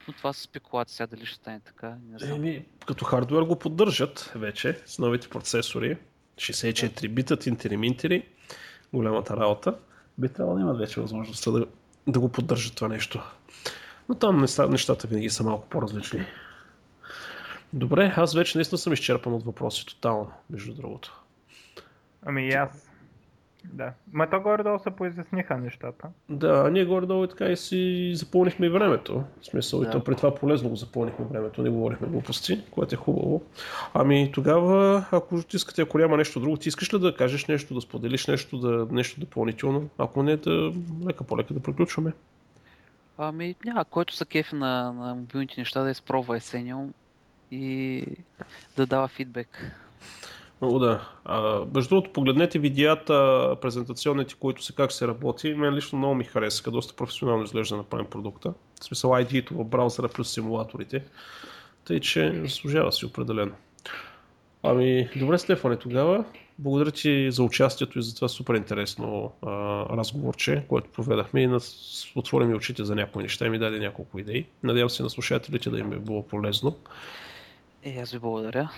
но 0.08 0.14
това 0.14 0.32
са 0.32 0.40
спекулации, 0.40 0.96
сега 0.96 1.06
дали 1.06 1.26
ще 1.26 1.36
стане 1.36 1.60
така. 1.60 1.96
Не 2.10 2.18
знам. 2.18 2.36
Еми, 2.36 2.64
като 2.86 3.04
хардвер 3.04 3.42
го 3.42 3.58
поддържат 3.58 4.32
вече 4.34 4.80
с 4.86 4.98
новите 4.98 5.28
процесори. 5.28 5.98
64 6.36 7.08
бита, 7.08 7.36
тинтери, 7.36 7.76
минтери, 7.76 8.28
голямата 8.92 9.36
работа. 9.36 9.78
Би 10.18 10.28
трябвало 10.28 10.56
да 10.56 10.62
имат 10.62 10.78
вече 10.78 11.00
възможността 11.00 11.50
да, 11.50 11.66
да 12.06 12.20
го 12.20 12.32
поддържат 12.32 12.74
това 12.74 12.88
нещо. 12.88 13.22
Но 14.08 14.14
там 14.14 14.46
нещата 14.68 15.06
винаги 15.06 15.30
са 15.30 15.44
малко 15.44 15.68
по-различни. 15.68 16.26
Добре, 17.72 18.14
аз 18.16 18.34
вече 18.34 18.58
наистина 18.58 18.78
съм 18.78 18.92
изчерпан 18.92 19.34
от 19.34 19.44
въпроси 19.44 19.86
тотално, 19.86 20.32
между 20.50 20.74
другото. 20.74 21.22
Ами 22.22 22.48
и 22.48 22.52
аз. 22.52 22.89
Да. 23.64 23.92
Ма 24.12 24.30
то 24.30 24.40
горе-долу 24.40 24.78
се 24.78 24.90
поизясниха 24.90 25.56
нещата. 25.56 26.08
Да, 26.28 26.70
ние 26.70 26.84
горе-долу 26.84 27.24
и 27.24 27.28
така 27.28 27.46
и 27.46 27.56
си 27.56 28.12
запълнихме 28.14 28.66
и 28.66 28.68
времето. 28.68 29.24
В 29.40 29.46
смисъл, 29.46 29.80
да. 29.80 29.88
и 29.88 29.90
то 29.90 30.04
при 30.04 30.16
това 30.16 30.34
полезно 30.34 30.68
го 30.68 30.76
запълнихме 30.76 31.24
времето, 31.30 31.62
не 31.62 31.70
говорихме 31.70 32.08
глупости, 32.08 32.64
което 32.70 32.94
е 32.94 32.98
хубаво. 32.98 33.42
Ами 33.94 34.30
тогава, 34.32 35.04
ако 35.12 35.42
ти 35.42 35.56
искате, 35.56 35.82
ако 35.82 35.98
няма 35.98 36.16
нещо 36.16 36.40
друго, 36.40 36.56
ти 36.56 36.68
искаш 36.68 36.94
ли 36.94 36.98
да 36.98 37.16
кажеш 37.16 37.46
нещо, 37.46 37.74
да 37.74 37.80
споделиш 37.80 38.26
нещо, 38.26 38.58
да, 38.58 38.86
нещо 38.90 39.20
допълнително? 39.20 39.88
Ако 39.98 40.22
не, 40.22 40.36
да 40.36 40.72
лека 41.06 41.24
по-лека 41.24 41.54
да 41.54 41.60
приключваме. 41.60 42.12
Ами 43.18 43.54
няма, 43.64 43.84
който 43.84 44.14
са 44.16 44.26
кефи 44.26 44.54
на, 44.54 44.92
на 44.92 45.14
мобилните 45.14 45.54
неща 45.60 45.82
да 45.82 45.90
изпробва 45.90 46.40
Essenium 46.40 46.88
и 47.50 48.04
да 48.76 48.86
дава 48.86 49.08
фидбек. 49.08 49.72
Много 50.60 50.78
да. 50.78 51.08
А, 51.24 51.64
между 51.74 51.88
другото, 51.88 52.12
погледнете 52.12 52.58
видеята, 52.58 53.56
презентационните, 53.60 54.34
които 54.34 54.64
се 54.64 54.74
как 54.74 54.92
се 54.92 55.08
работи. 55.08 55.54
Мен 55.54 55.74
лично 55.74 55.98
много 55.98 56.14
ми 56.14 56.24
харесаха, 56.24 56.70
доста 56.70 56.96
професионално 56.96 57.44
изглежда 57.44 57.74
да 57.74 57.78
направим 57.78 58.06
продукта. 58.06 58.54
В 58.80 58.84
смисъл 58.84 59.10
ID-то 59.10 59.54
в 59.54 59.64
браузъра 59.64 60.08
плюс 60.08 60.32
симулаторите. 60.32 61.04
Тъй, 61.84 62.00
че 62.00 62.40
заслужава 62.44 62.92
си 62.92 63.06
определено. 63.06 63.52
Ами, 64.62 65.08
добре, 65.16 65.38
Стефане, 65.38 65.76
тогава. 65.76 66.24
Благодаря 66.58 66.90
ти 66.90 67.30
за 67.30 67.42
участието 67.42 67.98
и 67.98 68.02
за 68.02 68.14
това 68.14 68.28
супер 68.28 68.54
интересно 68.54 69.32
а, 69.42 69.48
разговорче, 69.96 70.64
което 70.68 70.90
проведахме 70.90 71.42
и 71.42 71.46
нас 71.46 72.04
отвори 72.16 72.44
ми 72.44 72.54
очите 72.54 72.84
за 72.84 72.94
някои 72.94 73.22
неща 73.22 73.46
и 73.46 73.50
ми 73.50 73.58
даде 73.58 73.78
няколко 73.78 74.18
идеи. 74.18 74.46
Надявам 74.62 74.90
се 74.90 75.02
на 75.02 75.10
слушателите 75.10 75.70
да 75.70 75.78
им 75.78 75.92
е 75.92 75.98
било 75.98 76.26
полезно. 76.26 76.76
Е, 77.82 77.98
аз 78.02 78.12
ви 78.12 78.18
благодаря. 78.18 78.70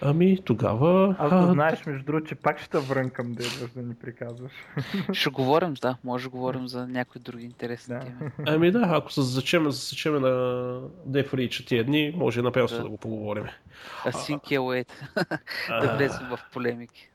Ами 0.00 0.38
тогава... 0.44 1.16
Аз 1.18 1.30
да 1.30 1.52
знаеш, 1.52 1.86
между 1.86 2.04
другото, 2.04 2.26
че 2.26 2.34
пак 2.34 2.60
ще 2.60 2.78
врън 2.78 3.10
към 3.10 3.34
Девърс 3.34 3.74
да 3.74 3.82
ни 3.82 3.94
приказваш. 3.94 4.52
Ще 5.12 5.30
говорим, 5.30 5.74
да. 5.74 5.96
Може 6.04 6.24
да 6.24 6.30
говорим 6.30 6.68
за 6.68 6.86
някои 6.86 7.20
други 7.20 7.44
интересни 7.44 7.94
да. 7.94 8.00
теми. 8.00 8.30
Ами 8.46 8.70
да, 8.70 8.88
ако 8.90 9.12
се 9.12 9.22
засечем, 9.22 9.70
засечем 9.70 10.14
на 10.14 10.28
Dev 11.08 11.30
Reach 11.30 11.66
тия 11.66 11.84
дни, 11.84 12.12
може 12.16 12.42
напълно 12.42 12.68
да. 12.68 12.82
да 12.82 12.88
го 12.88 12.96
поговорим. 12.96 13.44
А 14.04 14.12
Синкия 14.12 14.62
Уейт. 14.62 15.02
да 15.68 15.96
влезем 15.96 16.26
в 16.30 16.38
полемики. 16.52 17.08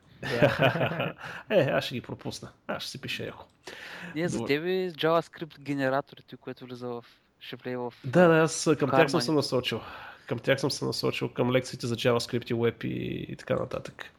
е, 1.50 1.70
аз 1.72 1.84
ще 1.84 1.94
ги 1.94 2.00
пропусна. 2.00 2.48
Аз 2.66 2.82
ще 2.82 2.90
си 2.90 3.00
пиша 3.00 3.24
ехо. 3.24 3.46
Ние 4.14 4.28
за 4.28 4.44
тебе 4.44 4.90
JavaScript 4.90 5.60
генераторите, 5.60 6.36
което 6.36 6.64
влиза 6.64 6.88
в 6.88 7.04
ще 7.40 7.56
влезе 7.56 7.76
в... 7.76 7.94
Да, 8.04 8.28
да, 8.28 8.34
аз 8.34 8.68
към 8.78 8.90
тях 8.90 9.10
съм 9.10 9.20
се 9.20 9.32
насочил 9.32 9.80
към 10.26 10.38
тях 10.38 10.60
съм 10.60 10.70
се 10.70 10.84
насочил 10.84 11.28
към 11.28 11.50
лекциите 11.50 11.86
за 11.86 11.96
JavaScript 11.96 12.50
и 12.50 12.54
Web 12.54 12.84
и, 12.84 13.26
и 13.32 13.36
така 13.36 13.56
нататък. 13.56 14.10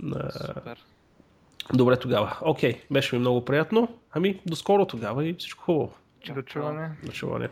Супер. 0.00 0.84
Добре 1.72 1.96
тогава. 1.96 2.38
Окей, 2.40 2.72
okay, 2.72 2.80
беше 2.90 3.16
ми 3.16 3.20
много 3.20 3.44
приятно. 3.44 3.88
Ами, 4.12 4.40
до 4.46 4.56
скоро 4.56 4.86
тогава 4.86 5.26
и 5.26 5.34
всичко 5.34 5.64
хубаво. 5.64 5.94
До 6.34 6.42
чуване. 6.42 6.90
До 7.04 7.12
чуване. 7.12 7.48